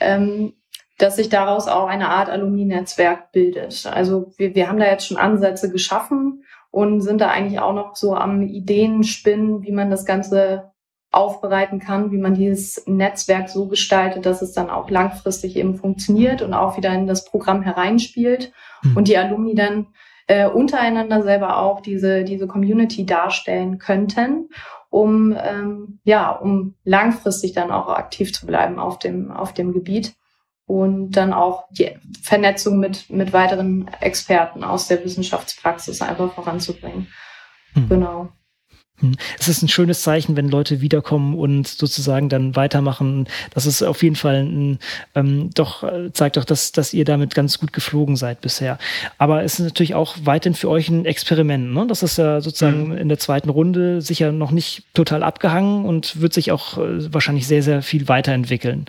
ähm, 0.00 0.54
dass 0.98 1.16
sich 1.16 1.28
daraus 1.28 1.66
auch 1.66 1.86
eine 1.86 2.08
Art 2.10 2.28
Alumni-Netzwerk 2.28 3.32
bildet. 3.32 3.86
Also 3.90 4.32
wir, 4.36 4.54
wir 4.54 4.68
haben 4.68 4.78
da 4.78 4.86
jetzt 4.86 5.06
schon 5.06 5.16
Ansätze 5.16 5.70
geschaffen 5.70 6.44
und 6.70 7.00
sind 7.00 7.20
da 7.20 7.28
eigentlich 7.28 7.60
auch 7.60 7.72
noch 7.72 7.96
so 7.96 8.14
am 8.14 8.42
Ideen 8.42 9.02
spinnen, 9.02 9.62
wie 9.62 9.72
man 9.72 9.90
das 9.90 10.04
Ganze 10.04 10.70
aufbereiten 11.10 11.80
kann, 11.80 12.12
wie 12.12 12.18
man 12.18 12.34
dieses 12.34 12.86
Netzwerk 12.86 13.48
so 13.48 13.66
gestaltet, 13.66 14.26
dass 14.26 14.42
es 14.42 14.52
dann 14.52 14.70
auch 14.70 14.90
langfristig 14.90 15.56
eben 15.56 15.74
funktioniert 15.74 16.40
und 16.42 16.54
auch 16.54 16.76
wieder 16.76 16.92
in 16.92 17.06
das 17.06 17.24
Programm 17.24 17.62
hereinspielt 17.62 18.52
mhm. 18.82 18.96
und 18.96 19.08
die 19.08 19.18
Alumni 19.18 19.54
dann 19.54 19.88
äh, 20.28 20.46
untereinander 20.46 21.22
selber 21.22 21.58
auch 21.58 21.80
diese, 21.80 22.22
diese 22.22 22.46
Community 22.46 23.06
darstellen 23.06 23.78
könnten 23.78 24.50
um 24.90 25.34
ähm, 25.40 26.00
ja, 26.04 26.30
um 26.30 26.74
langfristig 26.84 27.52
dann 27.52 27.70
auch 27.70 27.88
aktiv 27.88 28.34
zu 28.34 28.44
bleiben 28.46 28.78
auf 28.78 28.98
dem 28.98 29.30
auf 29.30 29.54
dem 29.54 29.72
Gebiet 29.72 30.14
und 30.66 31.12
dann 31.12 31.32
auch 31.32 31.64
die 31.70 31.96
Vernetzung 32.22 32.78
mit 32.78 33.08
mit 33.08 33.32
weiteren 33.32 33.88
Experten 34.00 34.64
aus 34.64 34.88
der 34.88 35.02
Wissenschaftspraxis 35.04 36.02
einfach 36.02 36.32
voranzubringen. 36.34 37.06
Mhm. 37.74 37.88
Genau. 37.88 38.28
Hm. 39.00 39.16
Es 39.38 39.48
ist 39.48 39.62
ein 39.62 39.68
schönes 39.68 40.02
Zeichen, 40.02 40.36
wenn 40.36 40.48
Leute 40.48 40.80
wiederkommen 40.80 41.38
und 41.38 41.66
sozusagen 41.66 42.28
dann 42.28 42.56
weitermachen. 42.56 43.26
Das 43.54 43.66
ist 43.66 43.82
auf 43.82 44.02
jeden 44.02 44.16
Fall 44.16 44.44
ein, 44.44 44.78
ähm, 45.14 45.50
doch, 45.54 45.82
äh, 45.82 46.12
zeigt 46.12 46.36
doch, 46.36 46.44
dass, 46.44 46.72
dass 46.72 46.94
ihr 46.94 47.04
damit 47.04 47.34
ganz 47.34 47.58
gut 47.58 47.72
geflogen 47.72 48.16
seid 48.16 48.40
bisher. 48.40 48.78
Aber 49.18 49.42
es 49.42 49.58
ist 49.58 49.64
natürlich 49.64 49.94
auch 49.94 50.16
weiterhin 50.24 50.54
für 50.54 50.68
euch 50.68 50.88
ein 50.88 51.06
Experiment. 51.06 51.72
Ne? 51.72 51.86
Das 51.86 52.02
ist 52.02 52.18
ja 52.18 52.40
sozusagen 52.40 52.88
mhm. 52.88 52.98
in 52.98 53.08
der 53.08 53.18
zweiten 53.18 53.50
Runde 53.50 54.00
sicher 54.02 54.32
noch 54.32 54.50
nicht 54.50 54.84
total 54.94 55.22
abgehangen 55.22 55.84
und 55.84 56.20
wird 56.20 56.32
sich 56.32 56.52
auch 56.52 56.78
äh, 56.78 57.12
wahrscheinlich 57.12 57.46
sehr, 57.46 57.62
sehr 57.62 57.82
viel 57.82 58.08
weiterentwickeln. 58.08 58.86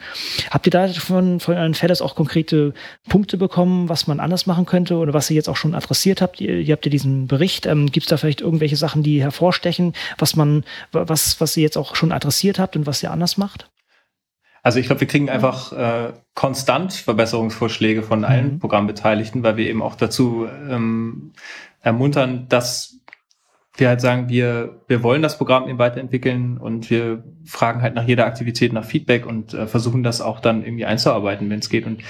Habt 0.50 0.68
ihr 0.68 0.72
da 0.72 0.88
von, 0.88 1.40
von 1.40 1.56
euren 1.56 1.74
Fellows 1.74 2.02
auch 2.02 2.16
konkrete 2.16 2.74
Punkte 3.08 3.38
bekommen, 3.38 3.90
was 3.90 4.08
man 4.08 4.20
anders 4.20 4.46
machen 4.46 4.66
könnte 4.66 4.96
oder 4.96 5.14
was 5.14 5.30
ihr 5.30 5.36
jetzt 5.36 5.50
auch 5.50 5.56
schon 5.56 5.76
adressiert 5.76 6.22
habt? 6.22 6.42
Ihr, 6.42 6.60
ihr 6.60 6.74
habt 6.74 6.86
ja 6.86 6.90
diesen 6.90 7.28
Bericht. 7.28 7.66
Ähm, 7.66 7.92
Gibt 7.92 8.06
es 8.06 8.10
da 8.10 8.18
vielleicht 8.18 8.42
irgendwelche 8.42 8.76
Sachen, 8.76 9.04
die 9.04 9.22
hervorstechen? 9.22 9.94
Was 10.18 10.36
man, 10.36 10.64
was, 10.92 11.40
was 11.42 11.58
ihr 11.58 11.64
jetzt 11.64 11.78
auch 11.78 11.96
schon 11.96 12.12
adressiert 12.12 12.60
habt 12.60 12.76
und 12.76 12.86
was 12.86 13.04
ihr 13.04 13.12
anders 13.12 13.38
macht? 13.38 13.70
Also 14.64 14.80
ich 14.80 14.86
glaube, 14.86 15.02
wir 15.02 15.08
kriegen 15.08 15.30
einfach 15.30 15.74
äh, 15.74 16.14
konstant 16.36 16.94
Verbesserungsvorschläge 16.94 18.04
von 18.04 18.24
allen 18.24 18.54
mhm. 18.54 18.60
Programmbeteiligten, 18.60 19.42
weil 19.44 19.58
wir 19.58 19.68
eben 19.68 19.82
auch 19.82 19.96
dazu 19.96 20.48
ähm, 20.70 21.34
ermuntern, 21.82 22.48
dass 22.48 22.91
wir 23.76 23.88
halt 23.88 24.02
sagen, 24.02 24.30
wir, 24.30 24.82
wir 24.88 25.02
wollen 25.02 25.22
das 25.22 25.38
Programm 25.38 25.68
eben 25.68 25.80
weiterentwickeln 25.80 26.58
und 26.58 26.90
wir 26.90 27.24
fragen 27.46 27.82
halt 27.82 27.96
nach 27.96 28.08
jeder 28.08 28.26
Aktivität 28.26 28.74
nach 28.74 28.84
Feedback 28.84 29.26
und 29.26 29.54
äh, 29.54 29.66
versuchen 29.68 30.04
das 30.04 30.22
auch 30.22 30.40
dann 30.40 30.64
irgendwie 30.64 30.86
einzuarbeiten, 30.86 31.50
wenn 31.50 31.60
es 31.60 31.70
geht. 31.70 31.86
Und 31.86 32.02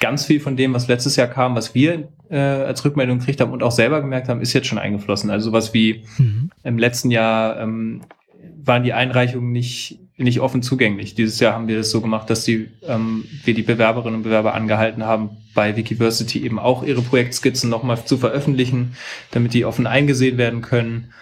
ganz 0.00 0.24
viel 0.24 0.40
von 0.40 0.56
dem, 0.56 0.72
was 0.72 0.88
letztes 0.88 1.16
Jahr 1.16 1.28
kam, 1.28 1.54
was 1.54 1.74
wir 1.74 2.08
äh, 2.30 2.38
als 2.38 2.84
Rückmeldung 2.84 3.18
gekriegt 3.18 3.40
haben 3.40 3.52
und 3.52 3.62
auch 3.62 3.70
selber 3.70 4.00
gemerkt 4.00 4.28
haben, 4.28 4.40
ist 4.40 4.54
jetzt 4.54 4.66
schon 4.66 4.78
eingeflossen. 4.78 5.30
Also 5.30 5.50
sowas 5.50 5.74
wie 5.74 6.04
mhm. 6.16 6.50
im 6.64 6.78
letzten 6.78 7.10
Jahr 7.10 7.60
ähm, 7.60 8.00
waren 8.56 8.82
die 8.82 8.94
Einreichungen 8.94 9.52
nicht 9.52 10.00
nicht 10.24 10.40
offen 10.40 10.62
zugänglich. 10.62 11.14
Dieses 11.14 11.40
Jahr 11.40 11.54
haben 11.54 11.68
wir 11.68 11.80
es 11.80 11.90
so 11.90 12.00
gemacht, 12.00 12.30
dass 12.30 12.44
die, 12.44 12.68
ähm, 12.86 13.24
wir 13.44 13.54
die 13.54 13.62
Bewerberinnen 13.62 14.16
und 14.16 14.22
Bewerber 14.22 14.54
angehalten 14.54 15.04
haben, 15.04 15.30
bei 15.54 15.76
Wikiversity 15.76 16.44
eben 16.44 16.58
auch 16.58 16.82
ihre 16.82 17.02
Projektskizzen 17.02 17.70
nochmal 17.70 18.04
zu 18.04 18.18
veröffentlichen, 18.18 18.96
damit 19.30 19.54
die 19.54 19.64
offen 19.64 19.86
eingesehen 19.86 20.38
werden 20.38 20.60
können. 20.60 21.12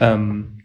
Ähm, 0.00 0.62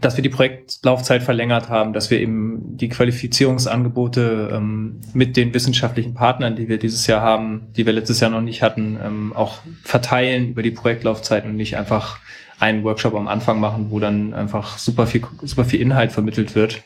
dass 0.00 0.16
wir 0.16 0.22
die 0.22 0.28
Projektlaufzeit 0.28 1.22
verlängert 1.22 1.70
haben, 1.70 1.92
dass 1.92 2.10
wir 2.10 2.20
eben 2.20 2.76
die 2.76 2.88
Qualifizierungsangebote 2.88 4.50
ähm, 4.52 5.00
mit 5.14 5.36
den 5.36 5.54
wissenschaftlichen 5.54 6.14
Partnern, 6.14 6.56
die 6.56 6.68
wir 6.68 6.78
dieses 6.78 7.06
Jahr 7.06 7.22
haben, 7.22 7.68
die 7.76 7.86
wir 7.86 7.94
letztes 7.94 8.20
Jahr 8.20 8.30
noch 8.30 8.42
nicht 8.42 8.62
hatten, 8.62 8.98
ähm, 9.02 9.32
auch 9.34 9.60
verteilen 9.82 10.50
über 10.50 10.62
die 10.62 10.70
Projektlaufzeit 10.70 11.46
und 11.46 11.56
nicht 11.56 11.76
einfach 11.76 12.18
einen 12.58 12.84
Workshop 12.84 13.14
am 13.14 13.28
Anfang 13.28 13.60
machen, 13.60 13.90
wo 13.90 14.00
dann 14.00 14.34
einfach 14.34 14.78
super 14.78 15.06
viel, 15.06 15.22
super 15.42 15.64
viel 15.64 15.80
Inhalt 15.80 16.12
vermittelt 16.12 16.54
wird. 16.54 16.82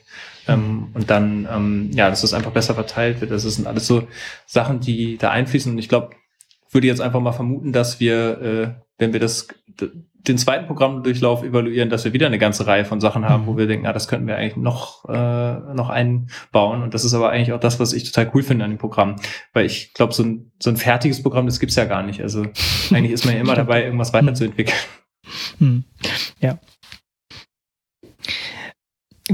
Ähm, 0.49 0.89
und 0.95 1.11
dann, 1.11 1.49
ähm, 1.51 1.91
ja, 1.95 2.11
dass 2.11 2.23
das 2.23 2.35
einfach 2.35 2.51
besser 2.51 2.75
verteilt 2.75 3.21
wird. 3.21 3.31
Das 3.31 3.43
sind 3.43 3.67
alles 3.67 3.87
so 3.87 4.07
Sachen, 4.47 4.81
die 4.81 5.17
da 5.17 5.31
einfließen. 5.31 5.73
Und 5.73 5.79
ich 5.79 5.89
glaube, 5.89 6.11
würde 6.71 6.87
jetzt 6.87 7.01
einfach 7.01 7.21
mal 7.21 7.33
vermuten, 7.33 7.73
dass 7.73 8.01
wir, 8.01 8.41
äh, 8.41 8.69
wenn 8.99 9.13
wir 9.13 9.21
das 9.21 9.49
den 10.29 10.39
zweiten 10.39 10.67
Programmdurchlauf 10.67 11.43
evaluieren, 11.43 11.91
dass 11.91 12.05
wir 12.05 12.13
wieder 12.13 12.27
eine 12.27 12.39
ganze 12.39 12.67
Reihe 12.67 12.85
von 12.85 13.01
Sachen 13.01 13.29
haben, 13.29 13.47
wo 13.47 13.53
mhm. 13.53 13.59
wir 13.59 13.67
denken, 13.67 13.87
ah, 13.87 13.93
das 13.93 14.07
könnten 14.07 14.29
wir 14.29 14.37
eigentlich 14.37 14.57
noch, 14.57 15.09
äh, 15.09 15.75
noch 15.75 15.91
einbauen. 15.91 16.83
Und 16.83 16.95
das 16.95 17.05
ist 17.05 17.15
aber 17.15 17.31
eigentlich 17.31 17.53
auch 17.53 17.61
das, 17.61 17.81
was 17.81 17.93
ich 17.93 18.05
total 18.05 18.31
cool 18.35 18.43
finde 18.43 18.65
an 18.65 18.71
dem 18.71 18.79
Programm. 18.79 19.17
Weil 19.53 19.67
ich 19.67 19.95
glaube, 19.95 20.13
so 20.13 20.23
ein, 20.23 20.53
so 20.61 20.71
ein 20.71 20.77
fertiges 20.77 21.23
Programm, 21.23 21.47
das 21.47 21.59
gibt's 21.59 21.77
ja 21.77 21.87
gar 21.87 22.03
nicht. 22.03 22.21
Also 22.21 22.47
eigentlich 22.93 23.13
ist 23.13 23.25
man 23.25 23.35
ja 23.35 23.41
immer 23.41 23.55
dabei, 23.57 23.85
irgendwas 23.85 24.13
weiterzuentwickeln. 24.13 24.79
Hm. 25.59 25.85
Ja, 26.41 26.59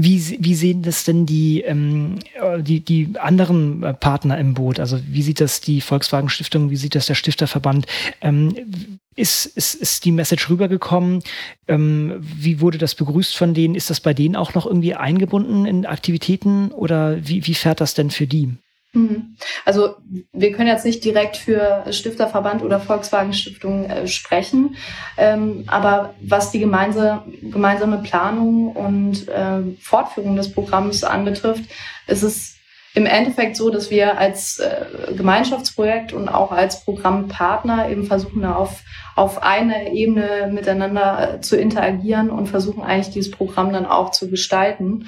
wie, 0.01 0.37
wie 0.39 0.55
sehen 0.55 0.83
das 0.83 1.03
denn 1.03 1.25
die, 1.25 1.61
ähm, 1.61 2.19
die, 2.59 2.79
die 2.79 3.09
anderen 3.19 3.83
äh, 3.83 3.93
Partner 3.93 4.37
im 4.37 4.53
Boot? 4.53 4.79
Also 4.79 4.99
wie 5.07 5.21
sieht 5.21 5.41
das 5.41 5.61
die 5.61 5.81
Volkswagen 5.81 6.29
Stiftung, 6.29 6.69
wie 6.69 6.75
sieht 6.75 6.95
das 6.95 7.07
der 7.07 7.15
Stifterverband? 7.15 7.87
Ähm, 8.21 8.99
ist, 9.15 9.45
ist, 9.45 9.75
ist 9.75 10.05
die 10.05 10.11
Message 10.11 10.49
rübergekommen? 10.49 11.23
Ähm, 11.67 12.17
wie 12.19 12.61
wurde 12.61 12.77
das 12.77 12.95
begrüßt 12.95 13.35
von 13.35 13.53
denen? 13.53 13.75
Ist 13.75 13.89
das 13.89 13.99
bei 13.99 14.13
denen 14.13 14.35
auch 14.35 14.53
noch 14.53 14.65
irgendwie 14.65 14.95
eingebunden 14.95 15.65
in 15.65 15.85
Aktivitäten 15.85 16.71
oder 16.71 17.27
wie, 17.27 17.45
wie 17.47 17.55
fährt 17.55 17.81
das 17.81 17.93
denn 17.95 18.11
für 18.11 18.27
die? 18.27 18.53
Mhm. 18.93 19.35
Also 19.65 19.95
wir 20.33 20.51
können 20.51 20.67
jetzt 20.67 20.85
nicht 20.85 21.03
direkt 21.03 21.37
für 21.37 21.85
Stifterverband 21.91 22.63
oder 22.63 22.79
Volkswagen 22.79 23.33
Stiftung 23.33 23.85
äh, 23.85 24.07
sprechen, 24.07 24.77
ähm, 25.17 25.65
aber 25.67 26.15
was 26.21 26.49
die 26.51 26.59
gemeinsame, 26.59 27.23
gemeinsame 27.43 27.99
Planung 27.99 28.75
und 28.75 29.27
äh, 29.27 29.75
Fortführung 29.79 30.35
des 30.35 30.51
Programms 30.51 31.03
anbetrifft, 31.03 31.65
ist 32.07 32.23
es 32.23 32.55
im 32.95 33.05
Endeffekt 33.05 33.55
so, 33.55 33.69
dass 33.69 33.91
wir 33.91 34.17
als 34.17 34.59
äh, 34.59 35.13
Gemeinschaftsprojekt 35.15 36.11
und 36.11 36.27
auch 36.27 36.51
als 36.51 36.83
Programmpartner 36.83 37.89
eben 37.89 38.05
versuchen, 38.05 38.43
auf, 38.45 38.81
auf 39.15 39.43
einer 39.43 39.91
Ebene 39.91 40.49
miteinander 40.51 41.35
äh, 41.35 41.41
zu 41.41 41.55
interagieren 41.55 42.31
und 42.31 42.47
versuchen 42.47 42.81
eigentlich 42.81 43.13
dieses 43.13 43.31
Programm 43.31 43.71
dann 43.71 43.85
auch 43.85 44.09
zu 44.09 44.29
gestalten. 44.29 45.05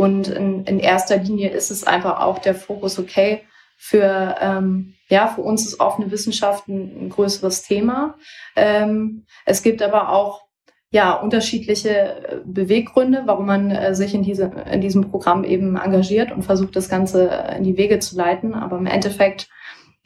Und 0.00 0.28
in, 0.28 0.64
in 0.64 0.80
erster 0.80 1.18
Linie 1.18 1.50
ist 1.50 1.70
es 1.70 1.84
einfach 1.84 2.20
auch 2.20 2.38
der 2.38 2.54
Fokus, 2.54 2.98
okay, 2.98 3.42
für, 3.76 4.34
ähm, 4.40 4.94
ja, 5.10 5.28
für 5.28 5.42
uns 5.42 5.66
ist 5.66 5.78
offene 5.78 6.10
Wissenschaft 6.10 6.68
ein, 6.68 7.04
ein 7.04 7.08
größeres 7.10 7.64
Thema. 7.64 8.14
Ähm, 8.56 9.26
es 9.44 9.62
gibt 9.62 9.82
aber 9.82 10.08
auch 10.08 10.46
ja, 10.90 11.12
unterschiedliche 11.12 11.90
äh, 11.90 12.36
Beweggründe, 12.46 13.24
warum 13.26 13.44
man 13.44 13.70
äh, 13.70 13.94
sich 13.94 14.14
in, 14.14 14.22
diese, 14.22 14.50
in 14.72 14.80
diesem 14.80 15.10
Programm 15.10 15.44
eben 15.44 15.76
engagiert 15.76 16.32
und 16.32 16.44
versucht, 16.44 16.76
das 16.76 16.88
Ganze 16.88 17.28
äh, 17.28 17.58
in 17.58 17.64
die 17.64 17.76
Wege 17.76 17.98
zu 17.98 18.16
leiten. 18.16 18.54
Aber 18.54 18.78
im 18.78 18.86
Endeffekt 18.86 19.50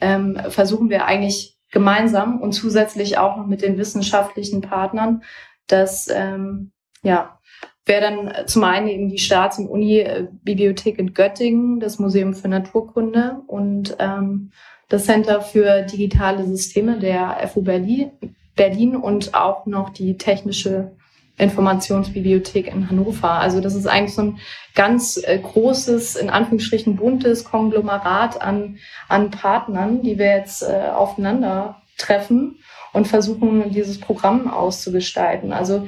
ähm, 0.01 0.37
versuchen 0.49 0.89
wir 0.89 1.05
eigentlich 1.05 1.57
gemeinsam 1.71 2.41
und 2.41 2.51
zusätzlich 2.51 3.17
auch 3.17 3.37
noch 3.37 3.47
mit 3.47 3.61
den 3.61 3.77
wissenschaftlichen 3.77 4.59
Partnern, 4.59 5.23
dass 5.67 6.09
ähm, 6.13 6.73
ja, 7.01 7.39
wäre 7.85 8.01
dann 8.01 8.27
äh, 8.27 8.45
zum 8.45 8.63
einen 8.63 8.87
eben 8.87 9.09
die 9.09 9.17
Staats- 9.17 9.59
und 9.59 9.67
Uni-Bibliothek 9.67 10.99
in 10.99 11.13
Göttingen, 11.13 11.79
das 11.79 11.99
Museum 11.99 12.33
für 12.33 12.47
Naturkunde 12.47 13.41
und 13.47 13.95
ähm, 13.99 14.51
das 14.89 15.05
Center 15.05 15.41
für 15.41 15.83
digitale 15.83 16.45
Systeme 16.45 16.99
der 16.99 17.47
FU 17.47 17.61
Berlin, 17.61 18.11
Berlin 18.55 18.95
und 18.95 19.33
auch 19.33 19.65
noch 19.65 19.89
die 19.89 20.17
Technische 20.17 20.91
Informationsbibliothek 21.37 22.67
in 22.67 22.89
Hannover. 22.89 23.31
Also 23.31 23.59
das 23.59 23.75
ist 23.75 23.87
eigentlich 23.87 24.15
so 24.15 24.21
ein 24.21 24.39
ganz 24.73 25.17
äh, 25.21 25.37
großes, 25.37 26.15
in 26.15 26.29
Anführungsstrichen 26.29 26.95
buntes 26.95 27.43
Konglomerat 27.43 28.41
an, 28.41 28.77
an 29.09 29.31
Partnern, 29.31 30.01
die 30.01 30.17
wir 30.17 30.37
jetzt 30.37 30.63
äh, 30.63 30.89
aufeinander 30.95 31.81
treffen 31.97 32.59
und 32.93 33.07
versuchen, 33.07 33.71
dieses 33.71 33.99
Programm 33.99 34.49
auszugestalten. 34.49 35.51
Also 35.51 35.87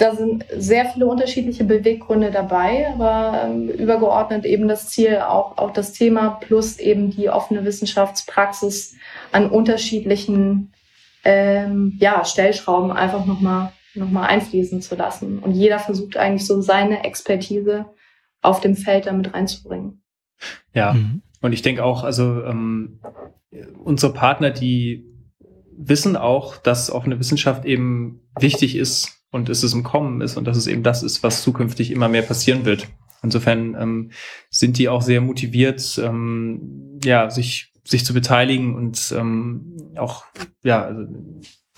da 0.00 0.14
sind 0.14 0.46
sehr 0.56 0.86
viele 0.86 1.06
unterschiedliche 1.06 1.64
Beweggründe 1.64 2.30
dabei, 2.30 2.90
aber 2.90 3.42
ähm, 3.44 3.68
übergeordnet 3.68 4.46
eben 4.46 4.66
das 4.66 4.88
Ziel, 4.88 5.18
auch, 5.18 5.58
auch 5.58 5.72
das 5.72 5.92
Thema 5.92 6.30
plus 6.40 6.78
eben 6.78 7.10
die 7.10 7.28
offene 7.28 7.64
Wissenschaftspraxis 7.66 8.96
an 9.30 9.50
unterschiedlichen 9.50 10.72
ähm, 11.22 11.96
ja, 12.00 12.24
Stellschrauben 12.24 12.90
einfach 12.92 13.26
nochmal 13.26 13.72
noch 13.94 14.08
mal 14.08 14.26
einfließen 14.26 14.80
zu 14.80 14.94
lassen. 14.94 15.40
Und 15.40 15.52
jeder 15.52 15.78
versucht 15.78 16.16
eigentlich 16.16 16.46
so 16.46 16.62
seine 16.62 17.04
Expertise 17.04 17.86
auf 18.40 18.60
dem 18.60 18.76
Feld 18.76 19.06
damit 19.06 19.34
reinzubringen. 19.34 20.02
Ja, 20.72 20.94
mhm. 20.94 21.22
und 21.42 21.52
ich 21.52 21.60
denke 21.60 21.84
auch, 21.84 22.04
also 22.04 22.42
ähm, 22.44 23.00
unsere 23.82 24.14
Partner, 24.14 24.50
die 24.50 25.04
wissen 25.76 26.16
auch, 26.16 26.56
dass 26.56 26.90
offene 26.90 27.18
Wissenschaft 27.18 27.64
eben 27.64 28.22
wichtig 28.38 28.76
ist 28.76 29.19
und 29.30 29.48
es 29.48 29.62
ist 29.62 29.72
im 29.72 29.82
Kommen 29.82 30.20
ist 30.20 30.36
und 30.36 30.44
dass 30.44 30.56
es 30.56 30.66
eben 30.66 30.82
das 30.82 31.02
ist, 31.02 31.22
was 31.22 31.42
zukünftig 31.42 31.90
immer 31.90 32.08
mehr 32.08 32.22
passieren 32.22 32.64
wird. 32.64 32.88
Insofern 33.22 33.76
ähm, 33.78 34.10
sind 34.48 34.78
die 34.78 34.88
auch 34.88 35.02
sehr 35.02 35.20
motiviert, 35.20 36.00
ähm, 36.02 36.98
ja, 37.04 37.30
sich, 37.30 37.72
sich 37.84 38.04
zu 38.04 38.14
beteiligen 38.14 38.74
und 38.74 39.14
ähm, 39.16 39.92
auch, 39.96 40.24
ja, 40.62 40.84
also 40.84 41.06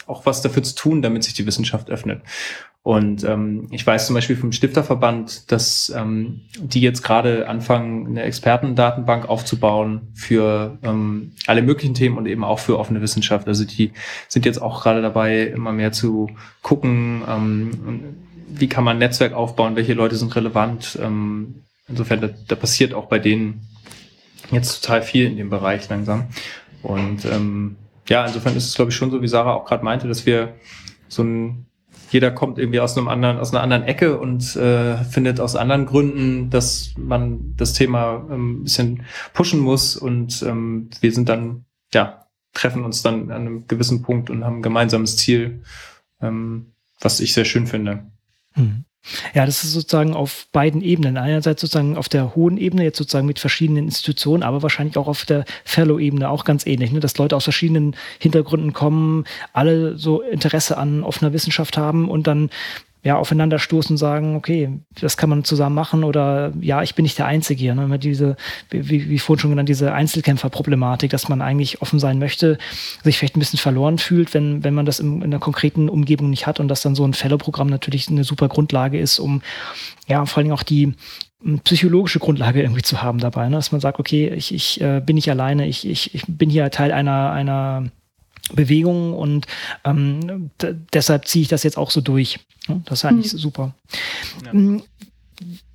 auch 0.07 0.26
was 0.26 0.42
dafür 0.42 0.62
zu 0.62 0.74
tun, 0.74 1.03
damit 1.03 1.24
sich 1.24 1.34
die 1.34 1.46
Wissenschaft 1.46 1.90
öffnet. 1.90 2.22
Und 2.85 3.22
ähm, 3.22 3.68
ich 3.70 3.87
weiß 3.87 4.07
zum 4.07 4.14
Beispiel 4.14 4.35
vom 4.35 4.51
Stifterverband, 4.51 5.53
dass 5.53 5.93
ähm, 5.97 6.41
die 6.59 6.80
jetzt 6.80 7.03
gerade 7.03 7.49
anfangen, 7.49 8.09
eine 8.09 8.22
Expertendatenbank 8.22 9.28
aufzubauen 9.28 10.09
für 10.14 10.78
ähm, 10.83 11.33
alle 11.47 11.62
möglichen 11.62 11.95
Themen 11.95 12.18
und 12.18 12.26
eben 12.26 12.43
auch 12.43 12.59
für 12.59 12.80
offene 12.80 13.01
Wissenschaft. 13.01 13.47
Also 13.47 13.64
die 13.64 13.93
sind 14.26 14.45
jetzt 14.45 14.61
auch 14.61 14.83
gerade 14.83 15.01
dabei, 15.01 15.43
immer 15.43 15.70
mehr 15.70 15.93
zu 15.93 16.30
gucken, 16.62 17.22
ähm, 17.28 18.16
wie 18.49 18.68
kann 18.68 18.83
man 18.83 18.97
ein 18.97 19.01
Netzwerk 19.01 19.33
aufbauen, 19.33 19.76
welche 19.76 19.95
Leute 19.95 20.16
sind 20.16 20.35
relevant. 20.35 20.99
Ähm, 21.01 21.62
insofern, 21.87 22.20
da, 22.20 22.30
da 22.49 22.57
passiert 22.57 22.95
auch 22.95 23.07
bei 23.07 23.20
denen 23.20 23.68
jetzt 24.51 24.83
total 24.83 25.03
viel 25.03 25.26
in 25.26 25.37
dem 25.37 25.51
Bereich 25.51 25.89
langsam. 25.89 26.24
Und 26.83 27.24
ähm, 27.26 27.76
ja, 28.09 28.26
insofern 28.26 28.57
ist 28.57 28.66
es, 28.66 28.74
glaube 28.74 28.91
ich, 28.91 28.97
schon 28.97 29.12
so, 29.12 29.22
wie 29.22 29.28
Sarah 29.28 29.55
auch 29.55 29.66
gerade 29.66 29.85
meinte, 29.85 30.09
dass 30.09 30.26
wir 30.26 30.55
so 31.09 31.22
ein 31.22 31.66
jeder 32.13 32.31
kommt 32.31 32.59
irgendwie 32.59 32.81
aus 32.81 32.97
einem 32.97 33.09
anderen, 33.09 33.39
aus 33.39 33.53
einer 33.53 33.63
anderen 33.63 33.85
Ecke 33.85 34.19
und 34.19 34.55
äh, 34.57 34.97
findet 35.05 35.41
aus 35.41 35.57
anderen 35.57 35.87
Gründen, 35.87 36.51
dass 36.51 36.95
man 36.97 37.55
das 37.57 37.73
Thema 37.73 38.27
ähm, 38.31 38.65
bisschen 38.65 39.05
pushen 39.33 39.61
muss 39.61 39.97
und 39.97 40.43
ähm, 40.43 40.91
wir 41.01 41.13
sind 41.13 41.29
dann, 41.29 41.65
ja, 41.93 42.27
treffen 42.53 42.85
uns 42.85 43.03
dann 43.03 43.31
an 43.31 43.41
einem 43.41 43.67
gewissen 43.67 44.03
Punkt 44.03 44.29
und 44.29 44.45
haben 44.45 44.59
ein 44.59 44.63
gemeinsames 44.63 45.17
Ziel, 45.17 45.63
ähm, 46.21 46.73
was 47.01 47.21
ich 47.21 47.33
sehr 47.33 47.47
schön 47.47 47.67
finde. 47.67 48.05
Mhm. 48.55 48.85
Ja, 49.34 49.46
das 49.46 49.64
ist 49.64 49.72
sozusagen 49.72 50.14
auf 50.14 50.46
beiden 50.53 50.80
Ebenen. 50.80 51.16
Einerseits 51.16 51.61
sozusagen 51.61 51.96
auf 51.96 52.09
der 52.09 52.36
hohen 52.36 52.57
Ebene, 52.57 52.84
jetzt 52.84 52.98
sozusagen 52.98 53.26
mit 53.26 53.40
verschiedenen 53.40 53.84
Institutionen, 53.84 54.42
aber 54.42 54.62
wahrscheinlich 54.62 54.96
auch 54.96 55.09
auf 55.09 55.24
der 55.24 55.44
Fellow-Ebene 55.64 56.28
auch 56.28 56.44
ganz 56.44 56.66
ähnlich, 56.66 56.92
ne? 56.92 57.00
dass 57.00 57.18
Leute 57.18 57.34
aus 57.34 57.44
verschiedenen 57.44 57.96
Hintergründen 58.20 58.72
kommen, 58.72 59.24
alle 59.53 59.98
so 59.98 60.22
Interesse 60.22 60.78
an 60.78 61.03
offener 61.03 61.32
Wissenschaft 61.32 61.76
haben 61.76 62.09
und 62.09 62.26
dann 62.26 62.50
ja, 63.05 63.16
aufeinander 63.16 63.59
stoßen 63.59 63.94
und 63.94 63.98
sagen, 63.98 64.36
okay, 64.36 64.78
das 65.00 65.16
kann 65.16 65.28
man 65.28 65.42
zusammen 65.42 65.74
machen 65.74 66.05
oder 66.05 66.53
ja, 66.61 66.82
ich 66.82 66.94
bin 66.94 67.03
nicht 67.03 67.18
der 67.18 67.26
Einzige 67.26 67.61
hier. 67.61 67.74
Ne? 67.74 67.98
Diese, 67.98 68.36
wie, 68.70 69.09
wie 69.09 69.18
vorhin 69.18 69.40
schon 69.40 69.50
genannt, 69.50 69.68
diese 69.68 69.92
Einzelkämpferproblematik, 69.92 71.11
dass 71.11 71.28
man 71.28 71.42
eigentlich 71.42 71.82
offen 71.82 71.98
sein 71.98 72.20
möchte, 72.20 72.59
sich 73.03 73.18
vielleicht 73.18 73.36
ein 73.36 73.40
bisschen 73.40 73.59
verloren 73.59 73.98
fühlt, 73.98 74.34
wenn, 74.34 74.62
wenn 74.62 74.74
man 74.74 74.86
das 74.86 75.00
in, 75.00 75.16
in 75.16 75.24
einer 75.24 75.40
konkreten 75.40 75.88
Umgebung 75.88 76.30
nicht 76.30 76.46
hat 76.46 76.61
und 76.61 76.68
dass 76.68 76.82
dann 76.82 76.94
so 76.94 77.05
ein 77.05 77.14
Fellow-Programm 77.14 77.66
natürlich 77.66 78.09
eine 78.09 78.22
super 78.22 78.48
Grundlage 78.48 79.00
ist, 79.00 79.18
um 79.18 79.42
ja, 80.07 80.24
vor 80.24 80.38
allen 80.38 80.44
Dingen 80.44 80.57
auch 80.57 80.62
die 80.62 80.94
psychologische 81.64 82.20
Grundlage 82.20 82.62
irgendwie 82.62 82.82
zu 82.82 83.03
haben 83.03 83.18
dabei, 83.18 83.48
ne? 83.48 83.57
dass 83.57 83.72
man 83.72 83.80
sagt, 83.80 83.98
okay, 83.98 84.28
ich, 84.28 84.55
ich 84.55 84.80
äh, 84.80 85.03
bin 85.05 85.16
nicht 85.16 85.28
alleine, 85.28 85.66
ich, 85.66 85.88
ich, 85.88 86.14
ich 86.14 86.22
bin 86.28 86.50
hier 86.50 86.70
Teil 86.70 86.92
einer, 86.92 87.32
einer 87.32 87.90
Bewegungen 88.55 89.12
und 89.14 89.46
ähm, 89.84 90.50
deshalb 90.92 91.26
ziehe 91.26 91.42
ich 91.42 91.48
das 91.48 91.62
jetzt 91.64 91.78
auch 91.78 91.90
so 91.90 92.00
durch. 92.00 92.38
Das 92.85 93.01
ist 93.01 93.05
eigentlich 93.05 93.33
mhm. 93.33 93.39
super. 93.39 93.75
Ja. 94.45 94.53
Mm, 94.53 94.83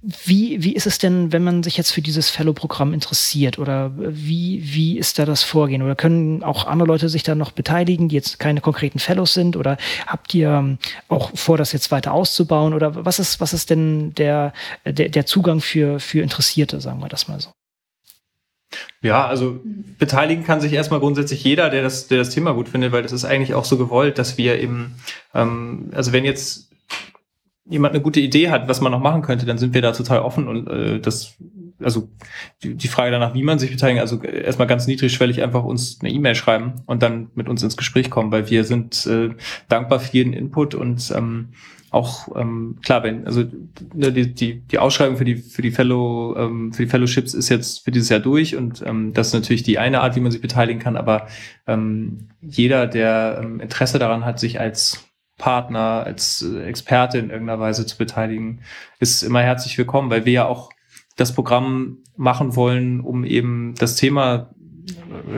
wie, 0.02 0.64
wie 0.64 0.74
ist 0.74 0.88
es 0.88 1.00
denn, 1.00 1.34
wenn 1.34 1.44
man 1.44 1.64
sich 1.64 1.76
jetzt 1.76 1.92
für 1.92 2.02
dieses 2.02 2.30
Fellow-Programm 2.30 2.94
interessiert? 2.94 3.60
Oder 3.60 3.92
wie, 3.98 4.62
wie 4.64 4.98
ist 4.98 5.20
da 5.20 5.26
das 5.26 5.44
Vorgehen? 5.44 5.82
Oder 5.82 5.96
können 5.96 6.44
auch 6.44 6.66
andere 6.66 6.88
Leute 6.88 7.10
sich 7.10 7.24
da 7.24 7.36
noch 7.36 7.52
beteiligen, 7.52 8.08
die 8.08 8.16
jetzt 8.16 8.40
keine 8.40 8.62
konkreten 8.62 9.00
Fellows 9.00 9.34
sind? 9.34 9.58
Oder 9.58 9.78
habt 10.06 10.34
ihr 10.34 10.50
ähm, 10.50 10.78
auch 11.10 11.32
vor, 11.36 11.58
das 11.58 11.74
jetzt 11.74 11.92
weiter 11.92 12.14
auszubauen? 12.14 12.74
Oder 12.74 13.06
was 13.06 13.20
ist, 13.20 13.42
was 13.42 13.54
ist 13.54 13.70
denn 13.70 14.14
der, 14.14 14.54
der, 14.86 15.10
der 15.10 15.26
Zugang 15.26 15.60
für, 15.60 16.00
für 16.00 16.22
Interessierte, 16.22 16.80
sagen 16.80 17.02
wir 17.02 17.10
das 17.10 17.28
mal 17.28 17.42
so? 17.42 17.50
Ja, 19.02 19.28
also 19.28 19.62
beteiligen 19.98 20.44
kann 20.44 20.62
sich 20.62 20.74
erstmal 20.74 21.00
grundsätzlich 21.00 21.44
jeder, 21.44 21.70
der 21.70 21.84
das, 21.84 22.08
der 22.08 22.18
das 22.18 22.30
Thema 22.30 22.54
gut 22.54 22.70
findet, 22.70 22.92
weil 22.92 23.04
das 23.04 23.12
ist 23.12 23.26
eigentlich 23.26 23.54
auch 23.54 23.66
so 23.66 23.78
gewollt, 23.78 24.18
dass 24.18 24.38
wir 24.38 24.60
eben, 24.60 24.96
ähm, 25.34 25.92
also 25.94 26.12
wenn 26.14 26.26
jetzt 26.26 26.66
jemand 27.70 27.93
eine 27.93 28.03
gute 28.03 28.20
Idee 28.20 28.49
hat, 28.49 28.68
was 28.68 28.82
man 28.82 28.91
noch 28.91 29.01
machen 29.01 29.22
könnte, 29.22 29.45
dann 29.45 29.57
sind 29.57 29.74
wir 29.74 29.82
da 29.82 29.91
total 29.91 30.20
offen 30.20 30.47
und 30.47 30.68
äh, 30.68 30.99
das, 30.99 31.36
also 31.80 32.09
die, 32.63 32.76
die 32.76 32.88
Frage 32.88 33.11
danach, 33.11 33.34
wie 33.34 33.43
man 33.43 33.59
sich 33.59 33.72
beteiligt, 33.72 34.01
also 34.01 34.22
erstmal 34.22 34.68
ganz 34.68 34.88
niedrigschwellig 34.88 35.43
einfach 35.43 35.63
uns 35.63 35.99
eine 36.01 36.11
E-Mail 36.11 36.36
schreiben 36.36 36.76
und 36.86 37.03
dann 37.03 37.30
mit 37.36 37.49
uns 37.49 37.63
ins 37.63 37.78
Gespräch 37.78 38.09
kommen, 38.09 38.32
weil 38.32 38.49
wir 38.49 38.63
sind 38.63 39.05
äh, 39.07 39.30
dankbar 39.68 39.99
für 39.99 40.13
jeden 40.13 40.34
Input 40.34 40.76
und 40.76 41.11
ähm, 41.15 41.49
auch 41.89 42.36
ähm, 42.36 42.78
klar, 42.84 43.03
wenn 43.03 43.26
also 43.26 43.45
ne, 43.93 44.11
die, 44.11 44.34
die, 44.34 44.59
die 44.59 44.78
Ausschreibung 44.78 45.18
für 45.18 45.24
die 45.24 45.38
für 45.38 45.61
die 45.61 45.72
Fellow 45.72 46.36
ähm, 46.38 46.74
für 46.74 46.84
die 46.84 46.89
Fellowships 46.89 47.34
ist 47.34 47.47
jetzt 47.47 47.86
für 47.86 47.91
dieses 47.91 48.09
Jahr 48.09 48.20
durch 48.20 48.57
und 48.57 48.84
ähm, 48.86 49.13
das 49.13 49.28
ist 49.28 49.34
natürlich 49.34 49.63
die 49.63 49.80
eine 49.80 50.01
Art, 50.01 50.15
wie 50.15 50.20
man 50.20 50.32
sich 50.32 50.41
beteiligen 50.41 50.82
kann, 50.82 50.97
aber 50.97 51.28
ähm, 51.65 52.28
jeder, 52.41 52.88
der 52.88 53.39
ähm, 53.41 53.61
Interesse 53.61 53.99
daran 53.99 54.26
hat, 54.26 54.39
sich 54.39 54.59
als 54.59 55.07
Partner, 55.38 56.04
als 56.06 56.42
äh, 56.42 56.64
Experte 56.64 57.18
in 57.20 57.30
irgendeiner 57.30 57.60
Weise 57.60 57.86
zu 57.86 57.98
beteiligen, 57.98 58.62
ist 59.00 59.24
immer 59.24 59.42
herzlich 59.42 59.78
willkommen, 59.78 60.10
weil 60.10 60.26
wir 60.26 60.34
ja 60.34 60.46
auch 60.46 60.72
das 61.16 61.34
Programm 61.34 62.00
machen 62.16 62.56
wollen, 62.56 63.02
um 63.02 63.24
eben 63.24 63.76
das 63.78 63.96
Thema 63.96 64.50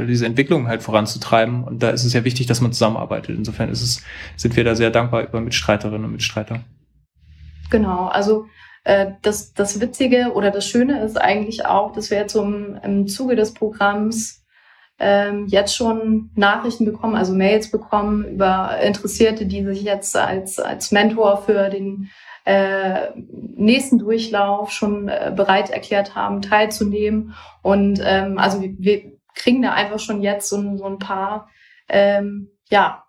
diese 0.07 0.25
Entwicklung 0.25 0.67
halt 0.67 0.83
voranzutreiben. 0.83 1.63
Und 1.63 1.81
da 1.81 1.89
ist 1.89 2.03
es 2.03 2.13
ja 2.13 2.23
wichtig, 2.23 2.47
dass 2.47 2.61
man 2.61 2.71
zusammenarbeitet. 2.71 3.35
Insofern 3.35 3.69
ist 3.69 3.81
es, 3.81 4.03
sind 4.35 4.55
wir 4.55 4.63
da 4.63 4.75
sehr 4.75 4.91
dankbar 4.91 5.23
über 5.23 5.41
Mitstreiterinnen 5.41 6.05
und 6.05 6.11
Mitstreiter. 6.11 6.61
Genau, 7.69 8.07
also 8.07 8.45
äh, 8.83 9.13
das, 9.21 9.53
das 9.53 9.79
Witzige 9.81 10.33
oder 10.33 10.51
das 10.51 10.67
Schöne 10.67 11.03
ist 11.03 11.19
eigentlich 11.19 11.65
auch, 11.65 11.93
dass 11.93 12.09
wir 12.09 12.17
jetzt 12.17 12.35
im, 12.35 12.79
im 12.83 13.07
Zuge 13.07 13.35
des 13.35 13.53
Programms 13.53 14.38
ähm, 14.99 15.47
jetzt 15.47 15.75
schon 15.75 16.29
Nachrichten 16.35 16.85
bekommen, 16.85 17.15
also 17.15 17.33
Mails 17.33 17.71
bekommen 17.71 18.25
über 18.25 18.77
Interessierte, 18.81 19.45
die 19.45 19.63
sich 19.63 19.83
jetzt 19.83 20.15
als, 20.15 20.59
als 20.59 20.91
Mentor 20.91 21.43
für 21.43 21.69
den 21.69 22.09
äh, 22.45 23.11
nächsten 23.17 23.99
Durchlauf 23.99 24.71
schon 24.71 25.07
äh, 25.07 25.31
bereit 25.35 25.69
erklärt 25.69 26.15
haben, 26.15 26.41
teilzunehmen. 26.41 27.35
Und 27.61 28.01
ähm, 28.03 28.37
also 28.37 28.61
wir, 28.61 28.73
wir 28.77 29.11
kriegen 29.35 29.61
da 29.61 29.73
einfach 29.73 29.99
schon 29.99 30.21
jetzt 30.21 30.49
so, 30.49 30.77
so 30.77 30.85
ein 30.85 30.99
paar 30.99 31.49
ähm, 31.87 32.51
ja, 32.69 33.03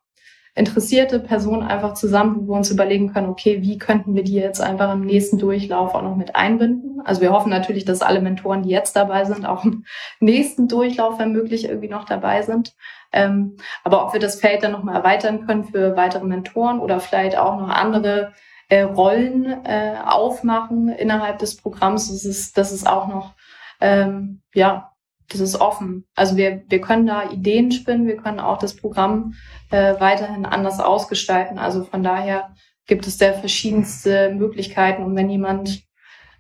interessierte 0.55 1.21
Personen 1.21 1.63
einfach 1.63 1.95
zusammen, 1.95 2.37
wo 2.41 2.53
wir 2.53 2.57
uns 2.57 2.71
überlegen 2.71 3.13
können, 3.13 3.29
okay, 3.29 3.63
wie 3.63 3.79
könnten 3.79 4.15
wir 4.15 4.25
die 4.25 4.35
jetzt 4.35 4.61
einfach 4.61 4.93
im 4.93 5.03
nächsten 5.03 5.39
Durchlauf 5.39 5.95
auch 5.95 6.03
noch 6.03 6.17
mit 6.17 6.35
einbinden? 6.35 7.01
Also 7.05 7.21
wir 7.21 7.33
hoffen 7.33 7.51
natürlich, 7.51 7.85
dass 7.85 8.03
alle 8.03 8.21
Mentoren, 8.21 8.63
die 8.63 8.71
jetzt 8.71 8.97
dabei 8.97 9.25
sind, 9.25 9.47
auch 9.47 9.65
im 9.65 9.85
nächsten 10.21 10.69
Durchlauf, 10.69 11.19
wenn 11.19 11.33
möglich, 11.33 11.67
irgendwie 11.67 11.89
noch 11.89 12.05
dabei 12.05 12.43
sind. 12.43 12.75
Ähm, 13.13 13.57
aber 13.85 14.07
ob 14.07 14.13
wir 14.13 14.21
das 14.21 14.41
Feld 14.41 14.63
dann 14.63 14.73
nochmal 14.73 14.97
erweitern 14.97 15.47
können 15.47 15.65
für 15.65 15.97
weitere 15.97 16.25
Mentoren 16.25 16.81
oder 16.81 17.01
vielleicht 17.01 17.37
auch 17.37 17.59
noch 17.59 17.69
andere 17.69 18.33
äh, 18.69 18.83
Rollen 18.83 19.65
äh, 19.65 19.97
aufmachen 20.05 20.89
innerhalb 20.89 21.39
des 21.39 21.57
Programms, 21.57 22.09
das 22.09 22.25
ist, 22.25 22.57
das 22.57 22.71
ist 22.71 22.87
auch 22.87 23.09
noch 23.09 23.35
ähm, 23.81 24.43
ja 24.55 24.90
das 25.31 25.41
ist 25.41 25.61
offen. 25.61 26.05
Also 26.15 26.37
wir, 26.37 26.63
wir 26.69 26.81
können 26.81 27.07
da 27.07 27.31
Ideen 27.31 27.73
spinnen, 27.73 28.07
wir 28.07 28.17
können 28.17 28.41
auch 28.41 28.59
das 28.59 28.75
Programm 28.75 29.35
äh, 29.71 29.95
weiterhin 29.99 30.45
anders 30.45 30.81
ausgestalten. 30.81 31.59
Also 31.59 31.85
von 31.85 32.03
daher 32.03 32.55
gibt 32.87 33.07
es 33.07 33.17
da 33.17 33.33
verschiedenste 33.33 34.35
Möglichkeiten. 34.35 35.05
Und 35.05 35.17
wenn 35.17 35.31
jemand 35.31 35.83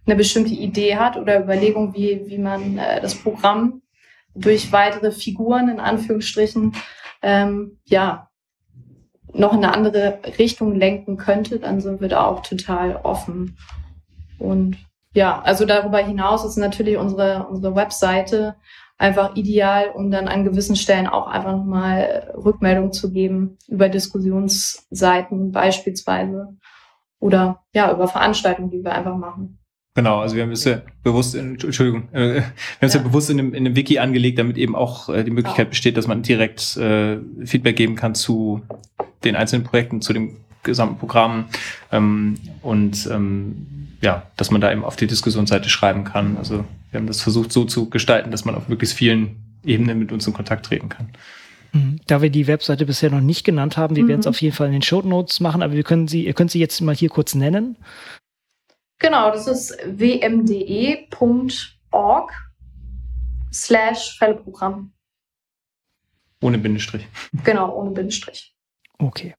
eine 0.07 0.17
bestimmte 0.17 0.55
Idee 0.55 0.97
hat 0.97 1.17
oder 1.17 1.41
Überlegung, 1.41 1.95
wie, 1.95 2.23
wie 2.27 2.39
man 2.39 2.79
äh, 2.79 3.01
das 3.01 3.15
Programm 3.15 3.83
durch 4.35 4.73
weitere 4.73 5.13
Figuren 5.13 5.69
in 5.69 5.81
Anführungsstrichen 5.81 6.75
ähm, 7.23 7.79
ja 7.85 8.29
noch 9.33 9.53
in 9.53 9.65
eine 9.65 9.73
andere 9.75 10.19
Richtung 10.39 10.75
lenken 10.75 11.17
könnte, 11.17 11.61
dann 11.61 11.81
sind 11.81 12.01
wir 12.01 12.09
da 12.09 12.27
auch 12.27 12.43
total 12.43 12.97
offen. 12.97 13.57
Und 14.39 14.77
ja, 15.13 15.41
also 15.43 15.65
darüber 15.65 15.99
hinaus 15.99 16.45
ist 16.45 16.57
natürlich 16.57 16.97
unsere, 16.97 17.47
unsere 17.49 17.75
Webseite 17.75 18.57
einfach 18.97 19.35
ideal, 19.35 19.91
um 19.95 20.11
dann 20.11 20.29
an 20.29 20.45
gewissen 20.45 20.77
Stellen 20.77 21.07
auch 21.07 21.27
einfach 21.27 21.53
nochmal 21.53 22.33
Rückmeldung 22.37 22.93
zu 22.93 23.11
geben 23.13 23.57
über 23.67 23.89
Diskussionsseiten 23.89 25.53
beispielsweise 25.53 26.57
oder 27.19 27.63
ja, 27.75 27.93
über 27.93 28.09
Veranstaltungen, 28.09 28.71
die 28.71 28.85
wir 28.85 28.93
einfach 28.93 29.17
machen. 29.17 29.59
Genau, 29.95 30.21
also 30.21 30.37
wir 30.37 30.45
haben 30.45 30.53
es 30.53 30.65
ja 30.65 30.83
bewusst, 31.03 31.35
in, 31.35 31.59
Entschuldigung, 31.61 32.09
äh, 32.13 32.35
wir 32.35 32.43
haben 32.43 32.53
es 32.81 32.95
ja. 32.95 33.01
ja 33.01 33.07
bewusst 33.07 33.31
in 33.31 33.39
dem, 33.39 33.55
in 33.55 33.65
dem 33.65 33.75
Wiki 33.75 33.99
angelegt, 33.99 34.39
damit 34.39 34.57
eben 34.57 34.77
auch 34.77 35.09
äh, 35.09 35.25
die 35.25 35.33
Möglichkeit 35.33 35.67
ja. 35.67 35.71
besteht, 35.71 35.97
dass 35.97 36.07
man 36.07 36.23
direkt 36.23 36.77
äh, 36.77 37.19
Feedback 37.45 37.77
geben 37.77 37.97
kann 37.97 38.15
zu 38.15 38.63
den 39.25 39.35
einzelnen 39.35 39.65
Projekten, 39.65 40.01
zu 40.01 40.13
dem 40.13 40.37
gesamten 40.63 40.99
Programm 40.99 41.47
ähm, 41.91 42.37
und 42.63 43.09
ähm, 43.11 43.89
ja, 44.01 44.23
dass 44.37 44.51
man 44.51 44.61
da 44.61 44.73
eben 44.73 44.85
auf 44.85 44.97
die 44.97 45.07
Diskussionsseite 45.07 45.69
schreiben 45.69 46.05
kann. 46.05 46.37
Also 46.37 46.65
wir 46.91 46.99
haben 46.99 47.07
das 47.07 47.21
versucht 47.21 47.53
so 47.53 47.65
zu 47.65 47.91
gestalten, 47.91 48.31
dass 48.31 48.45
man 48.45 48.55
auf 48.55 48.69
möglichst 48.69 48.97
vielen 48.97 49.37
Ebenen 49.65 49.99
mit 49.99 50.13
uns 50.13 50.27
in 50.27 50.33
Kontakt 50.33 50.67
treten 50.67 50.89
kann. 50.89 51.11
Mhm. 51.73 52.01
Da 52.07 52.23
wir 52.23 52.31
die 52.31 52.47
Webseite 52.47 52.87
bisher 52.87 53.11
noch 53.11 53.21
nicht 53.21 53.45
genannt 53.45 53.77
haben, 53.77 53.97
wir 53.97 54.05
mhm. 54.05 54.09
werden 54.09 54.21
es 54.21 54.27
auf 54.27 54.41
jeden 54.41 54.55
Fall 54.55 54.69
in 54.69 54.73
den 54.73 54.83
Show 54.83 55.03
Notes 55.03 55.41
machen, 55.41 55.63
aber 55.63 55.75
wir 55.75 55.85
können 55.85 56.09
sie, 56.09 56.25
ihr 56.25 56.33
könnt 56.35 56.51
sie 56.51 56.59
jetzt 56.59 56.81
mal 56.81 56.95
hier 56.95 57.11
kurz 57.11 57.35
nennen. 57.35 57.77
Genau, 58.99 59.31
das 59.31 59.47
ist 59.47 59.77
wmde.org 59.87 61.13
slash 63.53 64.19
Fellprogramm. 64.19 64.93
Ohne 66.43 66.59
Bindestrich. 66.59 67.07
Genau, 67.45 67.75
ohne 67.75 67.91
Bindestrich. 67.91 68.55
Okay. 68.99 69.35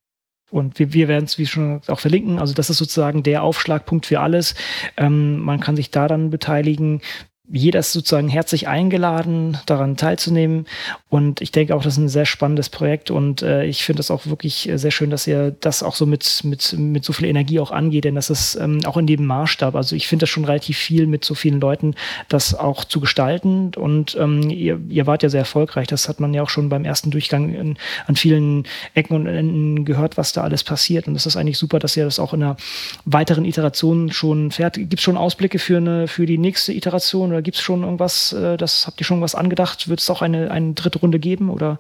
Und 0.51 0.77
wir, 0.77 0.93
wir 0.93 1.07
werden 1.07 1.25
es, 1.25 1.37
wie 1.37 1.47
schon 1.47 1.81
auch 1.87 1.99
verlinken. 1.99 2.37
Also 2.37 2.53
das 2.53 2.69
ist 2.69 2.77
sozusagen 2.77 3.23
der 3.23 3.41
Aufschlagpunkt 3.41 4.05
für 4.05 4.19
alles. 4.19 4.53
Ähm, 4.97 5.39
man 5.39 5.61
kann 5.61 5.77
sich 5.77 5.91
daran 5.91 6.29
beteiligen 6.29 7.01
jeder 7.49 7.79
ist 7.79 7.91
sozusagen 7.91 8.29
herzlich 8.29 8.67
eingeladen, 8.67 9.57
daran 9.65 9.97
teilzunehmen. 9.97 10.67
Und 11.09 11.41
ich 11.41 11.51
denke 11.51 11.75
auch, 11.75 11.83
das 11.83 11.93
ist 11.93 11.99
ein 11.99 12.07
sehr 12.07 12.25
spannendes 12.25 12.69
Projekt. 12.69 13.11
Und 13.11 13.41
äh, 13.41 13.65
ich 13.65 13.83
finde 13.83 13.99
es 13.99 14.09
auch 14.09 14.25
wirklich 14.25 14.69
äh, 14.69 14.77
sehr 14.77 14.91
schön, 14.91 15.09
dass 15.09 15.27
ihr 15.27 15.51
das 15.59 15.83
auch 15.83 15.95
so 15.95 16.05
mit, 16.05 16.41
mit, 16.43 16.73
mit 16.77 17.03
so 17.03 17.11
viel 17.11 17.27
Energie 17.27 17.59
auch 17.59 17.71
angeht, 17.71 18.05
denn 18.05 18.15
das 18.15 18.29
ist 18.29 18.55
ähm, 18.55 18.79
auch 18.85 18.95
in 18.95 19.07
dem 19.07 19.25
Maßstab. 19.25 19.75
Also 19.75 19.95
ich 19.95 20.07
finde 20.07 20.23
das 20.23 20.29
schon 20.29 20.45
relativ 20.45 20.77
viel 20.77 21.07
mit 21.07 21.25
so 21.25 21.35
vielen 21.35 21.59
Leuten, 21.59 21.95
das 22.29 22.53
auch 22.53 22.85
zu 22.85 23.01
gestalten. 23.01 23.71
Und 23.75 24.15
ähm, 24.19 24.49
ihr, 24.49 24.79
ihr 24.87 25.07
wart 25.07 25.23
ja 25.23 25.29
sehr 25.29 25.41
erfolgreich. 25.41 25.87
Das 25.87 26.07
hat 26.07 26.19
man 26.21 26.33
ja 26.33 26.43
auch 26.43 26.49
schon 26.49 26.69
beim 26.69 26.85
ersten 26.85 27.11
Durchgang 27.11 27.53
in, 27.53 27.77
an 28.07 28.15
vielen 28.15 28.65
Ecken 28.93 29.15
und 29.15 29.27
Enden 29.27 29.83
gehört, 29.83 30.15
was 30.15 30.31
da 30.31 30.43
alles 30.43 30.63
passiert. 30.63 31.07
Und 31.07 31.15
das 31.15 31.25
ist 31.25 31.35
eigentlich 31.35 31.57
super, 31.57 31.79
dass 31.79 31.97
ihr 31.97 32.05
das 32.05 32.19
auch 32.19 32.33
in 32.33 32.43
einer 32.43 32.55
weiteren 33.03 33.43
Iteration 33.43 34.11
schon 34.11 34.51
fährt. 34.51 34.75
Gibt 34.75 34.93
es 34.93 35.01
schon 35.01 35.17
Ausblicke 35.17 35.59
für, 35.59 35.77
eine, 35.77 36.07
für 36.07 36.25
die 36.25 36.37
nächste 36.37 36.71
Iteration? 36.71 37.30
Oder 37.32 37.41
gibt 37.41 37.57
es 37.57 37.63
schon 37.63 37.84
irgendwas, 37.84 38.34
äh, 38.34 38.57
das 38.57 38.88
habt 38.88 38.99
ihr 38.99 39.05
schon 39.05 39.21
was 39.21 39.36
angedacht? 39.36 39.88
Wird 39.88 39.99
es 39.99 40.09
auch 40.09 40.21
eine, 40.21 40.51
eine 40.51 40.73
dritte 40.73 40.99
Runde 40.99 41.19
geben 41.19 41.49
oder 41.49 41.79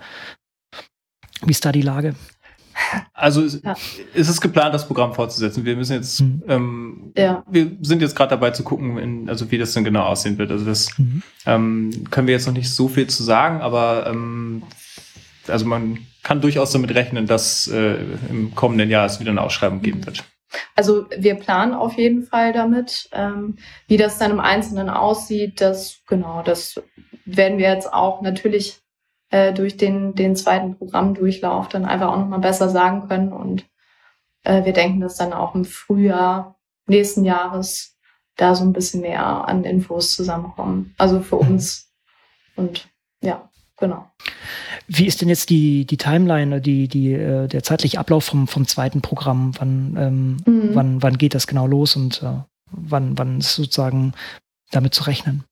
wie 1.43 1.51
ist 1.51 1.65
da 1.65 1.71
die 1.71 1.81
Lage? 1.81 2.15
Also 3.13 3.41
ja. 3.41 3.75
ist 4.13 4.29
es 4.29 4.41
geplant, 4.41 4.73
das 4.73 4.87
Programm 4.87 5.13
fortzusetzen. 5.13 5.65
Wir 5.65 5.75
müssen 5.75 5.93
jetzt, 5.93 6.21
mhm. 6.21 6.43
ähm, 6.47 7.13
ja. 7.17 7.43
wir 7.49 7.71
sind 7.81 8.01
jetzt 8.01 8.15
gerade 8.15 8.31
dabei 8.31 8.51
zu 8.51 8.63
gucken, 8.63 8.97
in, 8.97 9.29
also 9.29 9.49
wie 9.51 9.57
das 9.57 9.73
denn 9.73 9.83
genau 9.83 10.03
aussehen 10.03 10.37
wird. 10.37 10.51
Also 10.51 10.65
das 10.65 10.97
mhm. 10.97 11.21
ähm, 11.45 12.03
können 12.09 12.27
wir 12.27 12.33
jetzt 12.33 12.47
noch 12.47 12.53
nicht 12.53 12.69
so 12.69 12.87
viel 12.87 13.07
zu 13.07 13.23
sagen, 13.23 13.61
aber 13.61 14.07
ähm, 14.07 14.63
also 15.47 15.65
man 15.65 15.99
kann 16.23 16.41
durchaus 16.41 16.71
damit 16.71 16.93
rechnen, 16.95 17.27
dass 17.27 17.67
äh, 17.67 17.97
im 18.29 18.55
kommenden 18.55 18.89
Jahr 18.89 19.05
es 19.05 19.19
wieder 19.19 19.31
eine 19.31 19.41
Ausschreibung 19.41 19.81
geben 19.81 20.05
wird. 20.05 20.23
Also 20.75 21.05
wir 21.15 21.35
planen 21.35 21.73
auf 21.73 21.93
jeden 21.93 22.23
Fall 22.23 22.53
damit. 22.53 23.09
Ähm, 23.11 23.57
wie 23.87 23.97
das 23.97 24.17
dann 24.17 24.31
im 24.31 24.39
Einzelnen 24.39 24.89
aussieht, 24.89 25.61
das 25.61 26.01
genau, 26.07 26.43
das 26.43 26.81
werden 27.25 27.57
wir 27.57 27.69
jetzt 27.69 27.91
auch 27.91 28.21
natürlich 28.21 28.81
äh, 29.29 29.53
durch 29.53 29.77
den, 29.77 30.13
den 30.15 30.35
zweiten 30.35 30.77
Programmdurchlauf 30.77 31.69
dann 31.69 31.85
einfach 31.85 32.11
auch 32.11 32.17
nochmal 32.17 32.39
besser 32.39 32.69
sagen 32.69 33.07
können. 33.07 33.31
Und 33.31 33.65
äh, 34.43 34.65
wir 34.65 34.73
denken, 34.73 34.99
dass 35.01 35.15
dann 35.15 35.33
auch 35.33 35.55
im 35.55 35.65
Frühjahr 35.65 36.59
nächsten 36.87 37.25
Jahres 37.25 37.97
da 38.35 38.55
so 38.55 38.63
ein 38.63 38.73
bisschen 38.73 39.01
mehr 39.01 39.25
an 39.47 39.63
Infos 39.63 40.15
zusammenkommen. 40.15 40.93
Also 40.97 41.21
für 41.21 41.37
uns. 41.37 41.91
Und 42.55 42.90
genau. 43.81 44.09
Wie 44.87 45.05
ist 45.05 45.21
denn 45.21 45.29
jetzt 45.29 45.49
die, 45.49 45.85
die 45.85 45.97
Timeline, 45.97 46.61
die, 46.61 46.87
die, 46.87 47.13
äh, 47.13 47.47
der 47.47 47.63
zeitliche 47.63 47.99
Ablauf 47.99 48.25
vom, 48.25 48.47
vom 48.47 48.65
zweiten 48.65 49.01
Programm? 49.01 49.51
Wann, 49.59 49.95
ähm, 49.97 50.37
mhm. 50.45 50.69
wann, 50.73 51.03
wann 51.03 51.17
geht 51.17 51.35
das 51.35 51.47
genau 51.47 51.67
los 51.67 51.95
und 51.95 52.23
äh, 52.23 52.37
wann, 52.71 53.17
wann 53.17 53.39
ist 53.39 53.55
sozusagen 53.55 54.13
damit 54.71 54.93
zu 54.93 55.03
rechnen? 55.03 55.43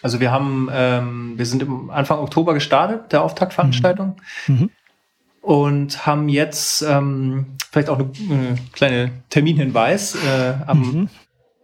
Also 0.00 0.20
wir 0.20 0.30
haben, 0.30 0.68
ähm, 0.72 1.34
wir 1.36 1.46
sind 1.46 1.62
im 1.62 1.90
Anfang 1.90 2.20
Oktober 2.20 2.54
gestartet, 2.54 3.12
der 3.12 3.22
Auftaktveranstaltung. 3.22 4.16
Mhm. 4.46 4.54
Mhm. 4.54 4.70
Und 5.40 6.06
haben 6.06 6.28
jetzt 6.28 6.82
ähm, 6.82 7.56
vielleicht 7.70 7.88
auch 7.88 7.98
eine, 7.98 8.10
eine 8.30 8.58
kleine 8.72 9.10
Terminhinweis. 9.30 10.14
Äh, 10.14 10.54
am 10.66 10.80
mhm 10.80 11.08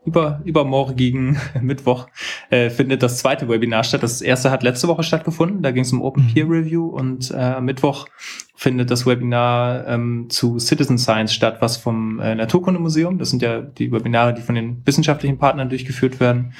über, 0.04 0.40
übermorgigen 0.44 1.38
Mittwoch 1.60 2.08
äh, 2.50 2.70
findet 2.70 3.02
das 3.02 3.18
zweite 3.18 3.48
Webinar 3.48 3.84
statt. 3.84 4.02
Das 4.02 4.20
erste 4.20 4.50
hat 4.50 4.62
letzte 4.62 4.88
Woche 4.88 5.02
stattgefunden. 5.02 5.62
Da 5.62 5.70
ging 5.70 5.82
es 5.82 5.92
um 5.92 6.02
Open 6.02 6.24
mhm. 6.24 6.34
Peer 6.34 6.48
Review 6.48 6.86
und 6.86 7.30
äh, 7.30 7.36
am 7.36 7.64
Mittwoch 7.64 8.06
findet 8.54 8.90
das 8.90 9.06
Webinar 9.06 9.86
ähm, 9.86 10.26
zu 10.28 10.58
Citizen 10.58 10.98
Science 10.98 11.34
statt, 11.34 11.56
was 11.60 11.76
vom 11.76 12.20
äh, 12.20 12.34
Naturkundemuseum, 12.34 13.18
das 13.18 13.30
sind 13.30 13.42
ja 13.42 13.60
die 13.60 13.90
Webinare, 13.90 14.32
die 14.32 14.42
von 14.42 14.54
den 14.54 14.82
wissenschaftlichen 14.86 15.38
Partnern 15.38 15.68
durchgeführt 15.68 16.20
werden, 16.20 16.54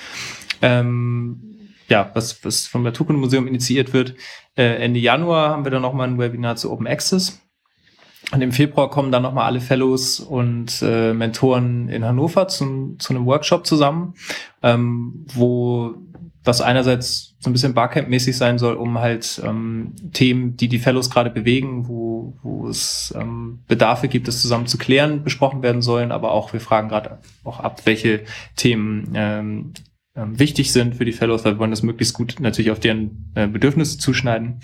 ähm, 0.61 1.41
ja, 1.89 2.11
was, 2.15 2.45
was 2.45 2.67
vom 2.67 2.83
Naturkundemuseum 2.83 3.47
initiiert 3.47 3.93
wird. 3.93 4.15
Äh, 4.57 4.83
Ende 4.83 4.99
Januar 4.99 5.51
haben 5.51 5.65
wir 5.65 5.71
dann 5.71 5.83
nochmal 5.83 6.09
ein 6.09 6.19
Webinar 6.19 6.57
zu 6.57 6.73
Open 6.73 6.87
Access 6.87 7.44
und 8.33 8.41
im 8.41 8.53
Februar 8.53 8.91
kommen 8.91 9.13
dann 9.13 9.23
nochmal 9.23 9.47
alle 9.47 9.61
Fellows 9.61 10.21
und 10.21 10.83
äh, 10.83 11.13
Mentoren 11.13 11.89
in 11.89 12.05
Hannover 12.05 12.49
zum, 12.49 12.99
zu 12.99 13.15
einem 13.15 13.27
Workshop 13.27 13.67
zusammen, 13.67 14.15
ähm, 14.63 15.27
wo 15.35 15.95
das 16.43 16.61
einerseits 16.61 17.37
so 17.39 17.49
ein 17.49 17.53
bisschen 17.53 17.75
Barcamp-mäßig 17.75 18.37
sein 18.37 18.59
soll, 18.59 18.75
um 18.75 18.99
halt 18.99 19.41
ähm, 19.45 19.95
Themen, 20.13 20.57
die 20.57 20.69
die 20.69 20.79
Fellows 20.79 21.11
gerade 21.11 21.31
bewegen, 21.31 21.89
wo, 21.89 22.37
wo 22.43 22.69
es 22.69 23.15
ähm, 23.19 23.61
Bedarfe 23.67 24.09
gibt, 24.09 24.29
das 24.29 24.43
zusammen 24.43 24.67
zu 24.67 24.77
klären, 24.77 25.25
besprochen 25.25 25.63
werden 25.63 25.81
sollen. 25.81 26.13
Aber 26.13 26.33
auch 26.33 26.53
wir 26.53 26.61
fragen 26.61 26.89
gerade 26.89 27.19
auch 27.45 27.61
ab, 27.61 27.83
welche 27.87 28.25
Themen 28.57 29.13
ähm, 29.15 29.73
ähm, 30.17 30.39
wichtig 30.39 30.71
sind 30.71 30.97
für 30.97 31.07
die 31.07 31.13
Fellows, 31.13 31.45
weil 31.45 31.55
wir 31.55 31.59
wollen 31.59 31.71
das 31.71 31.83
möglichst 31.83 32.15
gut 32.15 32.37
natürlich 32.41 32.71
auf 32.71 32.81
deren 32.81 33.33
äh, 33.35 33.47
Bedürfnisse 33.47 33.99
zuschneiden. 33.99 34.61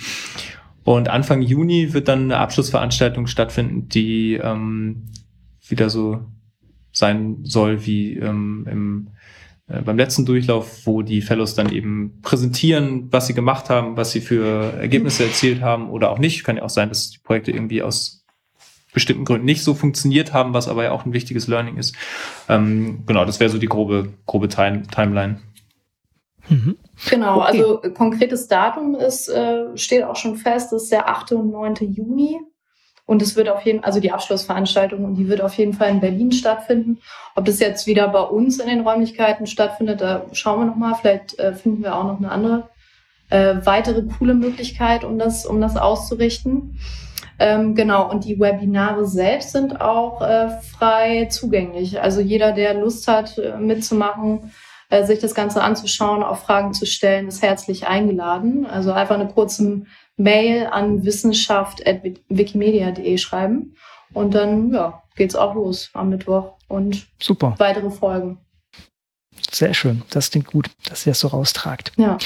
Und 0.84 1.08
Anfang 1.08 1.42
Juni 1.42 1.92
wird 1.92 2.08
dann 2.08 2.24
eine 2.24 2.38
Abschlussveranstaltung 2.38 3.26
stattfinden, 3.26 3.88
die 3.88 4.34
ähm, 4.34 5.06
wieder 5.66 5.90
so 5.90 6.24
sein 6.92 7.38
soll 7.42 7.86
wie 7.86 8.16
ähm, 8.16 8.66
im, 8.70 9.08
äh, 9.68 9.82
beim 9.82 9.96
letzten 9.96 10.26
Durchlauf, 10.26 10.86
wo 10.86 11.02
die 11.02 11.22
Fellows 11.22 11.54
dann 11.54 11.72
eben 11.72 12.20
präsentieren, 12.22 13.08
was 13.12 13.26
sie 13.26 13.34
gemacht 13.34 13.70
haben, 13.70 13.96
was 13.96 14.12
sie 14.12 14.20
für 14.20 14.72
Ergebnisse 14.74 15.24
erzielt 15.24 15.60
haben 15.60 15.90
oder 15.90 16.10
auch 16.10 16.18
nicht. 16.18 16.44
Kann 16.44 16.56
ja 16.56 16.62
auch 16.62 16.70
sein, 16.70 16.88
dass 16.88 17.10
die 17.10 17.18
Projekte 17.18 17.52
irgendwie 17.52 17.82
aus 17.82 18.24
bestimmten 18.92 19.24
Gründen 19.24 19.44
nicht 19.44 19.62
so 19.62 19.74
funktioniert 19.74 20.32
haben, 20.32 20.52
was 20.52 20.66
aber 20.66 20.84
ja 20.84 20.92
auch 20.92 21.06
ein 21.06 21.12
wichtiges 21.12 21.46
Learning 21.46 21.76
ist. 21.76 21.94
Ähm, 22.48 23.04
genau, 23.06 23.24
das 23.24 23.38
wäre 23.38 23.50
so 23.50 23.58
die 23.58 23.68
grobe, 23.68 24.12
grobe 24.26 24.48
Time 24.48 24.82
Timeline. 24.90 25.38
Mhm. 26.48 26.76
Genau, 27.08 27.38
okay. 27.38 27.46
also 27.46 27.82
äh, 27.82 27.90
konkretes 27.90 28.48
Datum 28.48 28.94
ist, 28.94 29.28
äh, 29.28 29.76
steht 29.76 30.04
auch 30.04 30.16
schon 30.16 30.36
fest, 30.36 30.72
das 30.72 30.84
ist 30.84 30.92
der 30.92 31.08
8. 31.08 31.32
und 31.32 31.50
9. 31.50 31.76
Juni. 31.80 32.40
Und 33.06 33.22
es 33.22 33.34
wird 33.34 33.48
auf 33.48 33.62
jeden 33.62 33.82
also 33.82 33.98
die 33.98 34.12
Abschlussveranstaltung, 34.12 35.04
und 35.04 35.16
die 35.16 35.28
wird 35.28 35.40
auf 35.40 35.54
jeden 35.54 35.72
Fall 35.72 35.90
in 35.90 35.98
Berlin 35.98 36.30
stattfinden. 36.30 36.98
Ob 37.34 37.44
das 37.44 37.58
jetzt 37.58 37.88
wieder 37.88 38.06
bei 38.06 38.20
uns 38.20 38.60
in 38.60 38.68
den 38.68 38.82
Räumlichkeiten 38.82 39.48
stattfindet, 39.48 40.00
da 40.00 40.26
schauen 40.30 40.60
wir 40.60 40.66
nochmal. 40.66 40.94
Vielleicht 40.94 41.36
äh, 41.40 41.52
finden 41.52 41.82
wir 41.82 41.96
auch 41.96 42.04
noch 42.04 42.18
eine 42.18 42.30
andere, 42.30 42.68
äh, 43.30 43.56
weitere 43.64 44.04
coole 44.16 44.34
Möglichkeit, 44.34 45.02
um 45.02 45.18
das, 45.18 45.44
um 45.44 45.60
das 45.60 45.76
auszurichten. 45.76 46.78
Ähm, 47.40 47.74
genau, 47.74 48.08
und 48.08 48.26
die 48.26 48.38
Webinare 48.38 49.06
selbst 49.06 49.52
sind 49.52 49.80
auch 49.80 50.20
äh, 50.20 50.50
frei 50.60 51.26
zugänglich. 51.30 52.00
Also 52.00 52.20
jeder, 52.20 52.52
der 52.52 52.74
Lust 52.74 53.08
hat, 53.08 53.38
äh, 53.38 53.56
mitzumachen, 53.56 54.52
äh, 54.90 55.04
sich 55.04 55.20
das 55.20 55.34
Ganze 55.34 55.62
anzuschauen, 55.62 56.22
auch 56.22 56.36
Fragen 56.38 56.74
zu 56.74 56.84
stellen, 56.84 57.28
ist 57.28 57.40
herzlich 57.42 57.86
eingeladen. 57.86 58.66
Also 58.66 58.92
einfach 58.92 59.14
eine 59.14 59.28
kurze 59.28 59.86
Mail 60.16 60.66
an 60.66 61.04
wissenschaft.wikimedia.de 61.04 63.18
schreiben. 63.18 63.76
Und 64.12 64.34
dann 64.34 64.74
ja, 64.74 65.04
geht's 65.16 65.36
auch 65.36 65.54
los 65.54 65.90
am 65.94 66.10
Mittwoch 66.10 66.58
und 66.68 67.06
Super. 67.20 67.54
weitere 67.58 67.90
Folgen. 67.90 68.38
Sehr 69.50 69.72
schön. 69.74 70.02
Das 70.10 70.30
klingt 70.30 70.48
gut, 70.48 70.68
dass 70.88 71.06
ihr 71.06 71.12
das 71.12 71.20
so 71.20 71.28
raustragt. 71.28 71.92
Ja. 71.96 72.18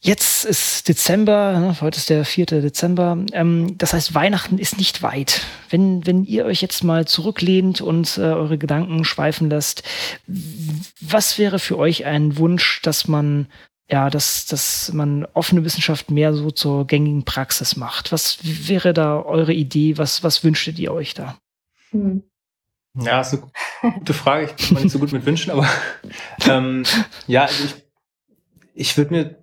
Jetzt 0.00 0.44
ist 0.44 0.88
Dezember, 0.88 1.58
ne, 1.58 1.80
heute 1.80 1.98
ist 1.98 2.08
der 2.08 2.24
4. 2.24 2.46
Dezember. 2.46 3.18
Ähm, 3.32 3.76
das 3.78 3.92
heißt, 3.92 4.14
Weihnachten 4.14 4.58
ist 4.58 4.78
nicht 4.78 5.02
weit. 5.02 5.42
Wenn, 5.70 6.06
wenn 6.06 6.24
ihr 6.24 6.44
euch 6.44 6.62
jetzt 6.62 6.84
mal 6.84 7.06
zurücklehnt 7.06 7.80
und 7.80 8.16
äh, 8.16 8.20
eure 8.20 8.58
Gedanken 8.58 9.04
schweifen 9.04 9.50
lässt, 9.50 9.82
was 11.00 11.38
wäre 11.38 11.58
für 11.58 11.78
euch 11.78 12.04
ein 12.04 12.38
Wunsch, 12.38 12.80
dass 12.82 13.08
man 13.08 13.48
ja, 13.90 14.10
dass, 14.10 14.44
dass 14.46 14.92
man 14.92 15.24
offene 15.32 15.64
Wissenschaft 15.64 16.10
mehr 16.10 16.34
so 16.34 16.50
zur 16.50 16.86
gängigen 16.86 17.24
Praxis 17.24 17.74
macht? 17.76 18.12
Was 18.12 18.38
wäre 18.42 18.92
da 18.92 19.20
eure 19.22 19.54
Idee? 19.54 19.96
Was, 19.96 20.22
was 20.22 20.44
wünschtet 20.44 20.78
ihr 20.78 20.92
euch 20.92 21.14
da? 21.14 21.38
Hm. 21.90 22.22
Ja, 23.00 23.20
ist 23.20 23.34
eine 23.82 23.92
gute 23.94 24.14
Frage. 24.14 24.54
Ich 24.58 24.68
bin 24.68 24.82
nicht 24.82 24.92
so 24.92 24.98
gut 24.98 25.12
mit 25.12 25.24
Wünschen, 25.24 25.50
aber 25.50 25.68
ähm, 26.46 26.84
ja, 27.26 27.42
also 27.44 27.64
ich, 27.64 27.74
ich 28.74 28.96
würde 28.96 29.14
mir 29.14 29.37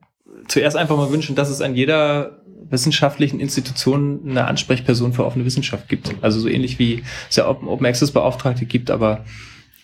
zuerst 0.47 0.77
einfach 0.77 0.97
mal 0.97 1.11
wünschen, 1.11 1.35
dass 1.35 1.49
es 1.49 1.61
an 1.61 1.75
jeder 1.75 2.41
wissenschaftlichen 2.69 3.39
Institution 3.39 4.21
eine 4.27 4.45
Ansprechperson 4.45 5.13
für 5.13 5.25
offene 5.25 5.45
Wissenschaft 5.45 5.87
gibt. 5.87 6.15
Also 6.21 6.39
so 6.39 6.47
ähnlich 6.47 6.79
wie 6.79 7.03
es 7.29 7.35
ja 7.35 7.47
Open, 7.47 7.67
Open 7.67 7.85
Access 7.85 8.11
Beauftragte 8.11 8.65
gibt, 8.65 8.89
aber 8.89 9.25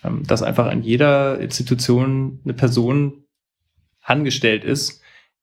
ähm, 0.04 0.24
dass 0.26 0.42
einfach 0.42 0.66
an 0.66 0.82
jeder 0.82 1.38
Institution 1.38 2.40
eine 2.44 2.54
Person 2.54 3.24
angestellt 4.02 4.64
ist, 4.64 5.00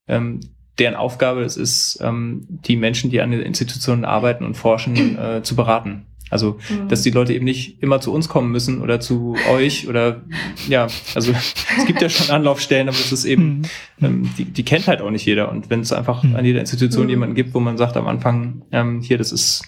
ähm, 0.08 0.42
deren 0.80 0.96
Aufgabe 0.96 1.42
es 1.42 1.58
ist, 1.58 2.00
ähm, 2.02 2.46
die 2.50 2.76
Menschen, 2.76 3.10
die 3.10 3.22
an 3.22 3.32
den 3.32 3.42
Institutionen 3.42 4.06
arbeiten 4.06 4.46
und 4.46 4.56
forschen, 4.56 5.18
äh, 5.18 5.44
zu 5.44 5.56
beraten. 5.56 6.06
Also, 6.30 6.60
mhm. 6.70 6.88
dass 6.88 7.02
die 7.02 7.12
Leute 7.12 7.34
eben 7.34 7.46
nicht 7.46 7.82
immer 7.82 8.02
zu 8.02 8.14
uns 8.14 8.30
kommen 8.30 8.52
müssen 8.52 8.82
oder 8.82 9.00
zu 9.00 9.36
euch 9.52 9.88
oder 9.88 10.22
ja, 10.68 10.88
also 11.16 11.32
es 11.32 11.86
gibt 11.86 12.02
ja 12.02 12.10
schon 12.10 12.30
Anlaufstellen, 12.36 12.88
aber 12.88 12.98
es 12.98 13.12
ist 13.12 13.26
eben, 13.26 13.60
mhm. 14.00 14.06
ähm, 14.06 14.30
die, 14.38 14.46
die 14.46 14.64
kennt 14.64 14.88
halt 14.88 15.02
auch 15.02 15.12
nicht 15.12 15.26
jeder. 15.26 15.52
Und 15.52 15.70
wenn 15.70 15.82
es 15.82 15.92
einfach 15.92 16.24
mhm. 16.24 16.36
an 16.36 16.46
jeder 16.46 16.60
Institution 16.60 17.06
mhm. 17.06 17.10
jemanden 17.10 17.36
gibt, 17.36 17.54
wo 17.54 17.60
man 17.60 17.78
sagt 17.78 17.98
am 17.98 18.08
Anfang, 18.08 18.64
ähm, 18.72 19.02
hier, 19.02 19.18
das 19.18 19.32
ist 19.32 19.64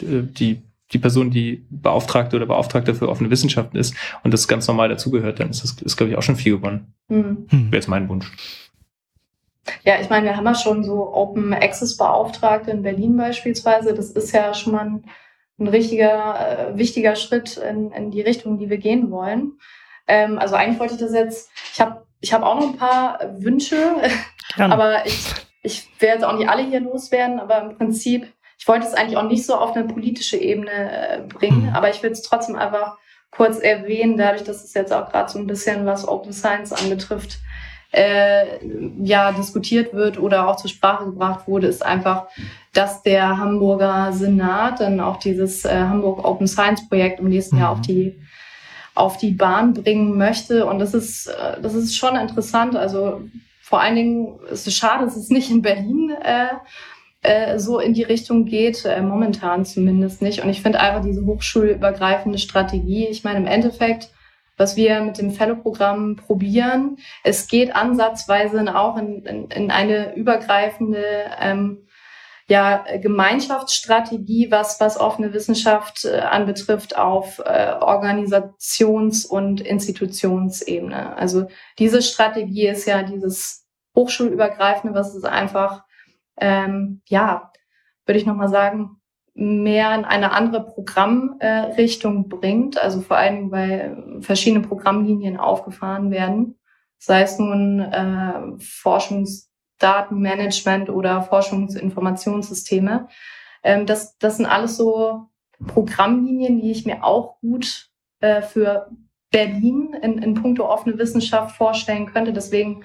äh, 0.00 0.22
die 0.22 0.62
die 0.92 0.98
Person, 0.98 1.30
die 1.30 1.66
Beauftragte 1.70 2.36
oder 2.36 2.46
Beauftragte 2.46 2.94
für 2.94 3.08
offene 3.08 3.30
Wissenschaften 3.30 3.76
ist 3.76 3.94
und 4.22 4.32
das 4.32 4.48
ganz 4.48 4.68
normal 4.68 4.88
dazugehört, 4.88 5.40
dann 5.40 5.50
ist 5.50 5.64
das, 5.64 5.72
ist, 5.82 5.96
glaube 5.96 6.12
ich, 6.12 6.18
auch 6.18 6.22
schon 6.22 6.36
viel 6.36 6.56
gewonnen. 6.56 6.94
Mhm. 7.08 7.46
Wäre 7.50 7.76
jetzt 7.76 7.88
mein 7.88 8.08
Wunsch. 8.08 8.30
Ja, 9.82 10.00
ich 10.00 10.10
meine, 10.10 10.26
wir 10.26 10.36
haben 10.36 10.44
ja 10.44 10.54
schon 10.54 10.84
so 10.84 11.12
Open 11.14 11.52
Access 11.54 11.96
Beauftragte 11.96 12.70
in 12.70 12.82
Berlin 12.82 13.16
beispielsweise. 13.16 13.94
Das 13.94 14.10
ist 14.10 14.32
ja 14.32 14.52
schon 14.52 14.74
mal 14.74 14.86
ein 14.86 15.04
ein 15.58 15.68
richtiger, 15.68 16.72
äh, 16.72 16.78
wichtiger 16.78 17.16
Schritt 17.16 17.56
in, 17.56 17.92
in 17.92 18.10
die 18.10 18.22
Richtung, 18.22 18.58
die 18.58 18.70
wir 18.70 18.78
gehen 18.78 19.10
wollen. 19.10 19.58
Ähm, 20.06 20.38
also 20.38 20.54
eigentlich 20.54 20.80
wollte 20.80 20.94
ich 20.94 21.00
das 21.00 21.12
jetzt, 21.12 21.50
ich 21.72 21.80
habe 21.80 22.04
ich 22.20 22.32
hab 22.32 22.42
auch 22.42 22.56
noch 22.56 22.72
ein 22.72 22.76
paar 22.76 23.18
Wünsche, 23.38 23.96
aber 24.58 25.06
ich, 25.06 25.26
ich 25.62 25.88
werde 26.00 26.16
jetzt 26.16 26.24
auch 26.24 26.36
nicht 26.36 26.48
alle 26.48 26.62
hier 26.62 26.80
loswerden, 26.80 27.38
aber 27.38 27.62
im 27.62 27.76
Prinzip, 27.76 28.26
ich 28.58 28.66
wollte 28.66 28.86
es 28.86 28.94
eigentlich 28.94 29.16
auch 29.16 29.28
nicht 29.28 29.46
so 29.46 29.54
auf 29.56 29.76
eine 29.76 29.84
politische 29.84 30.36
Ebene 30.36 30.70
äh, 30.70 31.20
bringen, 31.20 31.68
mhm. 31.68 31.74
aber 31.74 31.90
ich 31.90 32.02
will 32.02 32.10
es 32.10 32.22
trotzdem 32.22 32.56
einfach 32.56 32.96
kurz 33.30 33.58
erwähnen, 33.58 34.16
dadurch, 34.16 34.44
dass 34.44 34.64
es 34.64 34.74
jetzt 34.74 34.92
auch 34.92 35.10
gerade 35.10 35.30
so 35.30 35.38
ein 35.38 35.46
bisschen 35.46 35.86
was 35.86 36.06
Open 36.06 36.32
Science 36.32 36.72
anbetrifft, 36.72 37.38
äh, 37.94 38.58
ja 39.02 39.32
diskutiert 39.32 39.94
wird 39.94 40.18
oder 40.18 40.48
auch 40.48 40.56
zur 40.56 40.70
Sprache 40.70 41.04
gebracht 41.06 41.46
wurde, 41.46 41.68
ist 41.68 41.84
einfach, 41.84 42.26
dass 42.72 43.02
der 43.02 43.38
Hamburger 43.38 44.12
Senat 44.12 44.80
dann 44.80 45.00
auch 45.00 45.18
dieses 45.18 45.64
äh, 45.64 45.74
Hamburg 45.74 46.24
Open 46.24 46.46
Science 46.46 46.88
Projekt 46.88 47.20
im 47.20 47.28
nächsten 47.28 47.56
mhm. 47.56 47.62
Jahr 47.62 47.70
auf 47.72 47.80
die 47.80 48.18
auf 48.96 49.16
die 49.16 49.32
Bahn 49.32 49.74
bringen 49.74 50.16
möchte. 50.16 50.66
Und 50.66 50.78
das 50.78 50.94
ist, 50.94 51.26
äh, 51.26 51.60
das 51.60 51.74
ist 51.74 51.96
schon 51.96 52.16
interessant. 52.16 52.76
Also 52.76 53.22
vor 53.60 53.80
allen 53.80 53.96
Dingen 53.96 54.38
ist 54.50 54.66
es 54.66 54.76
schade, 54.76 55.04
dass 55.04 55.16
es 55.16 55.30
nicht 55.30 55.50
in 55.50 55.62
Berlin 55.62 56.12
äh, 56.22 56.46
äh, 57.22 57.58
so 57.58 57.80
in 57.80 57.94
die 57.94 58.02
Richtung 58.02 58.44
geht, 58.44 58.86
momentan 59.02 59.64
zumindest 59.64 60.22
nicht. 60.22 60.44
Und 60.44 60.50
ich 60.50 60.62
finde 60.62 60.80
einfach 60.80 61.02
diese 61.02 61.24
hochschulübergreifende 61.24 62.38
Strategie, 62.38 63.06
ich 63.06 63.24
meine, 63.24 63.38
im 63.38 63.46
Endeffekt 63.46 64.10
was 64.56 64.76
wir 64.76 65.00
mit 65.00 65.18
dem 65.18 65.30
Fellow-Programm 65.30 66.16
probieren. 66.16 66.96
Es 67.22 67.48
geht 67.48 67.74
ansatzweise 67.74 68.74
auch 68.74 68.96
in, 68.96 69.22
in, 69.24 69.50
in 69.50 69.70
eine 69.70 70.14
übergreifende 70.14 71.04
ähm, 71.40 71.86
ja, 72.46 72.84
Gemeinschaftsstrategie, 72.98 74.50
was, 74.50 74.78
was 74.78 75.00
offene 75.00 75.32
Wissenschaft 75.32 76.04
äh, 76.04 76.18
anbetrifft, 76.18 76.96
auf 76.96 77.38
äh, 77.38 77.72
Organisations- 77.80 79.24
und 79.24 79.62
Institutionsebene. 79.62 81.16
Also 81.16 81.46
diese 81.78 82.02
Strategie 82.02 82.68
ist 82.68 82.86
ja 82.86 83.02
dieses 83.02 83.66
hochschulübergreifende, 83.96 84.94
was 84.94 85.14
es 85.14 85.24
einfach, 85.24 85.84
ähm, 86.38 87.00
ja, 87.08 87.50
würde 88.04 88.18
ich 88.18 88.26
nochmal 88.26 88.48
sagen, 88.48 88.93
mehr 89.34 89.94
in 89.94 90.04
eine 90.04 90.32
andere 90.32 90.64
Programmrichtung 90.64 92.28
bringt, 92.28 92.80
also 92.80 93.00
vor 93.00 93.16
allem, 93.16 93.50
weil 93.50 94.20
verschiedene 94.20 94.64
Programmlinien 94.66 95.38
aufgefahren 95.38 96.12
werden, 96.12 96.56
sei 96.98 97.22
es 97.22 97.38
nun 97.38 97.80
äh, 97.80 98.58
Forschungsdatenmanagement 98.58 100.88
oder 100.88 101.22
Forschungsinformationssysteme. 101.22 103.08
Ähm, 103.64 103.86
das, 103.86 104.16
das 104.18 104.36
sind 104.36 104.46
alles 104.46 104.76
so 104.76 105.26
Programmlinien, 105.66 106.60
die 106.60 106.70
ich 106.70 106.86
mir 106.86 107.02
auch 107.02 107.40
gut 107.40 107.88
äh, 108.20 108.40
für 108.40 108.88
Berlin 109.30 109.96
in, 110.00 110.18
in 110.18 110.34
puncto 110.34 110.68
offene 110.68 110.96
Wissenschaft 110.96 111.56
vorstellen 111.56 112.06
könnte. 112.06 112.32
Deswegen 112.32 112.84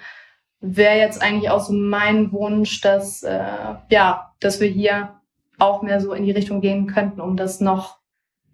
wäre 0.61 0.97
jetzt 0.97 1.21
eigentlich 1.21 1.51
auch 1.51 1.61
so 1.61 1.73
mein 1.73 2.31
Wunsch, 2.31 2.81
dass, 2.81 3.21
äh, 3.21 3.75
ja, 3.89 4.33
dass 4.39 4.59
wir 4.59 4.67
hier 4.67 5.18
auch 5.60 5.82
mehr 5.82 5.99
so 6.01 6.14
in 6.14 6.26
die 6.26 6.32
Richtung 6.32 6.62
gehen 6.62 6.88
könnten, 6.88 7.22
um 7.22 7.38
das 7.38 7.60
noch 7.60 7.99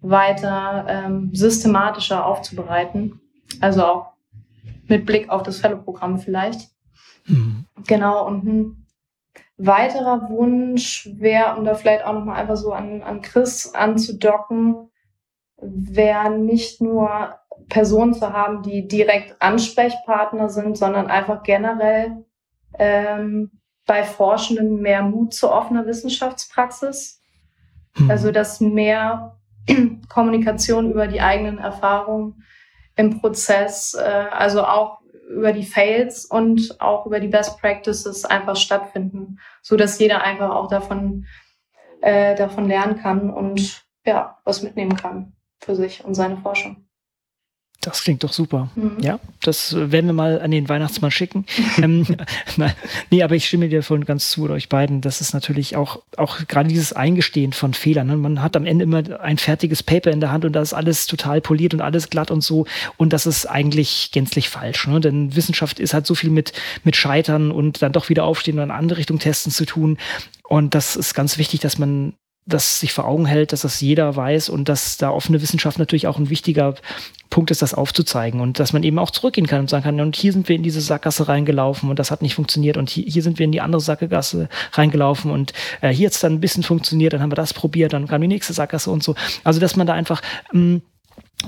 weiter 0.00 0.86
ähm, 0.88 1.30
systematischer 1.34 2.26
aufzubereiten. 2.26 3.20
Also 3.60 3.84
auch 3.84 4.12
mit 4.88 5.06
Blick 5.06 5.30
auf 5.30 5.42
das 5.42 5.58
Fellow-Programm 5.58 6.18
vielleicht. 6.18 6.70
Mhm. 7.26 7.66
Genau, 7.86 8.26
und 8.26 8.44
ein 8.44 8.86
weiterer 9.56 10.28
Wunsch 10.28 11.08
wäre, 11.14 11.56
um 11.56 11.64
da 11.64 11.74
vielleicht 11.74 12.04
auch 12.04 12.12
nochmal 12.12 12.40
einfach 12.40 12.56
so 12.56 12.72
an, 12.72 13.02
an 13.02 13.22
Chris 13.22 13.74
anzudocken, 13.74 14.90
wäre 15.58 16.30
nicht 16.30 16.80
nur 16.80 17.34
Personen 17.68 18.14
zu 18.14 18.32
haben, 18.32 18.62
die 18.62 18.86
direkt 18.86 19.40
Ansprechpartner 19.40 20.50
sind, 20.50 20.76
sondern 20.76 21.06
einfach 21.06 21.42
generell 21.42 22.24
ähm, 22.78 23.55
bei 23.86 24.04
Forschenden 24.04 24.80
mehr 24.80 25.02
Mut 25.02 25.32
zu 25.32 25.50
offener 25.50 25.86
Wissenschaftspraxis. 25.86 27.22
Mhm. 27.96 28.10
Also 28.10 28.30
dass 28.32 28.60
mehr 28.60 29.38
Kommunikation 30.08 30.90
über 30.90 31.06
die 31.06 31.20
eigenen 31.20 31.58
Erfahrungen 31.58 32.44
im 32.96 33.20
Prozess, 33.20 33.94
äh, 33.94 34.02
also 34.30 34.64
auch 34.64 35.00
über 35.28 35.52
die 35.52 35.64
Fails 35.64 36.24
und 36.24 36.80
auch 36.80 37.06
über 37.06 37.20
die 37.20 37.28
Best 37.28 37.60
Practices 37.60 38.24
einfach 38.24 38.56
stattfinden, 38.56 39.38
so 39.62 39.76
dass 39.76 39.98
jeder 39.98 40.22
einfach 40.22 40.50
auch 40.50 40.68
davon 40.68 41.26
äh, 42.00 42.34
davon 42.36 42.68
lernen 42.68 42.98
kann 42.98 43.30
und 43.30 43.84
ja 44.04 44.38
was 44.44 44.62
mitnehmen 44.62 44.96
kann. 44.96 45.32
für 45.58 45.74
sich 45.74 46.04
und 46.04 46.14
seine 46.14 46.36
Forschung. 46.36 46.85
Das 47.80 48.02
klingt 48.02 48.24
doch 48.24 48.32
super. 48.32 48.68
Mhm. 48.74 48.96
Ja, 49.00 49.20
das 49.42 49.74
werden 49.74 50.06
wir 50.06 50.12
mal 50.12 50.40
an 50.40 50.50
den 50.50 50.68
Weihnachtsmann 50.68 51.12
schicken. 51.12 51.46
ähm, 51.78 52.04
nee, 53.10 53.22
aber 53.22 53.36
ich 53.36 53.46
stimme 53.46 53.68
dir 53.68 53.82
voll 53.82 54.00
ganz 54.00 54.30
zu, 54.30 54.42
oder 54.42 54.54
euch 54.54 54.68
beiden. 54.68 55.00
Das 55.00 55.20
ist 55.20 55.34
natürlich 55.34 55.76
auch, 55.76 56.02
auch 56.16 56.38
gerade 56.48 56.68
dieses 56.68 56.92
Eingestehen 56.92 57.52
von 57.52 57.74
Fehlern. 57.74 58.08
Ne? 58.08 58.16
Man 58.16 58.42
hat 58.42 58.56
am 58.56 58.66
Ende 58.66 58.82
immer 58.82 59.20
ein 59.20 59.38
fertiges 59.38 59.84
Paper 59.84 60.10
in 60.10 60.20
der 60.20 60.32
Hand 60.32 60.44
und 60.44 60.52
da 60.52 60.62
ist 60.62 60.72
alles 60.72 61.06
total 61.06 61.40
poliert 61.40 61.74
und 61.74 61.80
alles 61.80 62.10
glatt 62.10 62.32
und 62.32 62.40
so. 62.40 62.66
Und 62.96 63.12
das 63.12 63.24
ist 63.24 63.46
eigentlich 63.46 64.10
gänzlich 64.10 64.48
falsch. 64.48 64.88
Ne? 64.88 64.98
Denn 64.98 65.36
Wissenschaft 65.36 65.78
ist 65.78 65.94
halt 65.94 66.06
so 66.06 66.16
viel 66.16 66.30
mit, 66.30 66.52
mit 66.82 66.96
Scheitern 66.96 67.52
und 67.52 67.82
dann 67.82 67.92
doch 67.92 68.08
wieder 68.08 68.24
aufstehen 68.24 68.58
und 68.58 68.64
in 68.64 68.70
eine 68.70 68.78
andere 68.78 68.98
Richtung 68.98 69.20
testen 69.20 69.52
zu 69.52 69.64
tun. 69.64 69.98
Und 70.42 70.74
das 70.74 70.96
ist 70.96 71.14
ganz 71.14 71.38
wichtig, 71.38 71.60
dass 71.60 71.78
man 71.78 72.14
das 72.46 72.80
sich 72.80 72.92
vor 72.92 73.06
Augen 73.06 73.26
hält, 73.26 73.52
dass 73.52 73.62
das 73.62 73.80
jeder 73.80 74.14
weiß 74.14 74.48
und 74.48 74.68
dass 74.68 74.96
da 74.96 75.10
offene 75.10 75.42
Wissenschaft 75.42 75.78
natürlich 75.78 76.06
auch 76.06 76.18
ein 76.18 76.30
wichtiger 76.30 76.76
Punkt 77.28 77.50
ist, 77.50 77.60
das 77.60 77.74
aufzuzeigen 77.74 78.40
und 78.40 78.60
dass 78.60 78.72
man 78.72 78.84
eben 78.84 78.98
auch 79.00 79.10
zurückgehen 79.10 79.48
kann 79.48 79.60
und 79.60 79.70
sagen 79.70 79.82
kann, 79.82 80.00
und 80.00 80.14
hier 80.14 80.32
sind 80.32 80.48
wir 80.48 80.54
in 80.54 80.62
diese 80.62 80.80
Sackgasse 80.80 81.28
reingelaufen 81.28 81.90
und 81.90 81.98
das 81.98 82.10
hat 82.10 82.22
nicht 82.22 82.36
funktioniert 82.36 82.76
und 82.76 82.88
hier, 82.88 83.04
hier 83.04 83.22
sind 83.22 83.38
wir 83.38 83.44
in 83.44 83.52
die 83.52 83.60
andere 83.60 83.80
Sackgasse 83.80 84.48
reingelaufen 84.72 85.30
und 85.32 85.52
äh, 85.80 85.90
hier 85.90 86.06
hat 86.06 86.14
es 86.14 86.20
dann 86.20 86.34
ein 86.34 86.40
bisschen 86.40 86.62
funktioniert, 86.62 87.12
dann 87.12 87.20
haben 87.20 87.32
wir 87.32 87.36
das 87.36 87.52
probiert, 87.52 87.92
dann 87.92 88.06
kam 88.06 88.20
die 88.20 88.28
nächste 88.28 88.52
Sackgasse 88.52 88.90
und 88.90 89.02
so. 89.02 89.16
Also, 89.42 89.58
dass 89.58 89.74
man 89.76 89.86
da 89.86 89.94
einfach 89.94 90.22
ähm, 90.54 90.82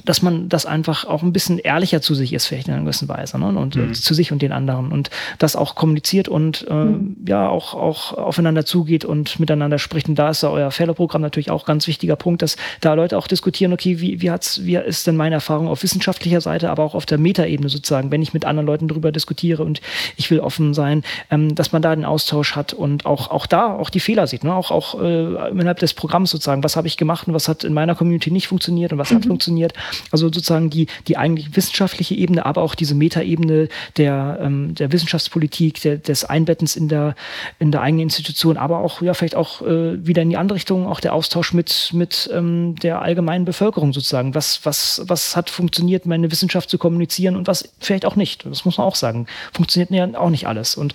dass 0.04 0.22
man 0.22 0.48
das 0.48 0.66
einfach 0.66 1.04
auch 1.04 1.22
ein 1.22 1.32
bisschen 1.32 1.58
ehrlicher 1.58 2.00
zu 2.00 2.14
sich 2.14 2.32
ist, 2.32 2.46
vielleicht 2.46 2.68
in 2.68 2.74
einer 2.74 2.82
gewissen 2.82 3.08
Weise, 3.08 3.38
ne? 3.38 3.46
und 3.46 3.76
mhm. 3.76 3.94
zu 3.94 4.14
sich 4.14 4.32
und 4.32 4.42
den 4.42 4.52
anderen 4.52 4.92
und 4.92 5.10
das 5.38 5.56
auch 5.56 5.74
kommuniziert 5.74 6.28
und 6.28 6.66
äh, 6.68 6.72
mhm. 6.72 7.16
ja 7.26 7.48
auch, 7.48 7.74
auch 7.74 8.12
aufeinander 8.14 8.64
zugeht 8.64 9.04
und 9.04 9.40
miteinander 9.40 9.78
spricht. 9.78 10.08
Und 10.08 10.16
da 10.16 10.30
ist 10.30 10.42
ja 10.42 10.50
euer 10.50 10.70
Fellow-Programm 10.70 11.22
natürlich 11.22 11.50
auch 11.50 11.64
ganz 11.64 11.86
wichtiger 11.86 12.16
Punkt, 12.16 12.42
dass 12.42 12.56
da 12.80 12.94
Leute 12.94 13.18
auch 13.18 13.26
diskutieren, 13.26 13.72
okay, 13.72 14.00
wie, 14.00 14.20
wie, 14.20 14.30
hat's, 14.30 14.64
wie 14.64 14.76
ist 14.76 15.06
denn 15.06 15.16
meine 15.16 15.36
Erfahrung 15.36 15.68
auf 15.68 15.82
wissenschaftlicher 15.82 16.40
Seite, 16.40 16.70
aber 16.70 16.84
auch 16.84 16.94
auf 16.94 17.06
der 17.06 17.18
Metaebene 17.18 17.68
sozusagen, 17.68 18.10
wenn 18.10 18.22
ich 18.22 18.34
mit 18.34 18.44
anderen 18.44 18.66
Leuten 18.66 18.88
darüber 18.88 19.12
diskutiere 19.12 19.64
und 19.64 19.80
ich 20.16 20.30
will 20.30 20.40
offen 20.40 20.74
sein, 20.74 21.02
ähm, 21.30 21.54
dass 21.54 21.72
man 21.72 21.82
da 21.82 21.94
den 21.94 22.04
Austausch 22.04 22.56
hat 22.56 22.72
und 22.72 23.06
auch, 23.06 23.30
auch 23.30 23.46
da 23.46 23.74
auch 23.74 23.90
die 23.90 24.00
Fehler 24.00 24.26
sieht, 24.26 24.44
ne? 24.44 24.54
auch, 24.54 24.70
auch 24.70 25.00
äh, 25.00 25.50
innerhalb 25.50 25.78
des 25.78 25.94
Programms 25.94 26.30
sozusagen, 26.30 26.64
was 26.64 26.76
habe 26.76 26.86
ich 26.86 26.96
gemacht 26.96 27.28
und 27.28 27.34
was 27.34 27.48
hat 27.48 27.64
in 27.64 27.72
meiner 27.72 27.94
Community 27.94 28.30
nicht 28.30 28.48
funktioniert 28.48 28.92
und 28.92 28.98
was 28.98 29.10
mhm. 29.10 29.16
hat 29.16 29.26
funktioniert 29.26 29.72
also 30.10 30.26
sozusagen 30.26 30.70
die, 30.70 30.86
die 31.06 31.16
eigentlich 31.16 31.54
wissenschaftliche 31.56 32.14
Ebene, 32.14 32.46
aber 32.46 32.62
auch 32.62 32.74
diese 32.74 32.94
Metaebene 32.94 33.68
der, 33.96 34.38
ähm, 34.40 34.74
der 34.74 34.92
Wissenschaftspolitik, 34.92 35.80
der, 35.82 35.96
des 35.96 36.24
Einbettens 36.24 36.76
in 36.76 36.88
der, 36.88 37.14
in 37.58 37.72
der 37.72 37.82
eigenen 37.82 38.04
Institution, 38.04 38.56
aber 38.56 38.78
auch, 38.78 39.02
ja, 39.02 39.14
vielleicht 39.14 39.34
auch 39.34 39.62
äh, 39.62 40.06
wieder 40.06 40.22
in 40.22 40.30
die 40.30 40.36
andere 40.36 40.56
Richtung, 40.56 40.86
auch 40.86 41.00
der 41.00 41.14
Austausch 41.14 41.52
mit, 41.52 41.90
mit 41.92 42.28
ähm, 42.32 42.76
der 42.76 43.02
allgemeinen 43.02 43.44
Bevölkerung 43.44 43.92
sozusagen. 43.92 44.34
Was, 44.34 44.64
was, 44.64 45.02
was 45.06 45.36
hat 45.36 45.50
funktioniert, 45.50 46.06
meine 46.06 46.30
Wissenschaft 46.30 46.70
zu 46.70 46.78
kommunizieren 46.78 47.36
und 47.36 47.46
was 47.46 47.72
vielleicht 47.80 48.04
auch 48.04 48.16
nicht. 48.16 48.44
Das 48.46 48.64
muss 48.64 48.78
man 48.78 48.86
auch 48.86 48.96
sagen. 48.96 49.26
Funktioniert 49.52 49.90
ja 49.90 50.18
auch 50.18 50.30
nicht 50.30 50.46
alles. 50.46 50.76
Und 50.76 50.94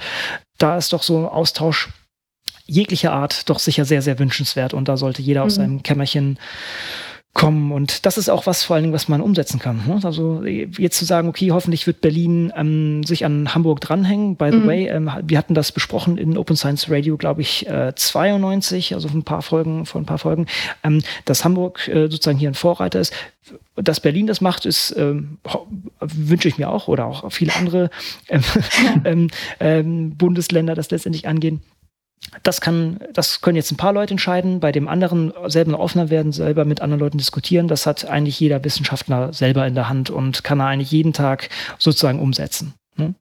da 0.57 0.77
ist 0.77 0.93
doch 0.93 1.03
so 1.03 1.17
ein 1.17 1.25
Austausch 1.25 1.89
jeglicher 2.65 3.11
Art 3.11 3.49
doch 3.49 3.59
sicher 3.59 3.85
sehr, 3.85 4.01
sehr 4.01 4.19
wünschenswert. 4.19 4.73
Und 4.73 4.87
da 4.87 4.97
sollte 4.97 5.21
jeder 5.21 5.43
aus 5.43 5.57
mhm. 5.57 5.61
seinem 5.61 5.83
Kämmerchen 5.83 6.39
kommen. 7.33 7.71
Und 7.71 8.05
das 8.05 8.17
ist 8.17 8.29
auch 8.29 8.45
was 8.45 8.63
vor 8.63 8.75
allen 8.75 8.83
Dingen, 8.83 8.93
was 8.93 9.07
man 9.07 9.21
umsetzen 9.21 9.59
kann. 9.59 9.81
Ne? 9.87 9.99
Also 10.03 10.43
jetzt 10.43 10.97
zu 10.97 11.05
sagen, 11.05 11.27
okay, 11.27 11.51
hoffentlich 11.51 11.87
wird 11.87 12.01
Berlin 12.01 12.53
ähm, 12.55 13.03
sich 13.03 13.25
an 13.25 13.55
Hamburg 13.55 13.81
dranhängen. 13.81 14.35
By 14.35 14.51
the 14.51 14.57
mhm. 14.57 14.67
way, 14.67 14.87
ähm, 14.87 15.11
wir 15.23 15.37
hatten 15.37 15.55
das 15.55 15.71
besprochen 15.71 16.17
in 16.17 16.37
Open 16.37 16.55
Science 16.55 16.89
Radio, 16.89 17.17
glaube 17.17 17.41
ich, 17.41 17.67
äh, 17.67 17.93
92, 17.95 18.93
also 18.93 19.07
ein 19.09 19.23
paar 19.23 19.41
Folgen, 19.41 19.85
vor 19.85 19.99
ein 19.99 20.05
paar 20.05 20.19
Folgen, 20.19 20.45
ähm, 20.83 21.01
dass 21.25 21.43
Hamburg 21.43 21.87
äh, 21.87 22.03
sozusagen 22.03 22.37
hier 22.37 22.51
ein 22.51 22.55
Vorreiter 22.55 22.99
ist. 22.99 23.13
Dass 23.75 23.99
Berlin 23.99 24.27
das 24.27 24.39
macht, 24.39 24.65
ist 24.65 24.95
ähm, 24.95 25.39
wünsche 25.99 26.47
ich 26.47 26.57
mir 26.57 26.69
auch 26.69 26.87
oder 26.87 27.07
auch 27.07 27.31
viele 27.31 27.55
andere 27.55 27.89
ähm, 28.29 28.43
ähm, 29.05 29.29
ähm, 29.59 30.15
Bundesländer 30.15 30.75
das 30.75 30.91
letztendlich 30.91 31.27
angehen. 31.27 31.61
Das 32.41 32.61
kann, 32.61 32.99
das 33.13 33.41
können 33.41 33.55
jetzt 33.55 33.71
ein 33.71 33.77
paar 33.77 33.93
Leute 33.93 34.13
entscheiden. 34.13 34.59
Bei 34.59 34.71
dem 34.71 34.87
anderen 34.87 35.33
selber 35.45 35.79
offener 35.79 36.09
werden, 36.09 36.31
selber 36.31 36.65
mit 36.65 36.81
anderen 36.81 36.99
Leuten 36.99 37.17
diskutieren. 37.17 37.67
Das 37.67 37.85
hat 37.85 38.05
eigentlich 38.05 38.39
jeder 38.39 38.63
Wissenschaftler 38.63 39.31
selber 39.33 39.67
in 39.67 39.75
der 39.75 39.89
Hand 39.89 40.09
und 40.09 40.43
kann 40.43 40.59
er 40.59 40.67
eigentlich 40.67 40.91
jeden 40.91 41.13
Tag 41.13 41.49
sozusagen 41.77 42.19
umsetzen. 42.19 42.73
Ne? 42.95 43.13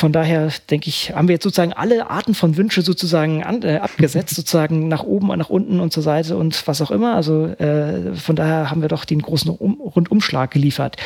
Von 0.00 0.12
daher 0.12 0.50
denke 0.70 0.88
ich, 0.88 1.12
haben 1.14 1.28
wir 1.28 1.34
jetzt 1.34 1.42
sozusagen 1.42 1.74
alle 1.74 2.08
Arten 2.08 2.34
von 2.34 2.56
Wünsche 2.56 2.80
sozusagen 2.80 3.44
an, 3.44 3.60
äh, 3.60 3.80
abgesetzt, 3.82 4.34
sozusagen 4.34 4.88
nach 4.88 5.02
oben, 5.02 5.26
nach 5.36 5.50
unten 5.50 5.78
und 5.78 5.92
zur 5.92 6.02
Seite 6.02 6.38
und 6.38 6.66
was 6.66 6.80
auch 6.80 6.90
immer. 6.90 7.16
Also 7.16 7.48
äh, 7.48 8.14
von 8.14 8.34
daher 8.34 8.70
haben 8.70 8.80
wir 8.80 8.88
doch 8.88 9.04
den 9.04 9.20
großen 9.20 9.50
um 9.50 9.78
Rundumschlag 9.78 10.52
geliefert. 10.52 10.96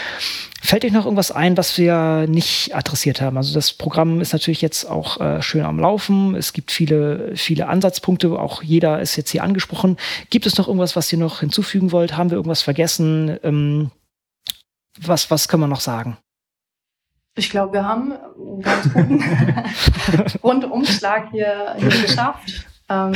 Fällt 0.62 0.84
euch 0.84 0.92
noch 0.92 1.06
irgendwas 1.06 1.32
ein, 1.32 1.56
was 1.56 1.76
wir 1.76 2.26
nicht 2.28 2.76
adressiert 2.76 3.20
haben? 3.20 3.36
Also 3.36 3.52
das 3.52 3.72
Programm 3.72 4.20
ist 4.20 4.32
natürlich 4.32 4.62
jetzt 4.62 4.88
auch 4.88 5.20
äh, 5.20 5.42
schön 5.42 5.64
am 5.64 5.80
Laufen. 5.80 6.36
Es 6.36 6.52
gibt 6.52 6.70
viele, 6.70 7.32
viele 7.34 7.66
Ansatzpunkte. 7.66 8.38
Auch 8.38 8.62
jeder 8.62 9.00
ist 9.00 9.16
jetzt 9.16 9.30
hier 9.30 9.42
angesprochen. 9.42 9.96
Gibt 10.30 10.46
es 10.46 10.56
noch 10.56 10.68
irgendwas, 10.68 10.94
was 10.94 11.12
ihr 11.12 11.18
noch 11.18 11.40
hinzufügen 11.40 11.90
wollt? 11.90 12.16
Haben 12.16 12.30
wir 12.30 12.36
irgendwas 12.36 12.62
vergessen? 12.62 13.40
Ähm, 13.42 13.90
was, 15.00 15.32
was 15.32 15.48
können 15.48 15.64
wir 15.64 15.66
noch 15.66 15.80
sagen? 15.80 16.16
Ich 17.36 17.50
glaube, 17.50 17.72
wir 17.72 17.84
haben 17.84 18.12
einen 18.12 18.62
ganz 18.62 18.92
guten 18.92 19.22
Rundumschlag 20.42 21.30
hier, 21.32 21.74
hier 21.78 22.02
geschafft. 22.02 22.64
Ähm, 22.88 23.12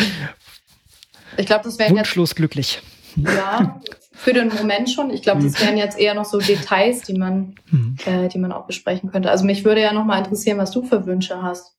ich 1.37 1.47
glaube, 1.47 1.65
das 1.65 1.79
wären 1.79 1.97
Wunschlos 1.97 2.31
jetzt, 2.31 2.37
glücklich. 2.37 2.83
Ja, 3.17 3.81
für 4.13 4.33
den 4.33 4.49
Moment 4.49 4.91
schon. 4.91 5.11
Ich 5.11 5.23
glaube, 5.23 5.43
das 5.43 5.61
wären 5.61 5.77
jetzt 5.77 5.99
eher 5.99 6.15
noch 6.15 6.25
so 6.25 6.41
Details, 6.41 7.03
die 7.03 7.15
man, 7.15 7.55
mhm. 7.71 7.97
äh, 8.07 8.29
die 8.29 8.39
man 8.39 8.51
auch 8.51 8.67
besprechen 8.67 9.13
könnte. 9.13 9.31
Also 9.31 9.45
mich 9.45 9.65
würde 9.65 9.81
ja 9.81 9.93
noch 9.93 10.05
mal 10.05 10.19
interessieren, 10.19 10.59
was 10.59 10.73
du 10.73 10.85
für 10.85 11.07
Wünsche 11.07 11.41
hast. 11.41 11.77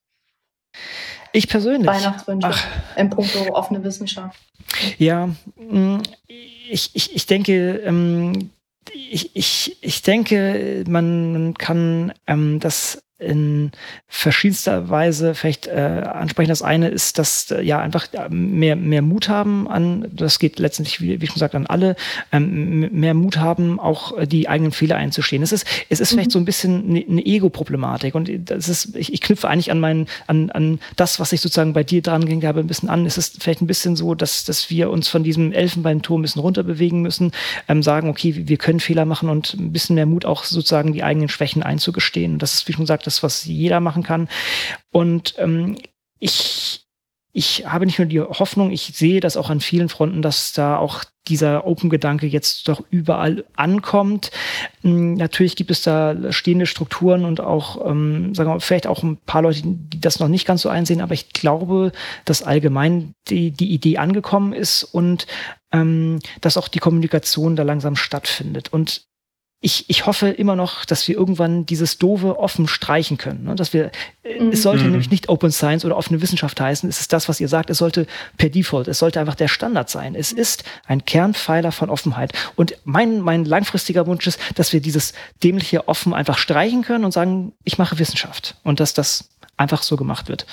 Ich 1.33 1.49
persönlich. 1.49 1.87
Weihnachtswünsche 1.87 2.49
Ach. 2.49 2.67
im 2.97 3.09
Punkto 3.09 3.53
offene 3.53 3.83
Wissenschaft. 3.83 4.39
Ja, 4.97 5.29
mm, 5.57 5.97
ich, 6.27 6.91
ich, 6.93 7.15
ich 7.15 7.25
denke, 7.25 7.77
ähm, 7.83 8.49
ich, 8.93 9.35
ich, 9.35 9.77
ich 9.81 10.01
denke, 10.01 10.83
man 10.87 11.53
kann 11.55 12.13
ähm, 12.27 12.59
das 12.59 13.01
in 13.19 13.71
verschiedenster 14.07 14.89
Weise 14.89 15.35
vielleicht 15.35 15.67
äh, 15.67 16.03
ansprechen. 16.05 16.49
Das 16.49 16.61
eine 16.61 16.87
ist, 16.87 17.19
dass 17.19 17.51
äh, 17.51 17.61
ja 17.61 17.79
einfach 17.79 18.07
äh, 18.13 18.29
mehr, 18.29 18.75
mehr 18.77 19.01
Mut 19.01 19.27
haben 19.27 19.67
an, 19.67 20.07
das 20.11 20.39
geht 20.39 20.57
letztendlich, 20.57 21.01
wie, 21.01 21.21
wie 21.21 21.27
schon 21.27 21.33
gesagt, 21.33 21.53
an 21.53 21.67
alle, 21.67 21.95
ähm, 22.31 22.89
mehr 22.91 23.13
Mut 23.13 23.37
haben, 23.37 23.79
auch 23.79 24.17
äh, 24.17 24.25
die 24.25 24.47
eigenen 24.47 24.71
Fehler 24.71 24.95
einzustehen. 24.95 25.43
Es 25.43 25.51
ist, 25.51 25.67
es 25.89 25.99
ist 25.99 26.11
mhm. 26.11 26.15
vielleicht 26.15 26.31
so 26.31 26.39
ein 26.39 26.45
bisschen 26.45 26.89
eine, 26.89 27.05
eine 27.07 27.25
Ego-Problematik 27.25 28.15
und 28.15 28.31
das 28.45 28.69
ist, 28.69 28.95
ich, 28.95 29.11
ich 29.11 29.21
knüpfe 29.21 29.49
eigentlich 29.49 29.71
an 29.71 29.81
meinen, 29.81 30.07
an, 30.27 30.49
an 30.51 30.79
das, 30.95 31.19
was 31.19 31.33
ich 31.33 31.41
sozusagen 31.41 31.73
bei 31.73 31.83
dir 31.83 32.01
dran 32.01 32.25
ging 32.25 32.45
habe, 32.45 32.61
ein 32.61 32.67
bisschen 32.67 32.89
an. 32.89 33.05
Es 33.05 33.17
ist 33.17 33.43
vielleicht 33.43 33.61
ein 33.61 33.67
bisschen 33.67 33.97
so, 33.97 34.15
dass, 34.15 34.45
dass 34.45 34.69
wir 34.69 34.89
uns 34.89 35.09
von 35.09 35.23
diesem 35.23 35.51
Elfenbeinturm 35.51 36.21
ein 36.21 36.23
bisschen 36.23 36.41
runterbewegen 36.41 37.01
müssen, 37.01 37.31
ähm, 37.67 37.83
sagen, 37.83 38.09
okay, 38.09 38.47
wir 38.47 38.57
können 38.57 38.79
Fehler 38.79 39.03
machen 39.03 39.29
und 39.29 39.55
ein 39.55 39.73
bisschen 39.73 39.95
mehr 39.95 40.05
Mut 40.05 40.23
auch 40.23 40.45
sozusagen 40.45 40.93
die 40.93 41.03
eigenen 41.03 41.27
Schwächen 41.27 41.63
einzugestehen. 41.63 42.33
Und 42.33 42.41
das 42.41 42.53
ist, 42.53 42.67
wie 42.67 42.73
schon 42.73 42.83
gesagt, 42.83 43.08
das, 43.09 43.23
was 43.23 43.45
jeder 43.45 43.79
machen 43.79 44.03
kann. 44.03 44.29
Und 44.91 45.33
ähm, 45.37 45.77
ich, 46.19 46.85
ich 47.33 47.65
habe 47.65 47.85
nicht 47.85 47.99
nur 47.99 48.07
die 48.07 48.21
Hoffnung, 48.21 48.71
ich 48.71 48.91
sehe 48.93 49.19
das 49.19 49.37
auch 49.37 49.49
an 49.49 49.59
vielen 49.59 49.89
Fronten, 49.89 50.21
dass 50.21 50.53
da 50.53 50.77
auch 50.77 51.03
dieser 51.27 51.65
Open-Gedanke 51.65 52.27
jetzt 52.27 52.67
doch 52.67 52.83
überall 52.89 53.45
ankommt. 53.55 54.31
Hm, 54.81 55.13
natürlich 55.13 55.55
gibt 55.55 55.71
es 55.71 55.83
da 55.83 56.31
stehende 56.31 56.65
Strukturen 56.65 57.25
und 57.25 57.39
auch, 57.39 57.85
ähm, 57.89 58.33
sagen 58.33 58.49
wir 58.49 58.55
mal, 58.55 58.59
vielleicht 58.59 58.87
auch 58.87 59.03
ein 59.03 59.17
paar 59.17 59.43
Leute, 59.43 59.61
die 59.63 60.01
das 60.01 60.19
noch 60.19 60.27
nicht 60.27 60.45
ganz 60.45 60.63
so 60.63 60.69
einsehen, 60.69 61.01
aber 61.01 61.13
ich 61.13 61.29
glaube, 61.29 61.91
dass 62.25 62.43
allgemein 62.43 63.13
die, 63.27 63.51
die 63.51 63.71
Idee 63.71 63.97
angekommen 63.97 64.53
ist 64.53 64.83
und 64.83 65.27
ähm, 65.71 66.19
dass 66.41 66.57
auch 66.57 66.67
die 66.67 66.79
Kommunikation 66.79 67.55
da 67.55 67.63
langsam 67.63 67.95
stattfindet. 67.95 68.73
Und 68.73 69.03
ich, 69.61 69.89
ich 69.89 70.05
hoffe 70.05 70.29
immer 70.29 70.55
noch, 70.55 70.85
dass 70.85 71.05
wir 71.07 71.15
irgendwann 71.15 71.65
dieses 71.65 71.97
doofe 71.97 72.39
offen 72.39 72.69
streichen 72.69 73.17
können. 73.17 73.43
Ne? 73.43 73.55
Dass 73.55 73.73
wir, 73.73 73.91
äh, 74.23 74.39
mhm. 74.39 74.51
es 74.51 74.61
sollte 74.61 74.85
mhm. 74.85 74.91
nämlich 74.91 75.11
nicht 75.11 75.27
Open 75.27 75.51
Science 75.51 75.83
oder 75.83 75.97
offene 75.97 76.21
Wissenschaft 76.21 76.61
heißen. 76.61 76.87
Es 76.87 77.01
ist 77.01 77.11
das, 77.11 77.27
was 77.27 77.41
ihr 77.41 77.49
sagt. 77.49 77.69
Es 77.69 77.79
sollte 77.79 78.07
per 78.37 78.49
Default, 78.49 78.87
es 78.87 78.99
sollte 78.99 79.19
einfach 79.19 79.35
der 79.35 79.49
Standard 79.49 79.89
sein. 79.89 80.15
Es 80.15 80.31
ist 80.31 80.63
ein 80.85 81.03
Kernpfeiler 81.03 81.73
von 81.73 81.89
Offenheit. 81.89 82.31
Und 82.55 82.77
mein, 82.85 83.19
mein 83.19 83.43
langfristiger 83.43 84.07
Wunsch 84.07 84.27
ist, 84.27 84.39
dass 84.55 84.71
wir 84.71 84.79
dieses 84.79 85.11
dämliche 85.43 85.89
Offen 85.89 86.13
einfach 86.13 86.37
streichen 86.37 86.83
können 86.83 87.03
und 87.03 87.11
sagen, 87.11 87.51
ich 87.65 87.77
mache 87.77 87.99
Wissenschaft. 87.99 88.55
Und 88.63 88.79
dass 88.79 88.93
das 88.93 89.29
einfach 89.57 89.83
so 89.83 89.97
gemacht 89.97 90.29
wird. 90.29 90.45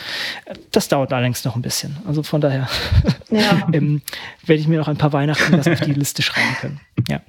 Das 0.73 0.89
dauert 0.89 1.13
allerdings 1.13 1.45
noch 1.45 1.55
ein 1.55 1.63
bisschen. 1.63 1.97
Also 2.09 2.25
von 2.25 2.41
daher 2.41 2.69
ja. 3.31 3.69
ähm, 3.73 4.03
werde 4.45 4.61
ich 4.61 4.67
mir 4.67 4.81
noch 4.81 4.89
ein 4.89 4.97
paar 4.97 5.13
Weihnachten 5.13 5.57
das 5.57 5.69
auf 5.69 5.81
die 5.81 5.93
Liste 5.93 6.23
schreiben 6.23 6.57
können. 6.61 6.81
Ja. 7.09 7.21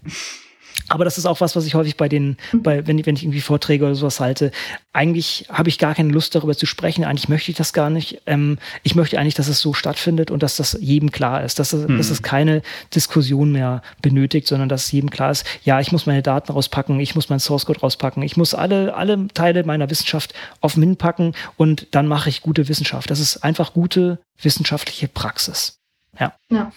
Aber 0.90 1.04
das 1.06 1.18
ist 1.18 1.26
auch 1.26 1.42
was, 1.42 1.56
was 1.56 1.66
ich 1.66 1.76
häufig 1.76 1.98
bei 1.98 2.08
den, 2.08 2.38
mhm. 2.52 2.64
bei, 2.64 2.88
wenn, 2.88 3.06
wenn 3.06 3.16
ich 3.16 3.24
irgendwie 3.24 3.42
Vorträge 3.42 3.86
oder 3.86 3.96
sowas 3.96 4.20
halte. 4.20 4.52
Eigentlich 4.94 5.46
habe 5.50 5.70
ich 5.70 5.80
gar 5.80 5.96
keine 5.96 6.12
Lust 6.14 6.34
darüber 6.34 6.56
zu 6.56 6.66
sprechen. 6.66 7.04
Eigentlich 7.04 7.30
möchte 7.30 7.52
ich 7.52 7.58
das 7.58 7.74
gar 7.74 7.90
nicht. 7.90 8.22
Ähm, 8.26 8.58
ich 8.84 8.96
möchte 8.96 9.20
eigentlich, 9.20 9.36
dass 9.36 9.48
es 9.48 9.60
so 9.60 9.74
stattfindet 9.74 10.32
und 10.32 10.44
dass 10.44 10.56
das 10.56 10.78
jedem 10.80 11.12
klar 11.12 11.44
ist, 11.44 11.60
dass, 11.60 11.74
mhm. 11.74 11.98
dass 11.98 12.10
es 12.10 12.22
keine 12.22 12.62
Diskussion 12.96 13.52
mehr 13.52 13.82
benötigt, 14.02 14.48
sondern 14.48 14.70
dass 14.70 14.92
jedem 14.92 15.10
klar 15.10 15.32
ist, 15.32 15.46
ja, 15.64 15.80
ich 15.80 15.92
muss 15.92 16.06
meine 16.06 16.24
Daten 16.24 16.52
rauspacken, 16.52 17.00
ich 17.00 17.16
muss 17.16 17.30
mein 17.30 17.40
Source 17.40 17.66
Code 17.66 17.82
rauspacken, 17.82 18.24
ich 18.24 18.38
muss 18.38 18.54
alle, 18.54 18.96
alle 18.96 19.28
Teile 19.34 19.64
meiner 19.64 19.90
Wissenschaft 19.90 20.34
auf 20.62 20.78
Min 20.78 20.96
packen 20.96 21.34
und 21.58 21.88
dann 21.92 22.08
mache 22.08 22.30
ich 22.30 22.42
gute 22.42 22.68
Wissenschaft. 22.70 23.10
Das 23.10 23.20
ist 23.20 23.44
einfach 23.44 23.74
gute 23.74 24.20
wissenschaftliche 24.42 25.08
Praxis. 25.08 25.80
Ja. 26.20 26.34
ja. 26.50 26.72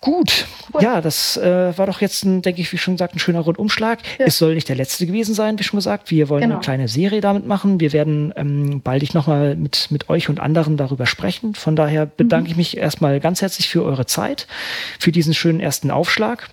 Gut, 0.00 0.46
cool. 0.72 0.82
ja, 0.82 1.00
das 1.00 1.36
äh, 1.36 1.76
war 1.76 1.86
doch 1.86 2.00
jetzt, 2.00 2.24
ein, 2.24 2.42
denke 2.42 2.60
ich, 2.60 2.72
wie 2.72 2.78
schon 2.78 2.94
gesagt, 2.94 3.14
ein 3.14 3.18
schöner 3.18 3.40
Rundumschlag. 3.40 4.00
Ja. 4.18 4.26
Es 4.26 4.38
soll 4.38 4.54
nicht 4.54 4.68
der 4.68 4.76
letzte 4.76 5.06
gewesen 5.06 5.34
sein, 5.34 5.58
wie 5.58 5.64
schon 5.64 5.78
gesagt. 5.78 6.10
Wir 6.10 6.28
wollen 6.28 6.42
genau. 6.42 6.54
eine 6.56 6.62
kleine 6.62 6.88
Serie 6.88 7.20
damit 7.20 7.46
machen. 7.46 7.80
Wir 7.80 7.92
werden 7.92 8.32
ähm, 8.36 8.80
baldig 8.82 9.14
nochmal 9.14 9.56
mit, 9.56 9.90
mit 9.90 10.08
euch 10.08 10.28
und 10.28 10.40
anderen 10.40 10.76
darüber 10.76 11.06
sprechen. 11.06 11.54
Von 11.54 11.76
daher 11.76 12.06
bedanke 12.06 12.46
mhm. 12.46 12.50
ich 12.52 12.56
mich 12.56 12.76
erstmal 12.76 13.20
ganz 13.20 13.42
herzlich 13.42 13.68
für 13.68 13.84
eure 13.84 14.06
Zeit, 14.06 14.46
für 14.98 15.12
diesen 15.12 15.34
schönen 15.34 15.60
ersten 15.60 15.90
Aufschlag. 15.90 16.48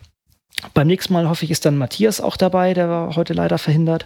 Beim 0.73 0.88
nächsten 0.88 1.13
Mal 1.13 1.27
hoffe 1.27 1.45
ich, 1.45 1.51
ist 1.51 1.65
dann 1.65 1.77
Matthias 1.77 2.21
auch 2.21 2.38
dabei, 2.38 2.73
der 2.73 2.88
war 2.88 3.15
heute 3.15 3.34
leider 3.34 3.57
verhindert. 3.57 4.05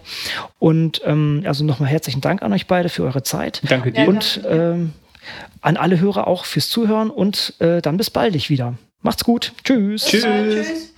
Und 0.58 1.00
ähm, 1.04 1.42
also 1.46 1.64
nochmal 1.64 1.88
herzlichen 1.88 2.20
Dank 2.20 2.42
an 2.42 2.52
euch 2.52 2.66
beide 2.66 2.88
für 2.88 3.04
eure 3.04 3.22
Zeit. 3.22 3.62
Danke 3.68 3.92
dir. 3.92 4.08
Und 4.08 4.40
ähm, 4.48 4.92
an 5.60 5.76
alle 5.76 6.00
Hörer 6.00 6.26
auch 6.26 6.44
fürs 6.44 6.68
Zuhören 6.68 7.10
und 7.10 7.54
äh, 7.60 7.80
dann 7.80 7.96
bis 7.96 8.10
baldig 8.10 8.50
wieder. 8.50 8.74
Macht's 9.02 9.24
gut. 9.24 9.52
Tschüss. 9.64 10.04
Tschüss. 10.06 10.22
Tschüss. 10.24 10.94